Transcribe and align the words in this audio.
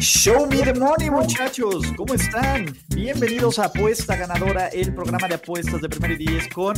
Show 0.00 0.46
me 0.46 0.62
the 0.62 0.74
money, 0.74 1.10
muchachos. 1.10 1.84
¿Cómo 1.96 2.14
están? 2.14 2.66
Bienvenidos 2.94 3.58
a 3.58 3.64
Apuesta 3.64 4.14
Ganadora, 4.14 4.68
el 4.68 4.94
programa 4.94 5.26
de 5.26 5.34
apuestas 5.34 5.80
de 5.80 5.88
Primero 5.88 6.14
y 6.14 6.18
Diez 6.18 6.48
con 6.54 6.74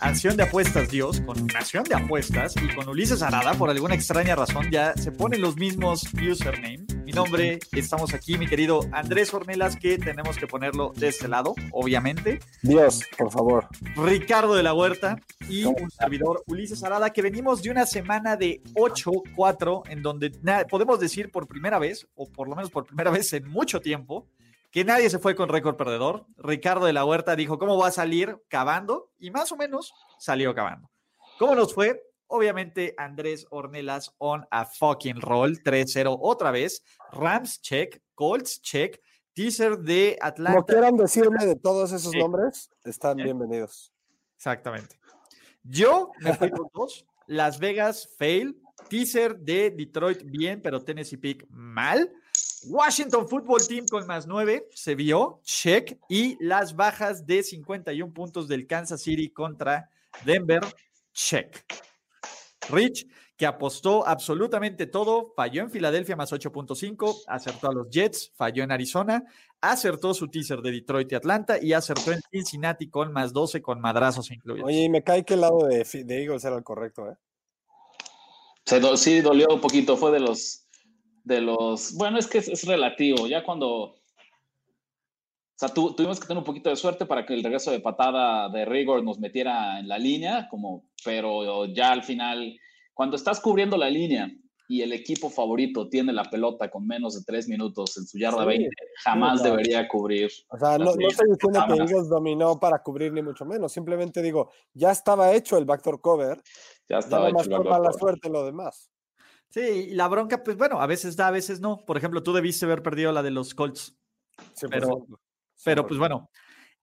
Acción 0.00 0.36
de 0.36 0.42
Apuestas 0.42 0.90
Dios, 0.90 1.22
con 1.22 1.46
Nación 1.46 1.84
de 1.84 1.94
Apuestas 1.94 2.54
y 2.56 2.74
con 2.74 2.86
Ulises 2.86 3.22
Arada. 3.22 3.54
Por 3.54 3.70
alguna 3.70 3.94
extraña 3.94 4.36
razón 4.36 4.70
ya 4.70 4.94
se 4.94 5.10
ponen 5.10 5.40
los 5.40 5.56
mismos 5.56 6.06
username. 6.12 6.84
Mi 7.04 7.12
nombre, 7.12 7.58
estamos 7.72 8.14
aquí, 8.14 8.38
mi 8.38 8.46
querido 8.46 8.80
Andrés 8.92 9.32
Ornelas, 9.32 9.76
que 9.76 9.98
tenemos 9.98 10.36
que 10.36 10.46
ponerlo 10.46 10.92
de 10.96 11.08
este 11.08 11.28
lado, 11.28 11.54
obviamente. 11.70 12.40
Dios, 12.62 13.02
por 13.16 13.30
favor. 13.30 13.68
Ricardo 13.94 14.54
de 14.54 14.62
la 14.62 14.72
Huerta 14.72 15.18
y 15.48 15.64
un 15.64 15.90
servidor 15.90 16.42
Ulises 16.46 16.82
Arada, 16.82 17.10
que 17.10 17.20
venimos 17.20 17.62
de 17.62 17.70
una 17.70 17.84
semana 17.84 18.36
de 18.36 18.62
8-4, 18.74 19.82
en 19.90 20.02
donde 20.02 20.30
podemos 20.68 20.98
decir 20.98 21.30
por 21.30 21.46
primera 21.46 21.78
vez, 21.78 22.06
o 22.14 22.26
por 22.34 22.48
lo 22.48 22.56
menos 22.56 22.70
por 22.70 22.86
primera 22.86 23.10
vez 23.10 23.32
en 23.32 23.48
mucho 23.48 23.80
tiempo, 23.80 24.28
que 24.70 24.84
nadie 24.84 25.08
se 25.08 25.18
fue 25.18 25.34
con 25.34 25.48
récord 25.48 25.76
perdedor. 25.76 26.26
Ricardo 26.36 26.86
de 26.86 26.92
la 26.92 27.04
Huerta 27.04 27.36
dijo, 27.36 27.58
¿cómo 27.58 27.78
va 27.78 27.88
a 27.88 27.92
salir? 27.92 28.42
Cavando. 28.48 29.12
Y 29.18 29.30
más 29.30 29.52
o 29.52 29.56
menos 29.56 29.94
salió 30.18 30.54
cavando. 30.54 30.90
¿Cómo 31.38 31.54
nos 31.54 31.72
fue? 31.72 32.02
Obviamente 32.26 32.94
Andrés 32.98 33.46
Ornelas 33.50 34.12
on 34.18 34.46
a 34.50 34.66
fucking 34.66 35.20
roll. 35.20 35.62
3-0 35.62 36.18
otra 36.20 36.50
vez. 36.50 36.82
Rams 37.12 37.60
check, 37.60 38.02
Colts 38.14 38.60
check, 38.62 39.00
teaser 39.32 39.78
de 39.78 40.18
Atlanta. 40.20 40.54
Como 40.54 40.66
quieran 40.66 40.96
decirme 40.96 41.46
de 41.46 41.54
todos 41.54 41.92
esos 41.92 42.12
nombres, 42.14 42.70
están 42.84 43.16
bienvenidos. 43.16 43.92
Exactamente. 44.36 44.98
Yo 45.62 46.10
me 46.18 46.34
fui 46.34 46.50
con 46.50 46.68
dos. 46.74 47.06
Las 47.26 47.58
Vegas 47.58 48.08
fail. 48.18 48.60
Teaser 48.88 49.38
de 49.38 49.70
Detroit 49.70 50.22
bien, 50.24 50.60
pero 50.60 50.82
Tennessee 50.82 51.16
Pick 51.16 51.46
mal. 51.48 52.12
Washington 52.66 53.28
Football 53.28 53.66
Team 53.66 53.86
con 53.86 54.06
más 54.06 54.26
9 54.26 54.68
se 54.72 54.94
vio, 54.94 55.40
check. 55.44 55.98
Y 56.08 56.42
las 56.42 56.74
bajas 56.74 57.26
de 57.26 57.42
51 57.42 58.12
puntos 58.12 58.48
del 58.48 58.66
Kansas 58.66 59.02
City 59.02 59.30
contra 59.30 59.90
Denver, 60.24 60.62
check. 61.12 61.64
Rich, 62.70 63.06
que 63.36 63.46
apostó 63.46 64.06
absolutamente 64.06 64.86
todo, 64.86 65.32
falló 65.34 65.62
en 65.62 65.70
Filadelfia 65.70 66.16
más 66.16 66.32
8.5, 66.32 67.24
acertó 67.26 67.68
a 67.68 67.74
los 67.74 67.90
Jets, 67.90 68.32
falló 68.34 68.62
en 68.62 68.72
Arizona, 68.72 69.24
acertó 69.60 70.14
su 70.14 70.28
teaser 70.28 70.60
de 70.60 70.70
Detroit 70.70 71.10
y 71.12 71.14
Atlanta 71.14 71.58
y 71.60 71.72
acertó 71.72 72.12
en 72.12 72.20
Cincinnati 72.30 72.88
con 72.88 73.12
más 73.12 73.32
12 73.32 73.60
con 73.60 73.80
madrazos 73.80 74.30
incluidos. 74.30 74.66
Oye, 74.66 74.84
y 74.84 74.88
me 74.88 75.02
cae 75.02 75.24
que 75.24 75.34
el 75.34 75.40
lado 75.40 75.66
de, 75.66 75.84
de 75.84 76.22
Eagles 76.22 76.44
era 76.44 76.56
el 76.56 76.62
correcto, 76.62 77.10
¿eh? 77.10 77.16
sí, 78.96 79.20
dolió 79.20 79.48
un 79.52 79.60
poquito, 79.60 79.96
fue 79.96 80.10
de 80.12 80.20
los, 80.20 80.63
de 81.24 81.40
los, 81.40 81.94
bueno, 81.94 82.18
es 82.18 82.26
que 82.26 82.38
es, 82.38 82.64
relativo, 82.64 83.26
ya 83.26 83.42
cuando, 83.42 83.68
o 83.68 83.96
sea, 85.56 85.70
tuvimos 85.70 86.20
que 86.20 86.26
tener 86.26 86.38
un 86.38 86.44
poquito 86.44 86.68
de 86.68 86.76
suerte 86.76 87.06
para 87.06 87.24
que 87.24 87.34
el 87.34 87.42
regreso 87.42 87.70
de 87.70 87.80
patada 87.80 88.48
de 88.50 88.64
Rigor 88.66 89.02
nos 89.02 89.18
metiera 89.18 89.80
en 89.80 89.88
la 89.88 89.98
línea, 89.98 90.48
como, 90.50 90.84
pero 91.04 91.64
ya 91.66 91.92
al 91.92 92.02
final, 92.02 92.54
cuando 92.92 93.16
estás 93.16 93.40
cubriendo 93.40 93.78
la 93.78 93.88
línea 93.88 94.30
y 94.68 94.82
el 94.82 94.92
equipo 94.92 95.30
favorito 95.30 95.88
tiene 95.88 96.12
la 96.12 96.24
pelota 96.24 96.70
con 96.70 96.86
menos 96.86 97.14
de 97.14 97.24
tres 97.24 97.48
minutos 97.48 97.96
en 97.96 98.06
su 98.06 98.18
yarda 98.18 98.44
20, 98.44 98.68
jamás 99.02 99.42
debería 99.42 99.86
cubrir. 99.88 100.30
O 100.48 100.58
sea, 100.58 100.78
no, 100.78 100.94
no 100.94 101.08
estoy 101.08 101.30
diciendo 101.30 101.64
que 101.66 101.74
Eagles 101.74 102.08
dominó 102.08 102.58
para 102.58 102.82
cubrir 102.82 103.12
ni 103.12 103.22
mucho 103.22 103.46
menos, 103.46 103.72
simplemente 103.72 104.20
digo, 104.20 104.50
ya 104.74 104.90
estaba 104.90 105.32
hecho 105.32 105.56
el 105.56 105.64
backdoor 105.64 106.02
cover, 106.02 106.42
ya 106.86 106.98
estaba 106.98 107.24
ya 107.24 107.28
hecho 107.30 107.36
más 107.36 107.48
por 107.48 107.68
mala 107.68 107.92
suerte 107.92 108.28
lo 108.28 108.44
demás. 108.44 108.90
Sí, 109.54 109.60
y 109.60 109.94
la 109.94 110.08
bronca, 110.08 110.42
pues 110.42 110.56
bueno, 110.56 110.80
a 110.80 110.86
veces 110.88 111.14
da, 111.14 111.28
a 111.28 111.30
veces 111.30 111.60
no. 111.60 111.84
Por 111.86 111.96
ejemplo, 111.96 112.24
tú 112.24 112.32
debiste 112.32 112.64
haber 112.64 112.82
perdido 112.82 113.12
la 113.12 113.22
de 113.22 113.30
los 113.30 113.54
Colts. 113.54 113.96
pero, 114.68 115.06
pero 115.64 115.86
pues 115.86 115.96
bueno, 115.96 116.28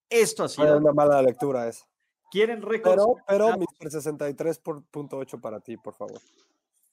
esto 0.10 0.46
ha 0.46 0.48
sido. 0.48 0.78
una 0.78 0.94
mala 0.94 1.22
lectura 1.22 1.68
esa. 1.68 1.86
¿Quieren? 2.32 2.62
Pero, 2.62 3.18
pero 3.28 3.58
Mr. 3.58 3.90
63.8 3.90 5.42
para 5.42 5.60
ti, 5.60 5.76
por 5.76 5.96
favor. 5.96 6.22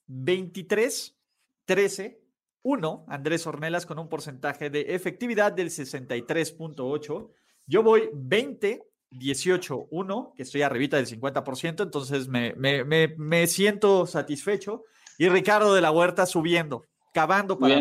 23, 0.08 1.16
13, 1.64 2.24
1. 2.62 3.04
Andrés 3.06 3.46
Ornelas 3.46 3.86
con 3.86 4.00
un 4.00 4.08
porcentaje 4.08 4.70
de 4.70 4.80
efectividad 4.96 5.52
del 5.52 5.70
63.8. 5.70 7.30
Yo 7.68 7.82
voy 7.84 8.10
20, 8.12 8.82
18, 9.10 9.86
1, 9.92 10.32
que 10.34 10.42
estoy 10.42 10.62
arribita 10.62 10.96
del 10.96 11.06
50%, 11.06 11.84
entonces 11.84 12.26
me, 12.26 12.52
me, 12.54 12.82
me, 12.82 13.14
me 13.16 13.46
siento 13.46 14.06
satisfecho. 14.06 14.82
Y 15.18 15.28
Ricardo 15.28 15.74
de 15.74 15.80
la 15.80 15.90
Huerta 15.90 16.26
subiendo, 16.26 16.84
cavando 17.12 17.58
para 17.58 17.80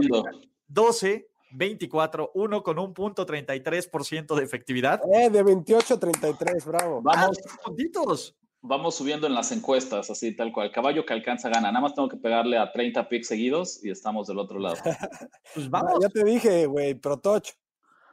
12, 0.68 1.30
24, 1.52 2.32
1 2.34 2.64
con 2.64 2.80
un 2.80 2.94
punto 2.96 3.28
33% 3.28 4.36
de 4.36 4.44
efectividad. 4.44 5.02
Eh, 5.14 5.30
de 5.30 5.44
28 5.44 5.94
a 5.94 6.00
33, 6.00 6.66
bravo. 6.66 7.02
Vamos, 7.04 7.38
ah, 7.46 7.58
puntitos. 7.64 8.36
Vamos 8.62 8.96
subiendo 8.96 9.28
en 9.28 9.36
las 9.36 9.52
encuestas, 9.52 10.10
así 10.10 10.36
tal 10.36 10.52
cual. 10.52 10.72
Caballo 10.72 11.06
que 11.06 11.14
alcanza 11.14 11.50
gana. 11.50 11.72
Nada 11.72 11.80
más 11.80 11.94
tengo 11.94 12.10
que 12.10 12.18
pegarle 12.18 12.58
a 12.58 12.72
30 12.72 13.08
picks 13.08 13.28
seguidos 13.28 13.84
y 13.84 13.92
estamos 13.92 14.28
del 14.28 14.40
otro 14.40 14.60
lado. 14.60 14.78
pues 15.54 15.70
vamos. 15.70 16.00
Ya 16.02 16.10
te 16.10 16.24
dije, 16.24 16.66
güey, 16.66 16.96
Protoch. 16.96 17.50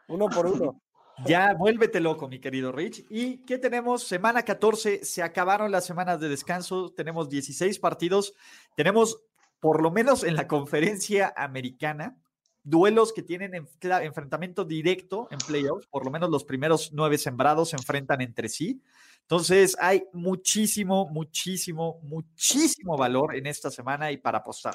Uno 0.07 0.29
por 0.29 0.47
uno. 0.47 0.83
Ya 1.25 1.55
vuélvete 1.55 2.01
loco, 2.01 2.29
mi 2.29 2.41
querido 2.41 2.73
Rich. 2.73 3.07
¿Y 3.09 3.39
qué 3.45 3.59
tenemos? 3.59 4.03
Semana 4.05 4.43
14, 4.43 5.05
se 5.05 5.23
acabaron 5.23 5.71
las 5.71 5.87
semanas 5.87 6.19
de 6.21 6.29
descanso, 6.29 6.93
tenemos 6.93 7.29
16 7.29 7.79
partidos, 7.79 8.35
tenemos 8.75 9.23
por 9.61 9.81
lo 9.81 9.91
menos 9.91 10.25
en 10.25 10.35
la 10.35 10.49
conferencia 10.49 11.33
americana, 11.37 12.19
duelos 12.65 13.13
que 13.13 13.23
tienen 13.23 13.55
enfrentamiento 13.55 14.65
directo 14.65 15.29
en 15.31 15.39
playoffs, 15.39 15.87
por 15.87 16.05
lo 16.05 16.11
menos 16.11 16.31
los 16.31 16.45
primeros 16.45 16.91
nueve 16.93 17.17
sembrados 17.17 17.71
se 17.71 17.77
enfrentan 17.77 18.21
entre 18.21 18.49
sí. 18.49 18.83
Entonces 19.21 19.77
hay 19.81 20.05
muchísimo, 20.13 21.07
muchísimo, 21.07 22.01
muchísimo 22.03 22.97
valor 22.97 23.37
en 23.37 23.47
esta 23.47 23.71
semana 23.71 24.11
y 24.11 24.17
para 24.17 24.39
apostar. 24.39 24.75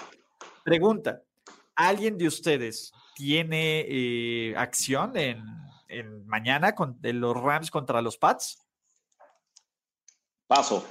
Pregunta, 0.63 1.21
¿alguien 1.75 2.17
de 2.17 2.27
ustedes 2.27 2.91
tiene 3.15 3.85
eh, 3.87 4.55
acción 4.55 5.17
en 5.17 5.68
en 5.89 6.25
mañana 6.27 6.75
con 6.75 7.01
de 7.01 7.13
los 7.13 7.35
Rams 7.35 7.71
contra 7.71 8.01
los 8.01 8.17
Pats? 8.17 8.65
Paso. 10.47 10.85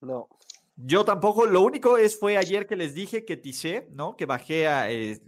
No. 0.00 0.28
Yo 0.76 1.04
tampoco, 1.04 1.46
lo 1.46 1.60
único 1.60 1.98
es 1.98 2.18
fue 2.18 2.36
ayer 2.36 2.66
que 2.66 2.76
les 2.76 2.94
dije 2.94 3.24
que 3.24 3.36
ticé, 3.36 3.88
¿no? 3.90 4.16
Que 4.16 4.24
bajé 4.24 4.66
a, 4.66 4.90
eh, 4.90 5.20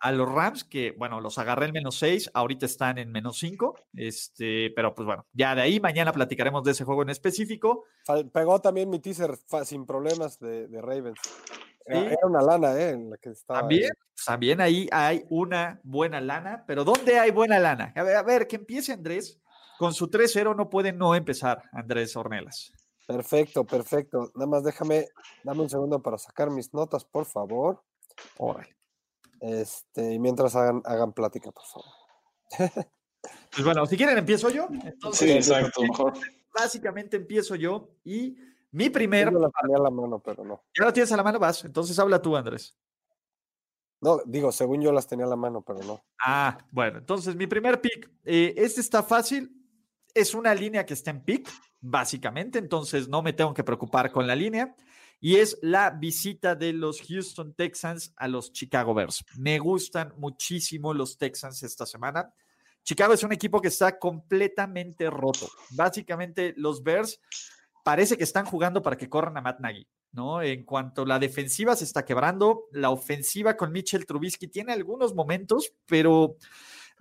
a, 0.00 0.12
los 0.12 0.30
Rams, 0.30 0.62
que 0.62 0.92
bueno, 0.92 1.20
los 1.20 1.38
agarré 1.38 1.66
en 1.66 1.72
menos 1.72 1.96
6, 1.96 2.30
ahorita 2.32 2.66
están 2.66 2.98
en 2.98 3.10
menos 3.10 3.38
5, 3.38 3.74
este, 3.94 4.70
pero 4.76 4.94
pues 4.94 5.06
bueno, 5.06 5.26
ya 5.32 5.54
de 5.54 5.62
ahí 5.62 5.80
mañana 5.80 6.12
platicaremos 6.12 6.62
de 6.62 6.70
ese 6.70 6.84
juego 6.84 7.02
en 7.02 7.10
específico. 7.10 7.84
Pegó 8.32 8.60
también 8.60 8.90
mi 8.90 9.00
teaser 9.00 9.36
sin 9.64 9.86
problemas 9.86 10.38
de, 10.38 10.68
de 10.68 10.80
Ravens. 10.80 11.18
Era 11.86 12.26
una 12.26 12.40
lana, 12.40 12.74
¿eh? 12.78 12.90
En 12.90 13.10
la 13.10 13.16
que 13.16 13.30
estaba 13.30 13.60
también, 13.60 13.90
también 14.24 14.60
ahí 14.60 14.88
hay 14.92 15.24
una 15.28 15.80
buena 15.82 16.20
lana, 16.20 16.64
pero 16.66 16.84
¿dónde 16.84 17.18
hay 17.18 17.30
buena 17.30 17.58
lana? 17.58 17.92
A 17.96 18.02
ver, 18.02 18.16
a 18.16 18.22
ver 18.22 18.46
que 18.46 18.56
empiece 18.56 18.92
Andrés. 18.92 19.40
Con 19.78 19.92
su 19.94 20.08
3-0 20.08 20.54
no 20.54 20.70
puede 20.70 20.92
no 20.92 21.14
empezar, 21.14 21.62
Andrés 21.72 22.14
Ornelas. 22.14 22.72
Perfecto, 23.06 23.64
perfecto. 23.64 24.30
Nada 24.34 24.46
más 24.46 24.62
déjame, 24.62 25.08
dame 25.42 25.62
un 25.62 25.70
segundo 25.70 26.00
para 26.00 26.18
sacar 26.18 26.50
mis 26.50 26.72
notas, 26.72 27.04
por 27.04 27.24
favor. 27.24 27.82
Órale. 28.38 28.76
Este, 29.40 30.12
y 30.12 30.18
mientras 30.20 30.54
hagan, 30.54 30.82
hagan 30.84 31.12
plática, 31.12 31.50
por 31.50 31.64
favor. 31.64 31.90
Pues 33.52 33.64
bueno, 33.64 33.86
si 33.86 33.96
quieren 33.96 34.18
empiezo 34.18 34.50
yo. 34.50 34.66
sí, 35.12 35.30
exacto, 35.30 35.80
mejor. 35.82 36.14
Básicamente 36.52 37.16
empiezo 37.16 37.54
yo 37.54 37.90
y 38.02 38.36
mi 38.72 38.90
primer. 38.90 39.30
Yo 39.30 39.38
la 39.38 39.50
tenía 39.50 39.76
a 39.76 39.82
la 39.82 39.90
mano, 39.90 40.18
pero 40.18 40.44
no. 40.44 40.62
Ya 40.76 40.86
la 40.86 40.92
tienes 40.92 41.12
a 41.12 41.16
la 41.16 41.22
mano, 41.22 41.38
vas. 41.38 41.64
Entonces 41.64 41.98
habla 41.98 42.20
tú, 42.20 42.36
Andrés. 42.36 42.76
No, 44.00 44.20
digo, 44.26 44.50
según 44.50 44.82
yo 44.82 44.90
las 44.90 45.06
tenía 45.06 45.26
a 45.26 45.28
la 45.28 45.36
mano, 45.36 45.62
pero 45.62 45.80
no. 45.84 46.02
Ah, 46.24 46.58
bueno, 46.72 46.98
entonces 46.98 47.36
mi 47.36 47.46
primer 47.46 47.80
pick. 47.80 48.10
Eh, 48.24 48.54
este 48.56 48.80
está 48.80 49.02
fácil. 49.02 49.50
Es 50.14 50.34
una 50.34 50.54
línea 50.54 50.84
que 50.84 50.94
está 50.94 51.10
en 51.10 51.22
pick, 51.22 51.48
básicamente. 51.80 52.58
Entonces 52.58 53.08
no 53.08 53.22
me 53.22 53.32
tengo 53.32 53.54
que 53.54 53.62
preocupar 53.62 54.10
con 54.10 54.26
la 54.26 54.34
línea. 54.34 54.74
Y 55.20 55.36
es 55.36 55.56
la 55.62 55.90
visita 55.90 56.56
de 56.56 56.72
los 56.72 57.00
Houston 57.02 57.54
Texans 57.54 58.12
a 58.16 58.26
los 58.26 58.52
Chicago 58.52 58.92
Bears. 58.92 59.24
Me 59.38 59.60
gustan 59.60 60.12
muchísimo 60.16 60.92
los 60.92 61.16
Texans 61.16 61.62
esta 61.62 61.86
semana. 61.86 62.34
Chicago 62.82 63.12
es 63.12 63.22
un 63.22 63.32
equipo 63.32 63.60
que 63.60 63.68
está 63.68 64.00
completamente 64.00 65.08
roto. 65.08 65.48
Básicamente, 65.70 66.54
los 66.56 66.82
Bears 66.82 67.20
parece 67.82 68.16
que 68.16 68.24
están 68.24 68.44
jugando 68.44 68.82
para 68.82 68.96
que 68.96 69.08
corran 69.08 69.36
a 69.36 69.40
Matt 69.40 69.60
Nagy, 69.60 69.86
¿no? 70.12 70.42
En 70.42 70.64
cuanto 70.64 71.04
la 71.04 71.18
defensiva 71.18 71.76
se 71.76 71.84
está 71.84 72.04
quebrando, 72.04 72.64
la 72.72 72.90
ofensiva 72.90 73.56
con 73.56 73.72
Mitchell 73.72 74.06
Trubisky 74.06 74.48
tiene 74.48 74.72
algunos 74.72 75.14
momentos, 75.14 75.72
pero 75.86 76.36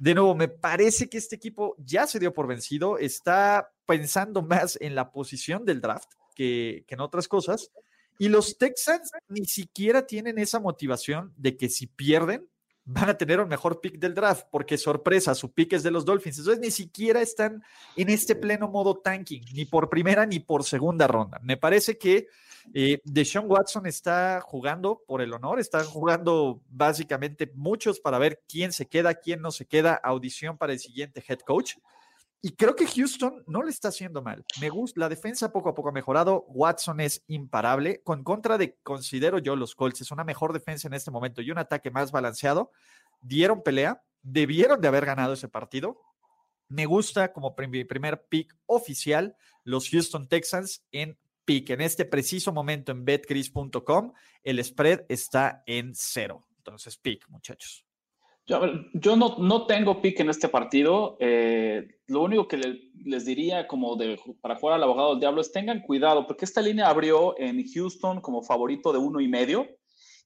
de 0.01 0.16
nuevo, 0.16 0.33
me 0.33 0.48
parece 0.48 1.10
que 1.10 1.19
este 1.19 1.36
equipo 1.36 1.75
ya 1.78 2.07
se 2.07 2.19
dio 2.19 2.33
por 2.33 2.48
vencido, 2.48 2.98
está 2.98 3.72
pensando 3.86 4.42
más 4.42 4.78
en 4.81 4.95
la 4.95 5.12
posición 5.12 5.63
del 5.63 5.80
draft 5.80 6.10
que, 6.33 6.86
que 6.88 6.95
en 6.95 7.01
otras 7.01 7.27
cosas. 7.27 7.72
Y 8.18 8.30
los 8.30 8.57
Texans 8.57 9.12
ni 9.27 9.45
siquiera 9.45 10.07
tienen 10.07 10.39
esa 10.39 10.60
motivación 10.60 11.34
de 11.38 11.56
que 11.56 11.69
si 11.69 11.88
pierden, 11.88 12.48
van 12.86 13.10
a 13.10 13.18
tener 13.18 13.39
un 13.39 13.48
mejor 13.48 13.80
pick 13.80 14.00
del 14.00 14.13
draft, 14.13 14.48
porque 14.51 14.78
sorpresa, 14.78 15.36
su 15.36 15.51
pick 15.51 15.74
es 15.74 15.83
de 15.83 15.92
los 15.92 16.06
Dolphins. 16.06 16.39
Entonces 16.39 16.62
ni 16.62 16.72
siquiera 16.72 17.22
están 17.22 17.63
en 17.95 18.10
este 18.10 18.36
pleno 18.36 18.68
modo 18.68 18.98
tanking, 18.98 19.44
ni 19.54 19.66
por 19.66 19.89
primera 19.89 20.25
ni 20.25 20.39
por 20.39 20.63
segunda 20.63 21.07
ronda. 21.07 21.39
Me 21.44 21.57
parece 21.57 21.98
que 21.98 22.28
eh, 22.74 23.00
Deshaun 23.04 23.50
Watson 23.50 23.86
está 23.86 24.42
jugando 24.42 25.04
por 25.07 25.22
el 25.22 25.33
honor, 25.33 25.60
está 25.60 25.83
jugando 25.83 26.62
básicamente 26.69 27.51
muchos 27.56 28.00
para 28.00 28.19
ver 28.19 28.42
quién 28.48 28.72
se 28.72 28.88
queda, 28.88 29.16
quién 29.16 29.42
no 29.42 29.51
se 29.51 29.66
queda, 29.66 29.95
audición 29.95 30.57
para 30.57 30.74
el 30.74 30.80
siguiente 30.80 31.24
head 31.27 31.39
coach. 31.39 31.75
Y 32.43 32.55
creo 32.55 32.75
que 32.75 32.88
Houston 32.88 33.43
no 33.45 33.61
le 33.61 33.69
está 33.69 33.89
haciendo 33.89 34.23
mal. 34.23 34.43
Me 34.59 34.69
gusta, 34.69 34.99
la 34.99 35.09
defensa 35.09 35.51
poco 35.51 35.69
a 35.69 35.75
poco 35.75 35.89
ha 35.89 35.91
mejorado. 35.91 36.45
Watson 36.47 36.99
es 36.99 37.23
imparable. 37.27 38.01
Con 38.03 38.23
contra 38.23 38.57
de, 38.57 38.77
considero 38.81 39.38
yo, 39.38 39.55
los 39.55 39.75
Colts, 39.75 40.01
es 40.01 40.11
una 40.11 40.23
mejor 40.23 40.51
defensa 40.51 40.88
en 40.88 40.95
este 40.95 41.11
momento 41.11 41.41
y 41.41 41.51
un 41.51 41.59
ataque 41.59 41.91
más 41.91 42.11
balanceado. 42.11 42.71
Dieron 43.21 43.61
pelea, 43.61 44.01
debieron 44.23 44.81
de 44.81 44.88
haber 44.88 45.05
ganado 45.05 45.33
ese 45.33 45.49
partido. 45.49 46.01
Me 46.67 46.88
gusta 46.88 47.31
como 47.31 47.55
primer 47.55 48.25
pick 48.27 48.55
oficial 48.65 49.35
los 49.63 49.89
Houston 49.89 50.27
Texans 50.27 50.83
en 50.91 51.19
pick. 51.45 51.69
En 51.69 51.81
este 51.81 52.05
preciso 52.05 52.51
momento 52.51 52.91
en 52.91 53.05
betcris.com, 53.05 54.13
el 54.43 54.63
spread 54.63 55.05
está 55.09 55.61
en 55.67 55.93
cero. 55.93 56.47
Entonces, 56.57 56.97
pick, 56.97 57.27
muchachos. 57.29 57.85
Yo, 58.47 59.15
no, 59.15 59.38
no, 59.38 59.65
tengo 59.65 60.01
pick 60.01 60.19
en 60.19 60.29
este 60.29 60.49
partido. 60.49 61.15
Eh, 61.19 61.88
lo 62.07 62.23
único 62.23 62.47
que 62.47 62.57
les 63.05 63.25
diría 63.25 63.67
como 63.67 63.95
de, 63.95 64.19
para 64.41 64.55
jugar 64.55 64.75
al 64.75 64.83
abogado 64.83 65.11
del 65.11 65.19
diablo 65.19 65.41
es 65.41 65.51
tengan 65.51 65.81
cuidado, 65.81 66.25
porque 66.27 66.45
esta 66.45 66.61
línea 66.61 66.89
abrió 66.89 67.39
en 67.39 67.63
Houston 67.71 68.19
como 68.19 68.43
favorito 68.43 68.91
de 68.91 68.99
uno 68.99 69.21
y 69.21 69.27
medio. 69.27 69.67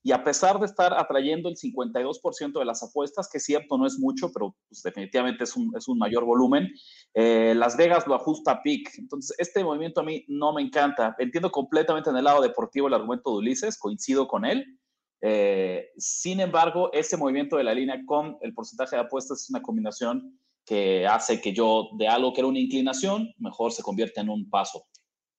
Y 0.02 0.12
a 0.12 0.24
pesar 0.24 0.60
de 0.60 0.68
estar 0.68 0.94
atrayendo 0.94 1.50
el 1.50 1.56
52% 1.56 2.60
de 2.60 2.66
las 2.66 2.84
apuestas, 2.84 3.28
que 3.28 3.40
es 3.40 3.44
cierto, 3.44 3.76
no 3.76 3.88
es 3.88 3.98
mucho, 3.98 4.32
pero 4.32 4.56
pues, 4.70 4.84
definitivamente 4.84 5.46
es 5.46 5.56
un, 5.56 5.72
es 5.76 5.88
un, 5.88 5.98
mayor 5.98 6.26
volumen, 6.26 6.72
eh, 7.16 7.56
Las 7.56 7.76
Vegas 7.76 8.06
lo 8.06 8.14
ajusta 8.14 8.52
a 8.52 8.62
pick. 8.62 8.88
Entonces, 9.00 9.36
este 9.40 9.64
movimiento 9.64 10.02
a 10.02 10.04
mí 10.04 10.24
no 10.28 10.54
me 10.54 10.62
encanta. 10.62 11.16
Entiendo 11.18 11.50
completamente 11.52 12.12
en 12.12 12.18
el 12.18 12.24
lado 12.24 12.42
deportivo 12.44 12.88
el 12.88 12.94
argumento 12.94 13.32
de 13.32 13.38
Ulises, 13.38 13.80
coincido 13.80 14.28
con 14.28 14.46
él 14.46 14.78
eh, 15.22 15.92
sin 15.98 16.40
embargo, 16.40 16.92
ese 16.94 17.18
movimiento 17.18 17.58
de 17.58 17.64
la 17.64 17.74
línea 17.74 18.02
con 18.06 18.38
el 18.42 18.54
porcentaje 18.54 18.96
de 18.96 19.04
apuestas 19.04 19.42
es 19.42 19.50
una 19.50 19.62
combinación 19.62 20.40
que 20.66 21.06
hace 21.08 21.42
que 21.42 21.54
yo 21.54 21.90
de 21.98 22.08
algo 22.08 22.34
que 22.34 22.42
era 22.42 22.48
una 22.48 22.60
inclinación, 22.60 23.34
mejor 23.38 23.72
se 23.72 23.84
convierta 23.84 24.22
en 24.22 24.30
un 24.30 24.50
paso. 24.50 24.86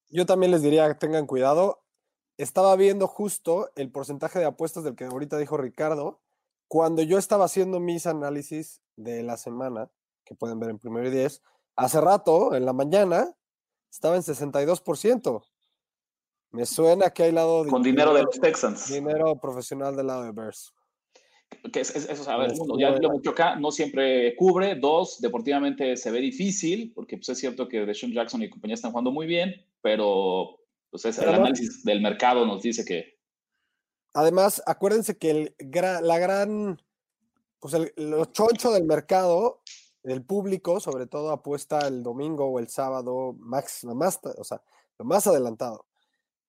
Yo 0.08 0.24
también 0.24 0.52
les 0.52 0.62
diría 0.62 0.86
que 0.88 0.94
tengan 0.94 1.26
cuidado. 1.26 1.82
Estaba 2.38 2.76
viendo 2.76 3.06
justo 3.08 3.70
el 3.76 3.90
porcentaje 3.90 4.38
de 4.38 4.44
apuestas 4.44 4.84
del 4.84 4.94
que 4.94 5.04
ahorita 5.04 5.38
dijo 5.38 5.56
Ricardo. 5.56 6.20
Cuando 6.68 7.02
yo 7.02 7.18
estaba 7.18 7.44
haciendo 7.44 7.80
mis 7.80 8.06
análisis 8.06 8.82
de 8.96 9.22
la 9.22 9.36
semana, 9.36 9.90
que 10.24 10.34
pueden 10.34 10.60
ver 10.60 10.70
en 10.70 10.78
primero 10.78 11.08
y 11.08 11.10
diez, 11.10 11.42
hace 11.76 12.00
rato, 12.00 12.54
en 12.54 12.64
la 12.64 12.72
mañana, 12.72 13.36
estaba 13.90 14.16
en 14.16 14.22
62%. 14.22 15.44
Me 16.52 16.64
suena 16.64 17.10
que 17.10 17.24
hay 17.24 17.32
lado 17.32 17.66
Con 17.66 17.82
dinero, 17.82 18.14
de 18.14 18.22
los 18.22 18.40
Texans. 18.40 18.92
Dinero 18.92 19.36
profesional 19.36 19.96
del 19.96 20.06
lado 20.06 20.24
de 20.24 20.32
Bears. 20.32 20.72
Que 21.72 21.80
es, 21.80 21.94
eso, 21.94 22.30
a 22.30 22.36
ver, 22.38 22.52
uno, 22.58 22.78
ya 22.78 22.90
lo 22.90 23.10
mucho 23.10 23.30
acá, 23.30 23.56
no 23.56 23.70
siempre 23.70 24.34
cubre. 24.36 24.74
Dos, 24.74 25.20
deportivamente 25.20 25.96
se 25.96 26.10
ve 26.10 26.20
difícil, 26.20 26.92
porque 26.94 27.16
pues, 27.16 27.28
es 27.28 27.38
cierto 27.38 27.68
que 27.68 27.86
Deshaun 27.86 28.12
Jackson 28.12 28.42
y 28.42 28.50
compañía 28.50 28.74
están 28.74 28.90
jugando 28.90 29.12
muy 29.12 29.26
bien, 29.26 29.64
pero 29.80 30.58
pues 30.90 31.04
el 31.18 31.28
análisis 31.28 31.84
del 31.84 32.00
mercado 32.00 32.46
nos 32.46 32.62
dice 32.62 32.84
que. 32.84 33.16
Además, 34.14 34.62
acuérdense 34.66 35.18
que 35.18 35.30
el, 35.30 35.54
la 36.02 36.18
gran, 36.18 36.80
pues 37.60 37.74
el, 37.74 37.92
lo 37.96 38.24
choncho 38.26 38.72
del 38.72 38.84
mercado, 38.84 39.60
el 40.04 40.24
público, 40.24 40.80
sobre 40.80 41.06
todo, 41.06 41.30
apuesta 41.30 41.86
el 41.86 42.02
domingo 42.02 42.46
o 42.46 42.58
el 42.58 42.68
sábado, 42.68 43.34
más, 43.38 43.84
más, 43.84 44.20
o 44.38 44.44
sea, 44.44 44.62
lo 44.98 45.04
más 45.04 45.26
adelantado. 45.26 45.85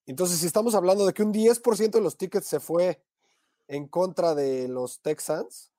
Entonces, 0.07 0.39
si 0.39 0.47
estamos 0.47 0.73
hablando 0.73 1.05
de 1.05 1.13
que 1.13 1.21
un 1.21 1.33
10% 1.33 1.91
de 1.91 2.01
los 2.01 2.17
tickets 2.17 2.47
se 2.47 2.61
fue 2.61 3.03
en 3.67 3.87
contra 3.87 4.33
de 4.33 4.69
los 4.69 5.01
Texans, 5.01 5.71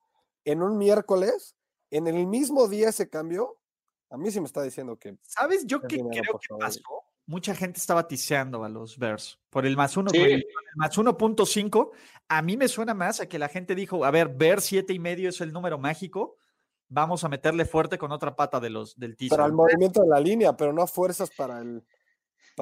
en 0.45 0.61
un 0.61 0.77
miércoles, 0.77 1.55
en 1.89 2.07
el 2.07 2.27
mismo 2.27 2.67
día 2.67 2.89
ese 2.89 3.09
cambio, 3.09 3.57
a 4.11 4.17
mí 4.17 4.31
sí 4.31 4.39
me 4.39 4.45
está 4.45 4.61
diciendo 4.61 4.97
que... 4.97 5.17
¿Sabes 5.23 5.65
yo 5.65 5.81
qué 5.81 5.97
creo 5.97 6.39
que 6.39 6.55
pasó? 6.59 6.81
Mucha 7.25 7.53
gente 7.53 7.79
estaba 7.79 8.07
tiseando 8.07 8.63
a 8.63 8.69
los 8.69 8.97
Bears 8.97 9.39
por 9.49 9.65
el 9.65 9.75
más 9.75 9.97
uno, 9.97 10.09
el 10.13 10.45
más 10.75 10.97
1.5. 10.97 11.91
A 12.27 12.41
mí 12.41 12.57
me 12.57 12.67
suena 12.67 12.93
más 12.93 13.19
a 13.19 13.27
que 13.27 13.37
la 13.37 13.49
gente 13.49 13.75
dijo, 13.75 14.03
a 14.05 14.11
ver, 14.11 14.29
Bears 14.29 14.63
siete 14.63 14.93
y 14.93 14.99
medio 14.99 15.29
es 15.29 15.41
el 15.41 15.53
número 15.53 15.77
mágico, 15.77 16.37
vamos 16.87 17.23
a 17.23 17.29
meterle 17.29 17.65
fuerte 17.65 17.99
con 17.99 18.11
otra 18.11 18.35
pata 18.35 18.59
de 18.59 18.71
los, 18.71 18.97
del 18.97 19.15
teaser. 19.15 19.37
Para 19.37 19.47
el 19.47 19.53
movimiento 19.53 20.01
de 20.01 20.07
la 20.07 20.19
línea, 20.19 20.57
pero 20.57 20.73
no 20.73 20.87
fuerzas 20.87 21.29
para 21.35 21.61
el 21.61 21.83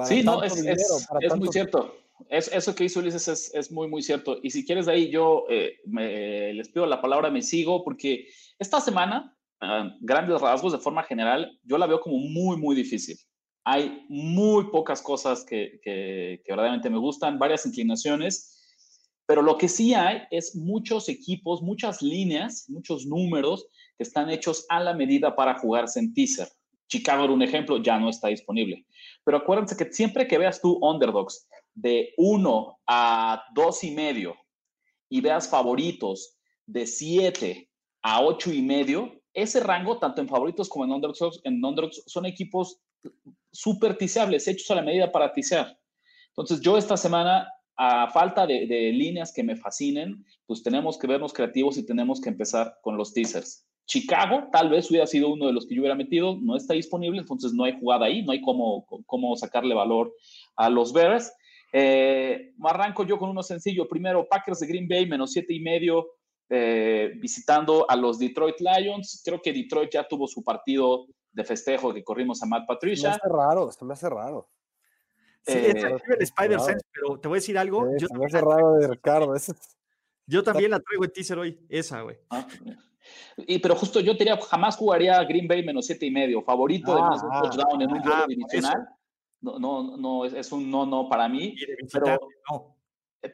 sí, 0.04 0.22
no, 0.22 0.42
es, 0.42 0.56
es, 0.56 1.36
muy 1.36 1.48
cierto. 1.48 1.94
Es, 2.28 2.48
eso 2.48 2.74
que 2.74 2.84
hizo 2.84 3.00
Ulises 3.00 3.28
es, 3.28 3.54
es, 3.54 3.72
muy, 3.72 3.88
muy 3.88 4.02
cierto. 4.02 4.38
Y 4.42 4.50
si 4.50 4.64
quieres 4.64 4.86
de 4.86 4.92
ahí, 4.92 5.10
yo 5.10 5.44
eh, 5.48 5.78
les 6.54 6.68
pido 6.68 6.86
la 6.86 7.00
palabra, 7.00 7.30
me 7.30 7.42
sigo, 7.42 7.84
porque 7.84 8.28
esta 8.58 8.80
semana, 8.80 9.36
grandes 10.00 10.40
rasgos 10.40 10.72
de 10.72 10.78
forma 10.78 11.02
general, 11.02 11.58
yo 11.64 11.78
la 11.78 11.86
veo 11.86 12.00
como 12.00 12.18
muy, 12.18 12.56
muy 12.56 12.76
difícil. 12.76 13.16
Hay 13.64 14.04
muy 14.08 14.70
pocas 14.70 15.02
cosas 15.02 15.44
que, 15.44 15.80
que, 15.82 16.42
que 16.44 16.52
verdaderamente 16.52 16.90
me 16.90 16.98
gustan, 16.98 17.38
varias 17.38 17.66
inclinaciones, 17.66 18.58
pero 19.26 19.42
lo 19.42 19.58
que 19.58 19.68
sí 19.68 19.92
hay 19.92 20.22
es 20.30 20.56
muchos 20.56 21.08
equipos, 21.10 21.60
muchas 21.60 22.00
líneas, 22.00 22.64
muchos 22.68 23.04
números 23.04 23.66
que 23.98 24.04
están 24.04 24.30
hechos 24.30 24.64
a 24.70 24.80
la 24.80 24.94
medida 24.94 25.36
para 25.36 25.58
jugarse 25.58 26.00
en 26.00 26.14
teaser. 26.14 26.48
Chicago 26.88 27.24
era 27.24 27.32
un 27.34 27.42
ejemplo, 27.42 27.82
ya 27.82 27.98
no 27.98 28.08
está 28.08 28.28
disponible. 28.28 28.86
Pero 29.28 29.36
acuérdense 29.36 29.76
que 29.76 29.92
siempre 29.92 30.26
que 30.26 30.38
veas 30.38 30.58
tú 30.58 30.78
underdogs 30.80 31.46
de 31.74 32.14
1 32.16 32.78
a 32.86 33.44
2 33.54 33.84
y 33.84 33.90
medio 33.90 34.34
y 35.10 35.20
veas 35.20 35.50
favoritos 35.50 36.38
de 36.64 36.86
7 36.86 37.70
a 38.04 38.24
8 38.24 38.52
y 38.54 38.62
medio, 38.62 39.20
ese 39.34 39.60
rango, 39.60 39.98
tanto 39.98 40.22
en 40.22 40.30
favoritos 40.30 40.70
como 40.70 40.86
en 40.86 40.92
underdogs, 40.92 41.40
en 41.44 41.62
underdogs 41.62 42.02
son 42.06 42.24
equipos 42.24 42.80
súper 43.52 43.98
tiseables, 43.98 44.48
hechos 44.48 44.70
a 44.70 44.76
la 44.76 44.82
medida 44.82 45.12
para 45.12 45.30
tisear. 45.30 45.78
Entonces, 46.28 46.62
yo 46.62 46.78
esta 46.78 46.96
semana, 46.96 47.52
a 47.76 48.08
falta 48.08 48.46
de, 48.46 48.66
de, 48.66 48.92
líneas 48.92 49.30
que 49.30 49.44
me 49.44 49.56
fascinen, 49.56 50.24
pues 50.46 50.62
tenemos 50.62 50.96
que 50.96 51.06
vernos 51.06 51.34
creativos 51.34 51.76
y 51.76 51.84
tenemos 51.84 52.18
que 52.18 52.30
empezar 52.30 52.78
con 52.80 52.96
los 52.96 53.12
teasers. 53.12 53.67
Chicago 53.88 54.48
tal 54.52 54.68
vez 54.68 54.90
hubiera 54.90 55.06
sido 55.06 55.30
uno 55.30 55.46
de 55.46 55.52
los 55.54 55.66
que 55.66 55.74
yo 55.74 55.80
hubiera 55.80 55.96
metido, 55.96 56.36
no 56.40 56.56
está 56.56 56.74
disponible, 56.74 57.18
entonces 57.20 57.54
no 57.54 57.64
hay 57.64 57.80
jugada 57.80 58.04
ahí, 58.04 58.22
no 58.22 58.32
hay 58.32 58.42
cómo, 58.42 58.86
cómo 59.06 59.34
sacarle 59.34 59.74
valor 59.74 60.14
a 60.56 60.68
los 60.68 60.92
Bears. 60.92 61.32
Eh, 61.72 62.52
arranco 62.62 63.04
yo 63.04 63.18
con 63.18 63.30
uno 63.30 63.42
sencillo. 63.42 63.88
Primero, 63.88 64.28
Packers 64.28 64.60
de 64.60 64.66
Green 64.66 64.86
Bay, 64.86 65.06
menos 65.06 65.32
siete 65.32 65.54
y 65.54 65.60
medio, 65.60 66.06
eh, 66.50 67.12
visitando 67.16 67.90
a 67.90 67.96
los 67.96 68.18
Detroit 68.18 68.56
Lions. 68.60 69.22
Creo 69.24 69.40
que 69.40 69.54
Detroit 69.54 69.90
ya 69.90 70.06
tuvo 70.06 70.28
su 70.28 70.44
partido 70.44 71.06
de 71.32 71.44
festejo 71.44 71.94
que 71.94 72.04
corrimos 72.04 72.42
a 72.42 72.46
Matt 72.46 72.66
Patricia. 72.66 73.08
Me 73.08 73.14
hace 73.14 73.28
raro, 73.28 73.72
se 73.72 73.84
me 73.86 73.94
hace 73.94 74.10
raro. 74.10 74.50
Sí, 75.46 75.56
eh, 75.56 75.70
es 75.70 75.84
el 75.84 76.22
Spider-Sense, 76.22 76.84
pero 76.92 77.18
te 77.18 77.26
voy 77.28 77.36
a 77.36 77.40
decir 77.40 77.56
algo. 77.56 77.86
yo 77.98 78.06
se 78.06 78.18
me 78.18 78.26
hace 78.26 78.40
raro 78.42 78.74
de 78.74 78.86
Ricardo. 78.86 79.34
Yo 80.26 80.42
también 80.42 80.72
la 80.72 80.80
traigo 80.80 81.04
en 81.04 81.10
teaser 81.10 81.38
hoy, 81.38 81.58
esa, 81.70 82.02
güey. 82.02 82.18
Ah, 82.28 82.46
y, 83.36 83.58
pero 83.58 83.76
justo 83.76 84.00
yo 84.00 84.14
jamás 84.48 84.76
jugaría 84.76 85.22
Green 85.24 85.46
Bay 85.46 85.64
menos 85.64 85.86
siete 85.86 86.06
y 86.06 86.10
medio, 86.10 86.42
favorito 86.42 86.94
de 86.94 87.02
más 87.02 87.22
ah, 87.22 87.40
touchdown 87.42 87.82
en 87.82 87.92
un 87.92 88.00
juego 88.00 88.16
ah, 88.16 88.26
divisional. 88.28 88.88
No, 89.40 89.58
no, 89.58 89.96
no, 89.96 90.24
es, 90.24 90.50
un 90.50 90.70
no, 90.70 90.84
no 90.86 91.08
para 91.08 91.28
mí. 91.28 91.54
Pero, 91.92 92.18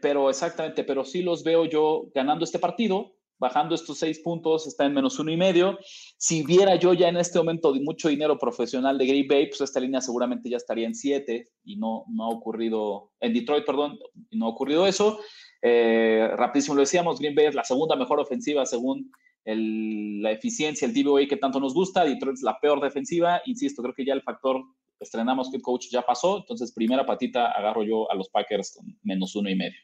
pero 0.02 0.30
exactamente, 0.30 0.84
pero 0.84 1.04
sí 1.04 1.22
los 1.22 1.42
veo 1.42 1.64
yo 1.64 2.10
ganando 2.14 2.44
este 2.44 2.58
partido, 2.58 3.14
bajando 3.38 3.74
estos 3.74 3.98
seis 3.98 4.20
puntos, 4.20 4.66
está 4.66 4.84
en 4.84 4.94
menos 4.94 5.18
uno 5.18 5.30
y 5.30 5.36
medio. 5.36 5.78
Si 6.18 6.44
viera 6.44 6.76
yo 6.76 6.92
ya 6.92 7.08
en 7.08 7.16
este 7.16 7.38
momento 7.38 7.74
mucho 7.74 8.08
dinero 8.08 8.38
profesional 8.38 8.98
de 8.98 9.06
Green 9.06 9.28
Bay, 9.28 9.46
pues 9.48 9.62
esta 9.62 9.80
línea 9.80 10.00
seguramente 10.00 10.50
ya 10.50 10.58
estaría 10.58 10.86
en 10.86 10.94
siete 10.94 11.50
y 11.64 11.76
no, 11.76 12.04
no 12.08 12.24
ha 12.24 12.28
ocurrido, 12.28 13.12
en 13.20 13.32
Detroit, 13.32 13.64
perdón, 13.64 13.98
no 14.30 14.46
ha 14.46 14.50
ocurrido 14.50 14.86
eso. 14.86 15.20
Eh, 15.62 16.28
rapidísimo 16.36 16.74
lo 16.74 16.82
decíamos, 16.82 17.18
Green 17.18 17.34
Bay 17.34 17.46
es 17.46 17.54
la 17.54 17.64
segunda 17.64 17.96
mejor 17.96 18.20
ofensiva 18.20 18.66
según 18.66 19.10
la 19.44 20.30
eficiencia, 20.30 20.86
el 20.86 20.94
DVOA 20.94 21.26
que 21.28 21.36
tanto 21.36 21.60
nos 21.60 21.74
gusta. 21.74 22.04
Detroit 22.04 22.38
es 22.38 22.42
la 22.42 22.58
peor 22.58 22.80
defensiva. 22.80 23.42
Insisto, 23.44 23.82
creo 23.82 23.94
que 23.94 24.04
ya 24.04 24.14
el 24.14 24.22
factor 24.22 24.62
estrenamos 24.98 25.50
que 25.50 25.60
coach 25.60 25.88
ya 25.90 26.02
pasó. 26.02 26.38
Entonces, 26.38 26.72
primera 26.72 27.04
patita 27.04 27.50
agarro 27.50 27.82
yo 27.82 28.10
a 28.10 28.14
los 28.14 28.28
Packers 28.30 28.74
con 28.76 28.98
menos 29.02 29.34
uno 29.36 29.50
y 29.50 29.56
medio. 29.56 29.78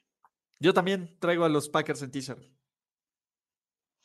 Yo 0.59 0.75
también 0.75 1.17
traigo 1.19 1.45
a 1.45 1.49
los 1.49 1.69
Packers 1.69 2.03
en 2.03 2.11
teaser. 2.11 2.39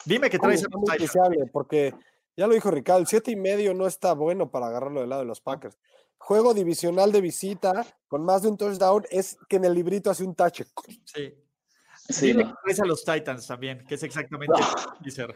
Dime 0.06 0.30
que 0.30 0.40
traes 0.40 0.64
a 0.64 0.68
los 0.70 1.50
Porque 1.52 1.94
ya 2.38 2.48
lo 2.48 2.54
dijo 2.54 2.70
Ricardo, 2.70 3.00
el 3.02 3.08
siete 3.08 3.32
y 3.32 3.36
medio 3.36 3.74
no 3.74 3.88
está 3.88 4.14
bueno 4.14 4.52
para 4.52 4.68
agarrarlo 4.68 5.02
del 5.02 5.10
lado 5.10 5.22
de 5.22 5.28
los 5.28 5.42
Packers. 5.42 5.78
Juego 6.18 6.54
divisional 6.54 7.12
de 7.12 7.22
visita 7.22 7.86
con 8.08 8.24
más 8.24 8.42
de 8.42 8.50
un 8.50 8.58
touchdown 8.58 9.04
es 9.10 9.38
que 9.50 9.58
en 9.58 9.66
el 9.66 9.74
librito 9.74 10.10
hace 10.10 10.24
un 10.24 10.36
touch. 10.36 10.62
Sí. 11.06 11.34
Sí, 12.08 12.36
que 12.36 12.46
traes 12.64 12.80
a 12.80 12.86
los 12.86 13.04
Titans 13.04 13.48
también, 13.48 13.84
que 13.88 13.96
es 13.96 14.04
exactamente 14.04 14.54
no. 14.60 15.28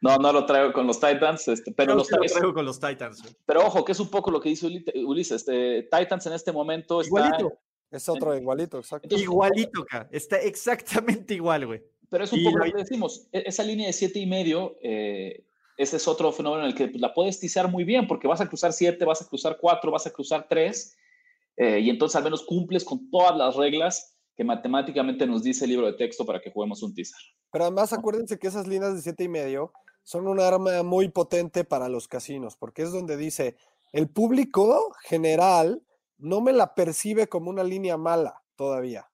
No, 0.00 0.16
no 0.16 0.32
lo 0.32 0.46
traigo 0.46 0.72
con 0.72 0.86
los 0.86 0.98
Titans, 0.98 1.48
este, 1.48 1.72
pero 1.72 1.94
los 1.94 2.08
traigo 2.08 2.54
con 2.54 2.64
los 2.64 2.80
Titans. 2.80 3.22
Pero 3.44 3.66
ojo, 3.66 3.84
que 3.84 3.92
es 3.92 4.00
un 4.00 4.08
poco 4.08 4.30
lo 4.30 4.40
que 4.40 4.48
dice 4.48 4.66
Ulises. 5.04 5.42
Este, 5.42 5.82
Titans 5.82 6.26
en 6.26 6.32
este 6.32 6.52
momento 6.52 7.02
Igualito. 7.02 7.58
Es 7.90 8.08
otro 8.08 8.36
igualito, 8.36 8.78
exacto. 8.78 9.14
igualito, 9.16 9.82
acá. 9.82 10.08
Está 10.10 10.38
exactamente 10.38 11.34
igual, 11.34 11.66
güey. 11.66 11.82
Pero 12.10 12.24
es 12.24 12.32
un 12.32 12.42
poco 12.42 12.58
lo 12.58 12.64
que 12.64 12.78
decimos. 12.78 13.28
E, 13.30 13.44
esa 13.46 13.62
línea 13.62 13.86
de 13.86 13.92
siete 13.92 14.18
y 14.18 14.26
medio, 14.26 14.76
eh, 14.82 15.44
ese 15.76 15.98
es 15.98 16.08
otro 16.08 16.32
fenómeno 16.32 16.64
en 16.64 16.70
el 16.70 16.74
que 16.74 16.88
pues, 16.88 17.00
la 17.00 17.14
puedes 17.14 17.38
tizar 17.38 17.70
muy 17.70 17.84
bien, 17.84 18.08
porque 18.08 18.26
vas 18.26 18.40
a 18.40 18.48
cruzar 18.48 18.72
siete, 18.72 19.04
vas 19.04 19.22
a 19.22 19.28
cruzar 19.28 19.58
cuatro, 19.60 19.92
vas 19.92 20.08
a 20.08 20.10
cruzar 20.10 20.46
tres, 20.48 20.96
eh, 21.56 21.78
y 21.80 21.90
entonces 21.90 22.16
al 22.16 22.24
menos 22.24 22.42
cumples 22.42 22.84
con 22.84 23.10
todas 23.10 23.36
las 23.36 23.54
reglas 23.54 24.13
que 24.36 24.44
matemáticamente 24.44 25.26
nos 25.26 25.42
dice 25.42 25.64
el 25.64 25.70
libro 25.70 25.86
de 25.86 25.92
texto 25.94 26.26
para 26.26 26.40
que 26.40 26.50
juguemos 26.50 26.82
un 26.82 26.94
teaser. 26.94 27.18
Pero 27.52 27.64
además 27.64 27.92
acuérdense 27.92 28.38
que 28.38 28.48
esas 28.48 28.66
líneas 28.66 28.94
de 28.94 29.02
siete 29.02 29.24
y 29.24 29.28
medio 29.28 29.72
son 30.02 30.26
un 30.26 30.40
arma 30.40 30.82
muy 30.82 31.08
potente 31.08 31.64
para 31.64 31.88
los 31.88 32.08
casinos, 32.08 32.56
porque 32.56 32.82
es 32.82 32.92
donde 32.92 33.16
dice, 33.16 33.56
el 33.92 34.08
público 34.08 34.92
general 35.02 35.82
no 36.18 36.40
me 36.40 36.52
la 36.52 36.74
percibe 36.74 37.28
como 37.28 37.50
una 37.50 37.64
línea 37.64 37.96
mala 37.96 38.42
todavía. 38.56 39.08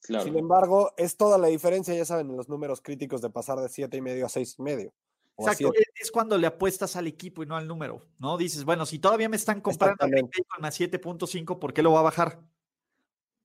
Sin 0.00 0.36
embargo, 0.36 0.92
es 0.96 1.16
toda 1.16 1.38
la 1.38 1.46
diferencia, 1.46 1.94
ya 1.94 2.04
saben, 2.04 2.28
en 2.30 2.36
los 2.36 2.48
números 2.48 2.80
críticos 2.80 3.22
de 3.22 3.30
pasar 3.30 3.60
de 3.60 3.68
siete 3.68 3.98
y 3.98 4.00
medio 4.00 4.26
a 4.26 4.28
seis 4.28 4.56
y 4.58 4.62
medio. 4.62 4.92
Exacto, 5.38 5.72
es 5.94 6.10
cuando 6.10 6.36
le 6.36 6.46
apuestas 6.46 6.96
al 6.96 7.06
equipo 7.06 7.42
y 7.42 7.46
no 7.46 7.56
al 7.56 7.66
número, 7.66 8.06
¿no? 8.18 8.36
Dices, 8.36 8.64
bueno, 8.64 8.84
si 8.84 8.98
todavía 8.98 9.28
me 9.28 9.36
están 9.36 9.60
comprando 9.60 9.96
con 9.98 10.62
la 10.62 10.70
7.5, 10.70 11.58
¿por 11.58 11.72
qué 11.72 11.82
lo 11.82 11.92
va 11.92 12.00
a 12.00 12.02
bajar? 12.02 12.40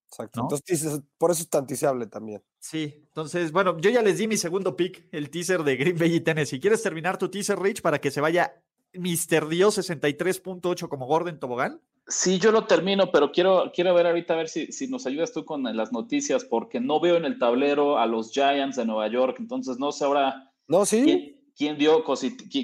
Exacto. 0.08 0.42
Entonces, 0.42 1.02
por 1.18 1.32
eso 1.32 1.44
es 1.44 1.50
tanticeable 1.50 2.08
también. 2.08 2.42
Sí, 2.60 3.04
entonces, 3.08 3.52
bueno, 3.52 3.78
yo 3.80 3.90
ya 3.90 4.02
les 4.02 4.18
di 4.18 4.28
mi 4.28 4.38
segundo 4.38 4.76
pick, 4.76 5.08
el 5.12 5.30
teaser 5.30 5.64
de 5.64 5.76
Green 5.76 5.98
Bay 5.98 6.16
y 6.16 6.20
Tennessee. 6.22 6.60
¿Quieres 6.60 6.82
terminar 6.82 7.18
tu 7.18 7.30
teaser, 7.30 7.60
Rich, 7.60 7.82
para 7.82 8.00
que 8.00 8.10
se 8.10 8.22
vaya 8.22 8.64
Mr. 8.94 9.48
Dios 9.50 9.78
63.8 9.78 10.88
como 10.88 11.06
Gordon 11.08 11.40
Tobogán? 11.40 11.82
Sí, 12.08 12.40
yo 12.40 12.54
lo 12.54 12.66
termino, 12.66 13.12
pero 13.12 13.34
quiero, 13.34 13.70
quiero 13.76 13.94
ver 13.94 14.08
ahorita 14.08 14.34
a 14.34 14.38
ver 14.38 14.48
si, 14.48 14.72
si 14.72 14.88
nos 14.88 15.06
ayudas 15.06 15.34
tú 15.34 15.44
con 15.44 15.64
las 15.64 15.92
noticias, 15.92 16.46
porque 16.46 16.80
no 16.80 17.02
veo 17.02 17.18
en 17.18 17.26
el 17.26 17.38
tablero 17.38 17.98
a 17.98 18.06
los 18.06 18.32
Giants 18.32 18.78
de 18.78 18.86
Nueva 18.86 19.10
York, 19.10 19.36
entonces 19.40 19.78
no 19.78 19.92
sé 19.92 20.06
ahora 20.06 20.54
no, 20.68 20.86
¿sí? 20.86 21.38
quién, 21.58 21.78
dio, 21.78 22.04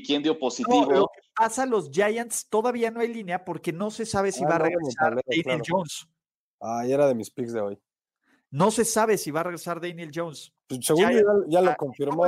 quién 0.06 0.24
dio 0.24 0.40
positivo. 0.40 0.92
lo 0.92 1.08
que 1.14 1.22
pasa, 1.36 1.66
los 1.66 1.90
Giants 1.92 2.48
todavía 2.48 2.92
no 2.92 3.02
hay 3.02 3.14
línea 3.14 3.44
porque 3.44 3.74
no 3.74 3.92
se 3.92 4.06
sabe 4.06 4.32
si 4.32 4.46
ah, 4.46 4.48
va 4.48 4.56
a 4.56 4.60
regresar 4.60 5.22
Daniel 5.26 5.62
Jones. 5.68 6.08
Ah, 6.65 6.86
ya 6.88 6.96
era 6.96 7.08
de 7.08 7.15
mis 7.15 7.29
picks 7.29 7.51
de 7.51 7.60
hoy. 7.60 7.77
No 8.50 8.72
se 8.72 8.86
sabe 8.86 9.17
si 9.17 9.32
va 9.32 9.41
a 9.41 9.43
regresar 9.43 9.82
Daniel 9.82 10.12
Jones. 10.13 10.53
Pues, 10.67 10.86
según 10.86 11.12
ya, 11.50 11.62
lo 11.62 11.75
confirmó. 11.75 12.24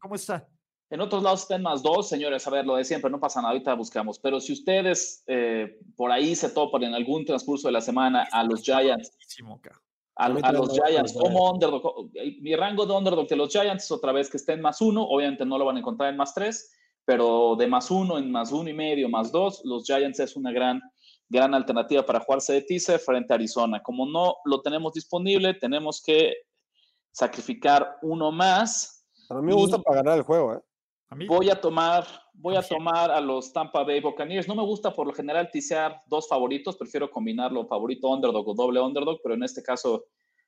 ¿Cómo 0.00 0.14
está? 0.14 0.48
En 0.88 1.00
otros 1.00 1.22
lados 1.22 1.42
están 1.42 1.62
más 1.62 1.82
dos, 1.82 2.08
señores, 2.08 2.44
a 2.46 2.50
ver, 2.50 2.66
lo 2.66 2.74
de 2.74 2.84
siempre, 2.84 3.10
no 3.10 3.20
pasa 3.20 3.40
nada, 3.40 3.52
ahorita 3.52 3.74
buscamos. 3.74 4.18
Pero 4.18 4.40
si 4.40 4.52
ustedes 4.52 5.22
eh, 5.26 5.78
por 5.94 6.10
ahí 6.10 6.34
se 6.34 6.50
topan 6.50 6.82
en 6.82 6.94
algún 6.94 7.24
transcurso 7.24 7.68
de 7.68 7.72
la 7.72 7.80
semana 7.80 8.26
a 8.32 8.42
los 8.42 8.62
Giants, 8.62 9.12
a, 10.16 10.28
los 10.28 10.72
Giants 10.72 11.12
como 11.12 11.52
underdog, 11.52 12.10
mi 12.40 12.56
rango 12.56 12.86
de 12.86 12.94
underdog 12.94 13.28
de 13.28 13.36
los 13.36 13.52
Giants 13.52 13.84
es 13.84 13.90
otra 13.92 14.10
vez 14.10 14.28
que 14.28 14.36
estén 14.36 14.60
más 14.60 14.80
uno, 14.80 15.04
obviamente 15.04 15.46
no 15.46 15.58
lo 15.58 15.64
van 15.64 15.76
a 15.76 15.78
encontrar 15.80 16.10
en 16.10 16.16
más 16.16 16.34
tres, 16.34 16.72
pero 17.04 17.54
de 17.56 17.68
más 17.68 17.90
uno 17.92 18.18
en 18.18 18.32
más 18.32 18.50
uno 18.50 18.68
y 18.68 18.74
medio, 18.74 19.08
más 19.08 19.30
dos, 19.30 19.62
los 19.64 19.84
Giants 19.84 20.18
es 20.18 20.34
una 20.34 20.50
gran, 20.50 20.80
gran 21.30 21.54
alternativa 21.54 22.04
para 22.04 22.20
jugarse 22.20 22.52
de 22.52 22.62
teaser 22.62 22.98
frente 22.98 23.32
a 23.32 23.36
Arizona. 23.36 23.80
Como 23.82 24.04
no 24.04 24.36
lo 24.44 24.60
tenemos 24.60 24.92
disponible, 24.92 25.54
tenemos 25.54 26.02
que 26.04 26.34
sacrificar 27.12 27.96
uno 28.02 28.32
más. 28.32 29.06
A 29.30 29.34
mí 29.34 29.46
me 29.46 29.54
gusta 29.54 29.78
para 29.78 30.02
ganar 30.02 30.18
el 30.18 30.24
juego, 30.24 30.54
¿eh? 30.54 30.60
Voy 31.26 31.50
a 31.50 31.60
tomar, 31.60 32.06
voy 32.32 32.54
a 32.54 32.62
tomar 32.62 33.10
a 33.10 33.20
los 33.20 33.52
Tampa 33.52 33.82
Bay 33.82 34.00
Buccaneers. 34.00 34.46
No 34.46 34.54
me 34.54 34.62
gusta 34.62 34.92
por 34.92 35.06
lo 35.08 35.12
general 35.12 35.50
tisear 35.50 36.00
dos 36.06 36.28
favoritos, 36.28 36.76
prefiero 36.76 37.10
combinarlo 37.10 37.66
favorito 37.66 38.08
underdog 38.08 38.48
o 38.48 38.54
doble 38.54 38.80
underdog, 38.80 39.18
pero 39.22 39.34
en 39.34 39.42
este 39.42 39.60
caso, 39.60 40.04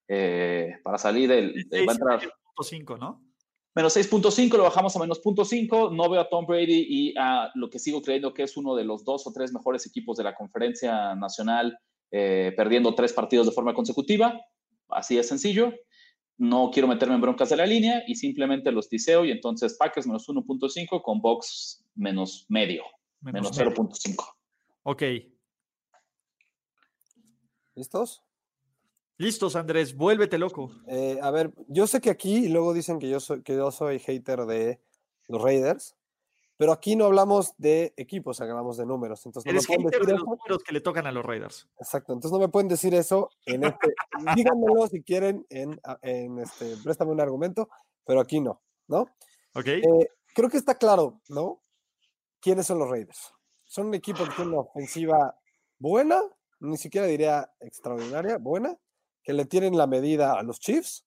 eh, 0.07 0.77
para 0.85 0.99
salir, 0.99 1.33
el, 1.33 1.67
va 1.89 1.93
a 1.93 1.95
entrar. 1.95 2.21
6.5, 2.57 2.99
¿no? 2.99 3.32
Menos 3.75 3.97
6.5, 3.97 4.57
lo 4.57 4.65
bajamos 4.65 4.95
a 4.97 4.99
menos 4.99 5.23
0.5. 5.23 5.95
No 5.95 6.11
veo 6.11 6.21
a 6.21 6.29
Tom 6.29 6.47
Brady 6.47 6.87
y 6.89 7.15
a 7.19 7.51
lo 7.55 7.71
que 7.71 7.79
sigo 7.79 8.03
creyendo 8.03 8.35
que 8.35 8.43
es 8.43 8.57
uno 8.57 8.75
de 8.75 8.85
los 8.85 9.05
dos 9.05 9.27
o 9.27 9.33
tres 9.33 9.53
mejores 9.53 9.87
equipos 9.87 10.19
de 10.19 10.25
la 10.25 10.35
conferencia 10.35 11.15
nacional, 11.15 11.79
eh, 12.11 12.53
perdiendo 12.57 12.95
tres 12.95 13.13
partidos 13.13 13.47
de 13.47 13.53
forma 13.53 13.73
consecutiva. 13.73 14.39
Así 14.89 15.17
de 15.17 15.23
sencillo 15.23 15.73
no 16.39 16.71
quiero 16.73 16.89
meterme 16.89 17.15
en 17.15 17.21
broncas 17.21 17.51
de 17.51 17.57
la 17.57 17.67
línea 17.67 18.03
y 18.07 18.17
simplemente 18.17 18.73
los 18.73 18.89
tiseo 18.89 19.25
y 19.25 19.31
entonces 19.31 19.77
Packers 19.79 20.07
menos 20.07 20.29
1.5 20.29 21.01
con 21.03 21.21
Box 21.21 21.85
menos 21.95 22.47
medio, 22.49 22.83
menos, 23.21 23.57
0.5. 23.57 24.35
Ok. 24.83 25.03
¿Listos? 27.77 28.23
Listos, 29.19 29.57
Andrés, 29.57 29.97
vuélvete 29.97 30.39
loco. 30.39 30.73
Eh, 30.87 31.19
a 31.23 31.31
ver, 31.31 31.53
yo 31.69 31.87
sé 31.87 32.01
que 32.01 32.11
aquí 32.11 32.49
luego 32.49 32.73
dicen 32.73 32.99
que 32.99 33.09
yo 33.09 33.21
soy, 33.21 33.43
que 33.43 33.55
yo 33.55 33.71
soy 33.71 33.99
hater 33.99 34.47
de 34.47 34.81
los 35.29 35.41
Raiders, 35.41 35.95
pero 36.57 36.73
aquí 36.73 36.97
no 36.97 37.07
hablamos 37.07 37.55
de 37.59 37.93
equipos, 37.97 38.41
hablamos 38.41 38.77
de 38.77 38.87
números. 38.87 39.27
Entonces 39.27 39.53
no 39.53 39.79
me 39.79 39.85
decir 39.91 40.07
de 40.07 40.13
los 40.13 40.25
números 40.25 40.63
que 40.65 40.73
le 40.73 40.81
tocan 40.81 41.07
a 41.07 41.13
los 41.13 41.25
Raiders. 41.25 41.69
Exacto, 41.79 42.13
entonces 42.13 42.33
no 42.33 42.39
me 42.39 42.49
pueden 42.49 42.69
decir 42.69 42.95
eso 42.95 43.31
en 43.47 43.65
este. 43.65 43.93
díganmelo 44.37 44.87
si 44.87 45.03
quieren 45.03 45.47
en, 45.51 45.81
en, 46.03 46.39
este, 46.39 46.77
préstame 46.83 47.11
un 47.11 47.21
argumento, 47.21 47.69
pero 48.05 48.21
aquí 48.21 48.41
no, 48.41 48.63
¿no? 48.87 49.07
Ok. 49.55 49.67
Eh, 49.67 50.09
creo 50.35 50.49
que 50.49 50.57
está 50.57 50.77
claro, 50.77 51.21
¿no? 51.29 51.61
¿Quiénes 52.41 52.67
son 52.67 52.79
los 52.79 52.89
Raiders? 52.89 53.35
Son 53.65 53.87
un 53.87 53.95
equipo 53.95 54.25
que 54.25 54.31
tiene 54.37 54.53
una 54.53 54.61
ofensiva 54.61 55.37
buena, 55.79 56.21
ni 56.61 56.77
siquiera 56.77 57.07
diría 57.07 57.51
extraordinaria, 57.61 58.39
buena, 58.39 58.77
que 59.23 59.33
le 59.33 59.45
tienen 59.45 59.77
la 59.77 59.87
medida 59.87 60.39
a 60.39 60.43
los 60.43 60.59
Chiefs, 60.59 61.05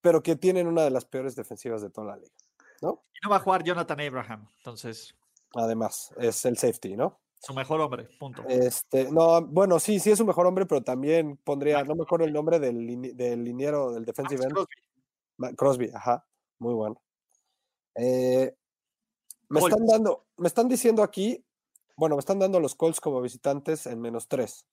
pero 0.00 0.22
que 0.22 0.36
tienen 0.36 0.66
una 0.66 0.82
de 0.82 0.90
las 0.90 1.04
peores 1.04 1.36
defensivas 1.36 1.82
de 1.82 1.90
toda 1.90 2.08
la 2.08 2.16
liga. 2.16 2.34
¿no? 2.80 3.04
Y 3.14 3.18
no 3.22 3.30
va 3.30 3.36
a 3.36 3.40
jugar 3.40 3.62
Jonathan 3.62 4.00
Abraham, 4.00 4.48
entonces. 4.58 5.14
Además, 5.54 6.12
es 6.18 6.44
el 6.44 6.56
safety, 6.56 6.96
¿no? 6.96 7.20
Su 7.40 7.54
mejor 7.54 7.80
hombre, 7.80 8.08
punto. 8.18 8.44
Este, 8.48 9.10
no, 9.10 9.40
bueno, 9.46 9.80
sí, 9.80 9.98
sí 9.98 10.10
es 10.10 10.18
su 10.18 10.26
mejor 10.26 10.46
hombre, 10.46 10.66
pero 10.66 10.82
también 10.82 11.38
pondría, 11.38 11.82
no 11.84 11.94
me 11.94 12.02
acuerdo 12.02 12.26
el 12.26 12.32
nombre 12.32 12.58
del, 12.58 13.16
del 13.16 13.44
liniero, 13.44 13.92
del 13.92 14.04
defensive 14.04 14.44
end. 14.44 14.52
Crosby. 14.52 15.56
Crosby, 15.56 15.90
ajá, 15.94 16.26
muy 16.58 16.74
bueno. 16.74 17.00
Eh, 17.94 18.54
me 19.48 19.60
están 19.60 19.86
dando, 19.86 20.26
me 20.36 20.48
están 20.48 20.68
diciendo 20.68 21.02
aquí, 21.02 21.44
bueno, 21.96 22.14
me 22.14 22.20
están 22.20 22.38
dando 22.38 22.60
los 22.60 22.74
Colts 22.74 23.00
como 23.00 23.22
visitantes 23.22 23.86
en 23.86 24.00
menos 24.00 24.28
tres. 24.28 24.66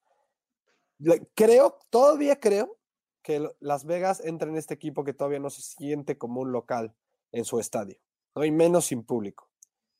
Creo, 1.35 1.79
todavía 1.89 2.39
creo 2.39 2.77
que 3.21 3.47
Las 3.59 3.85
Vegas 3.85 4.21
entra 4.23 4.49
en 4.49 4.57
este 4.57 4.73
equipo 4.73 5.03
que 5.03 5.13
todavía 5.13 5.39
no 5.39 5.49
se 5.49 5.61
siente 5.61 6.17
como 6.17 6.41
un 6.41 6.51
local 6.51 6.95
en 7.31 7.45
su 7.45 7.59
estadio, 7.59 7.97
¿no? 8.35 8.45
y 8.45 8.51
menos 8.51 8.85
sin 8.85 9.03
público. 9.03 9.49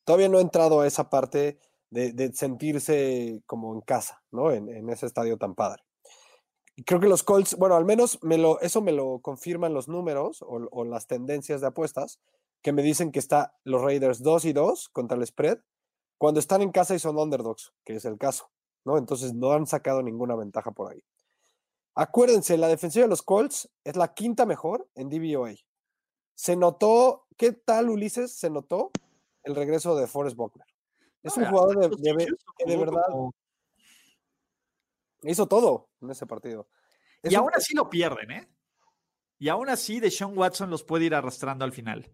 Todavía 0.06 0.30
no 0.30 0.40
he 0.40 0.42
entrado 0.42 0.82
a 0.82 0.88
esa 0.88 1.10
parte 1.10 1.60
de, 1.90 2.32
sentirse 2.34 3.42
como 3.46 3.74
en 3.74 3.82
casa, 3.82 4.24
¿no? 4.32 4.52
En, 4.52 4.90
ese 4.90 5.06
estadio 5.06 5.38
tan 5.38 5.56
padre. 5.56 5.84
creo 6.86 7.00
que 7.00 7.08
los 7.08 7.24
Colts, 7.24 7.56
bueno, 7.58 7.76
al 7.76 7.86
menos 7.86 8.20
me 8.24 8.38
lo, 8.38 8.60
eso 8.62 8.82
me 8.82 8.92
lo 8.92 9.20
confirman 9.20 9.74
los 9.74 9.88
números 9.88 10.42
o, 10.42 10.86
las 10.86 11.08
tendencias 11.08 11.62
de 11.62 11.68
apuestas, 11.68 12.20
que 12.62 12.72
me 12.72 12.82
dicen 12.82 13.12
que 13.12 13.20
está 13.20 13.56
los 13.64 13.82
Raiders 13.82 14.22
2 14.24 14.46
y 14.46 14.54
2 14.54 14.90
contra 14.90 15.18
el 15.18 15.26
spread, 15.26 15.60
cuando 16.18 16.40
están 16.40 16.62
en 16.62 16.72
casa 16.72 16.96
y 16.96 17.00
son 17.00 17.18
underdogs, 17.18 17.74
que 17.86 17.96
es 17.96 18.06
el 18.06 18.18
caso, 18.18 18.50
¿no? 18.88 18.98
Entonces 18.98 19.34
no 19.34 19.52
han 19.52 19.68
sacado 19.68 20.02
ninguna 20.02 20.36
ventaja 20.36 20.72
por 20.72 20.92
ahí. 20.92 21.04
Acuérdense, 21.94 22.58
la 22.58 22.70
defensiva 22.70 23.04
de 23.04 23.10
los 23.10 23.22
Colts 23.22 23.70
es 23.84 23.98
la 23.98 24.14
quinta 24.14 24.46
mejor 24.46 24.88
en 24.96 25.10
DVOA. 25.10 25.56
Se 26.36 26.56
notó, 26.56 27.28
¿qué 27.36 27.52
tal 27.52 27.90
Ulises? 27.90 28.32
Se 28.32 28.50
notó 28.50 28.92
el 29.44 29.56
regreso 29.56 29.96
de 29.96 30.08
Forrest 30.08 30.38
Buckner. 30.38 30.66
Es 31.22 31.36
un 31.36 31.46
jugador 31.46 31.78
de, 31.78 32.14
de, 32.66 32.78
verdad 32.78 33.04
hizo 35.24 35.48
todo 35.48 35.90
en 36.02 36.12
ese 36.12 36.26
partido. 36.26 36.70
y 37.24 37.36
aún 37.36 37.52
así 37.54 37.76
lo 37.76 37.90
pierden, 37.90 38.32
¿eh? 38.32 38.50
Y 39.40 39.50
aún 39.50 39.68
así 39.68 40.00
de 40.00 40.10
Sean 40.10 40.38
Watson 40.38 40.70
los 40.70 40.84
puede 40.84 41.06
ir 41.06 41.14
arrastrando 41.14 41.66
al 41.66 41.74
final. 41.74 42.10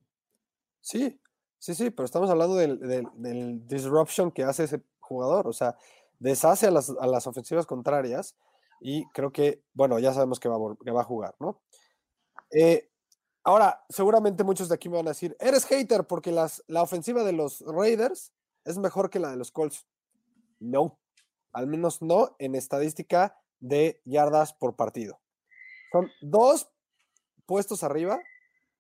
Sí, 0.82 1.22
sí, 1.60 1.75
sí, 1.75 1.92
pero 1.92 2.06
estamos 2.06 2.30
hablando 2.32 2.56
del, 2.56 2.80
del, 2.80 3.68
disruption 3.68 4.32
que 4.32 4.44
hace 4.44 4.63
ese 4.63 4.84
jugador, 5.00 5.48
o 5.48 5.53
sea, 5.53 5.77
deshace 6.24 6.68
a 6.68 6.72
las, 6.72 6.89
a 6.89 7.08
las 7.08 7.27
ofensivas 7.27 7.65
contrarias 7.65 8.36
y 8.80 9.06
creo 9.10 9.32
que, 9.32 9.63
bueno, 9.74 10.00
ya 10.00 10.13
sabemos 10.13 10.39
que 10.39 10.50
va, 10.50 10.58
que 10.84 10.92
va 10.92 11.01
a 11.01 11.06
jugar, 11.06 11.36
¿no? 11.39 11.62
Eh, 12.51 12.89
ahora, 13.44 13.84
seguramente 13.89 14.44
muchos 14.44 14.70
de 14.70 14.75
aquí 14.75 14.89
me 14.89 14.98
van 14.98 15.08
a 15.08 15.12
decir, 15.12 15.36
eres 15.39 15.65
hater 15.65 16.06
porque 16.06 16.32
las, 16.32 16.63
la 16.68 16.82
ofensiva 16.82 17.24
de 17.24 17.34
los 17.34 17.62
Raiders 17.62 18.34
es 18.65 18.77
mejor 18.77 19.10
que 19.10 19.20
la 19.20 19.32
de 19.32 19.38
los 19.38 19.51
Colts. 19.51 19.86
No, 20.60 21.00
al 21.51 21.68
menos 21.68 22.01
no 22.01 22.36
en 22.39 22.56
estadística 22.56 23.38
de 23.60 24.01
yardas 24.06 24.53
por 24.53 24.75
partido. 24.75 25.20
Son 25.92 26.10
dos 26.22 26.70
puestos 27.46 27.84
arriba 27.84 28.20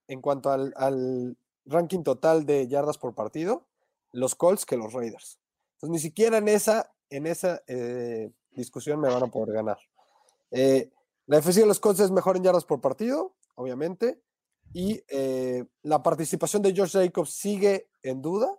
en 0.07 0.21
cuanto 0.21 0.49
al, 0.51 1.37
ranking 1.65 2.03
total 2.03 2.45
de 2.45 2.67
yardas 2.67 2.97
por 2.97 3.15
partido, 3.15 3.65
los 4.11 4.35
Colts 4.35 4.65
que 4.65 4.75
los 4.75 4.91
Raiders. 4.91 5.39
Entonces, 5.75 5.91
ni 5.91 5.99
siquiera 5.99 6.37
en 6.37 6.49
esa, 6.49 6.93
en 7.15 7.27
esa 7.27 7.61
eh, 7.67 8.31
discusión 8.51 8.99
me 8.99 9.07
van 9.07 9.23
a 9.23 9.27
poder 9.27 9.53
ganar. 9.53 9.77
Eh, 10.49 10.91
la 11.27 11.37
defensiva 11.37 11.63
de 11.63 11.67
los 11.67 11.79
Colts 11.79 11.99
es 11.99 12.11
mejor 12.11 12.37
en 12.37 12.43
yardas 12.43 12.65
por 12.65 12.81
partido, 12.81 13.35
obviamente, 13.55 14.19
y 14.73 15.03
eh, 15.09 15.65
la 15.83 16.01
participación 16.01 16.63
de 16.63 16.75
Josh 16.75 16.93
Jacobs 16.93 17.33
sigue 17.33 17.89
en 18.01 18.21
duda, 18.21 18.51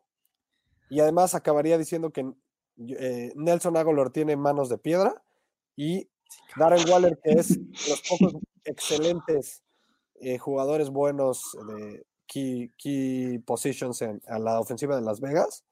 y 0.88 1.00
además 1.00 1.34
acabaría 1.34 1.76
diciendo 1.76 2.10
que 2.10 2.32
Nelson 2.76 3.76
Aguilar 3.76 4.10
tiene 4.10 4.36
manos 4.36 4.68
de 4.68 4.78
piedra, 4.78 5.22
y 5.76 6.08
Darren 6.56 6.88
Waller, 6.88 7.18
que 7.22 7.32
es 7.32 7.58
los 7.88 8.02
pocos 8.08 8.40
excelentes 8.64 9.64
jugadores 10.38 10.90
buenos 10.90 11.56
de 11.66 12.06
key, 12.26 12.72
key 12.78 13.38
positions 13.40 14.00
en, 14.02 14.22
a 14.28 14.38
la 14.38 14.60
ofensiva 14.60 14.94
de 14.94 15.02
Las 15.02 15.20
Vegas, 15.20 15.64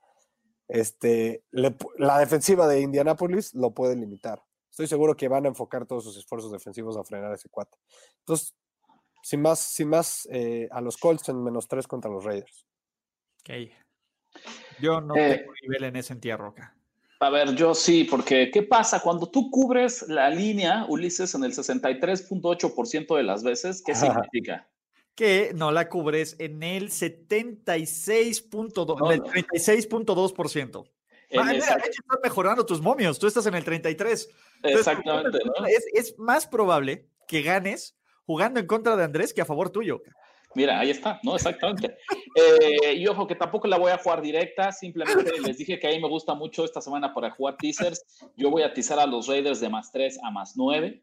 este, 0.72 1.44
la 1.50 2.18
defensiva 2.18 2.66
de 2.66 2.80
Indianapolis 2.80 3.52
lo 3.52 3.72
puede 3.72 3.94
limitar. 3.94 4.42
Estoy 4.70 4.86
seguro 4.86 5.14
que 5.14 5.28
van 5.28 5.44
a 5.44 5.48
enfocar 5.48 5.84
todos 5.84 6.02
sus 6.02 6.16
esfuerzos 6.16 6.50
defensivos 6.50 6.96
a 6.96 7.04
frenar 7.04 7.30
ese 7.34 7.50
cuate. 7.50 7.76
Entonces, 8.20 8.54
sin 9.22 9.42
más, 9.42 9.58
sin 9.58 9.88
más 9.88 10.26
eh, 10.32 10.68
a 10.70 10.80
los 10.80 10.96
Colts 10.96 11.28
en 11.28 11.44
menos 11.44 11.68
tres 11.68 11.86
contra 11.86 12.10
los 12.10 12.24
Raiders. 12.24 12.66
Ok. 13.40 13.70
Yo 14.80 15.02
no 15.02 15.14
eh, 15.14 15.40
tengo 15.40 15.52
nivel 15.60 15.84
en 15.84 15.96
ese 15.96 16.14
entierro 16.14 16.48
acá. 16.48 16.74
A 17.20 17.28
ver, 17.28 17.54
yo 17.54 17.74
sí, 17.74 18.04
porque 18.04 18.50
¿qué 18.50 18.62
pasa 18.62 19.00
cuando 19.00 19.30
tú 19.30 19.50
cubres 19.50 20.08
la 20.08 20.30
línea, 20.30 20.86
Ulises, 20.88 21.34
en 21.34 21.44
el 21.44 21.52
63.8% 21.52 23.14
de 23.14 23.22
las 23.22 23.44
veces? 23.44 23.82
¿Qué 23.84 23.94
significa? 23.94 24.66
Que 25.14 25.52
no 25.54 25.72
la 25.72 25.88
cubres 25.88 26.36
en 26.38 26.62
el 26.62 26.90
76.2%. 26.90 29.12
el 29.12 29.22
36.2%. 29.22 30.84
Ah, 31.34 31.44
mira, 31.44 31.58
estás 31.58 31.78
mejorando 32.22 32.66
tus 32.66 32.80
momios, 32.80 33.18
tú 33.18 33.26
estás 33.26 33.46
en 33.46 33.54
el 33.54 33.64
33. 33.64 34.28
Exactamente. 34.64 35.38
es, 35.68 35.86
es 35.94 36.18
más 36.18 36.46
probable 36.46 37.08
que 37.26 37.40
ganes 37.42 37.96
jugando 38.26 38.60
en 38.60 38.66
contra 38.66 38.96
de 38.96 39.04
Andrés 39.04 39.32
que 39.32 39.40
a 39.40 39.46
favor 39.46 39.70
tuyo. 39.70 40.02
Mira, 40.54 40.78
ahí 40.78 40.90
está, 40.90 41.18
¿no? 41.22 41.34
Exactamente. 41.34 41.96
Eh, 42.34 42.94
y 42.94 43.06
ojo, 43.06 43.26
que 43.26 43.34
tampoco 43.34 43.68
la 43.68 43.78
voy 43.78 43.90
a 43.90 43.98
jugar 43.98 44.20
directa, 44.20 44.72
simplemente 44.72 45.32
les 45.54 45.58
dije 45.58 45.78
que 45.78 45.86
a 45.86 45.90
mí 45.90 46.00
me 46.00 46.08
gusta 46.08 46.34
mucho 46.34 46.64
esta 46.64 46.80
semana 46.80 47.14
para 47.14 47.30
jugar 47.30 47.56
teasers. 47.56 48.04
Yo 48.36 48.50
voy 48.50 48.62
a 48.62 48.72
teasar 48.72 48.98
a 48.98 49.06
los 49.06 49.28
Raiders 49.28 49.60
de 49.60 49.68
más 49.68 49.90
3 49.92 50.18
a 50.22 50.30
más 50.30 50.54
9. 50.56 51.02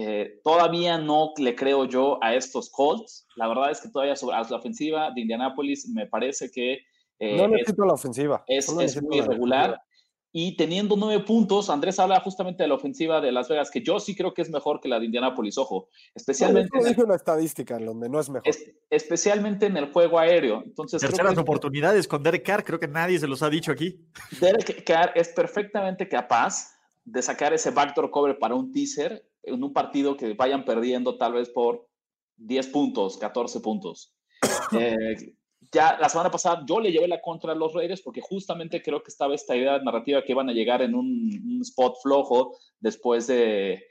Eh, 0.00 0.38
todavía 0.44 0.96
no 0.96 1.32
le 1.38 1.56
creo 1.56 1.84
yo 1.84 2.22
a 2.22 2.32
estos 2.36 2.70
Colts. 2.70 3.26
La 3.34 3.48
verdad 3.48 3.72
es 3.72 3.80
que 3.80 3.88
todavía 3.88 4.14
sobre 4.14 4.36
la 4.36 4.56
ofensiva 4.56 5.10
de 5.12 5.22
Indianapolis 5.22 5.88
me 5.88 6.06
parece 6.06 6.52
que... 6.52 6.78
Eh, 7.18 7.36
no 7.36 7.48
necesito 7.48 7.84
la 7.84 7.94
ofensiva. 7.94 8.44
Es, 8.46 8.68
es 8.68 9.02
muy 9.02 9.18
irregular. 9.18 9.82
Y 10.30 10.56
teniendo 10.56 10.94
nueve 10.94 11.24
puntos, 11.24 11.68
Andrés 11.68 11.98
habla 11.98 12.20
justamente 12.20 12.62
de 12.62 12.68
la 12.68 12.76
ofensiva 12.76 13.20
de 13.20 13.32
Las 13.32 13.48
Vegas, 13.48 13.72
que 13.72 13.82
yo 13.82 13.98
sí 13.98 14.14
creo 14.14 14.34
que 14.34 14.42
es 14.42 14.50
mejor 14.50 14.80
que 14.80 14.88
la 14.88 15.00
de 15.00 15.06
Indianapolis, 15.06 15.58
ojo. 15.58 15.88
Especialmente. 16.14 16.78
No, 16.78 16.84
dije 16.84 17.02
una 17.02 17.16
estadística 17.16 17.76
en 17.76 17.86
donde 17.86 18.08
no 18.08 18.20
es 18.20 18.30
mejor. 18.30 18.54
especialmente 18.90 19.66
en 19.66 19.78
el 19.78 19.90
juego 19.90 20.20
aéreo. 20.20 20.62
Entonces, 20.64 21.00
Terceras 21.00 21.36
oportunidades 21.38 22.06
con 22.06 22.22
Derek 22.22 22.46
Carr, 22.46 22.62
creo 22.62 22.78
que 22.78 22.86
nadie 22.86 23.18
se 23.18 23.26
los 23.26 23.42
ha 23.42 23.50
dicho 23.50 23.72
aquí. 23.72 23.98
Derek 24.40 24.84
Carr 24.84 25.10
es 25.16 25.30
perfectamente 25.30 26.08
capaz 26.08 26.72
de 27.04 27.20
sacar 27.20 27.52
ese 27.52 27.72
backdoor 27.72 28.12
cover 28.12 28.38
para 28.38 28.54
un 28.54 28.70
teaser 28.70 29.27
en 29.48 29.62
un 29.62 29.72
partido 29.72 30.16
que 30.16 30.34
vayan 30.34 30.64
perdiendo 30.64 31.16
tal 31.16 31.34
vez 31.34 31.50
por 31.50 31.88
10 32.36 32.66
puntos, 32.68 33.18
14 33.18 33.60
puntos. 33.60 34.14
Eh, 34.78 35.34
ya 35.72 35.98
la 35.98 36.08
semana 36.08 36.30
pasada 36.30 36.62
yo 36.66 36.78
le 36.80 36.92
llevé 36.92 37.08
la 37.08 37.20
contra 37.20 37.52
a 37.52 37.54
los 37.54 37.74
Raiders 37.74 38.02
porque 38.02 38.20
justamente 38.20 38.82
creo 38.82 39.02
que 39.02 39.10
estaba 39.10 39.34
esta 39.34 39.56
idea 39.56 39.78
narrativa 39.78 40.22
que 40.22 40.32
iban 40.32 40.48
a 40.48 40.52
llegar 40.52 40.82
en 40.82 40.94
un, 40.94 41.60
spot 41.62 41.96
flojo 42.02 42.56
después 42.78 43.26
de, 43.26 43.82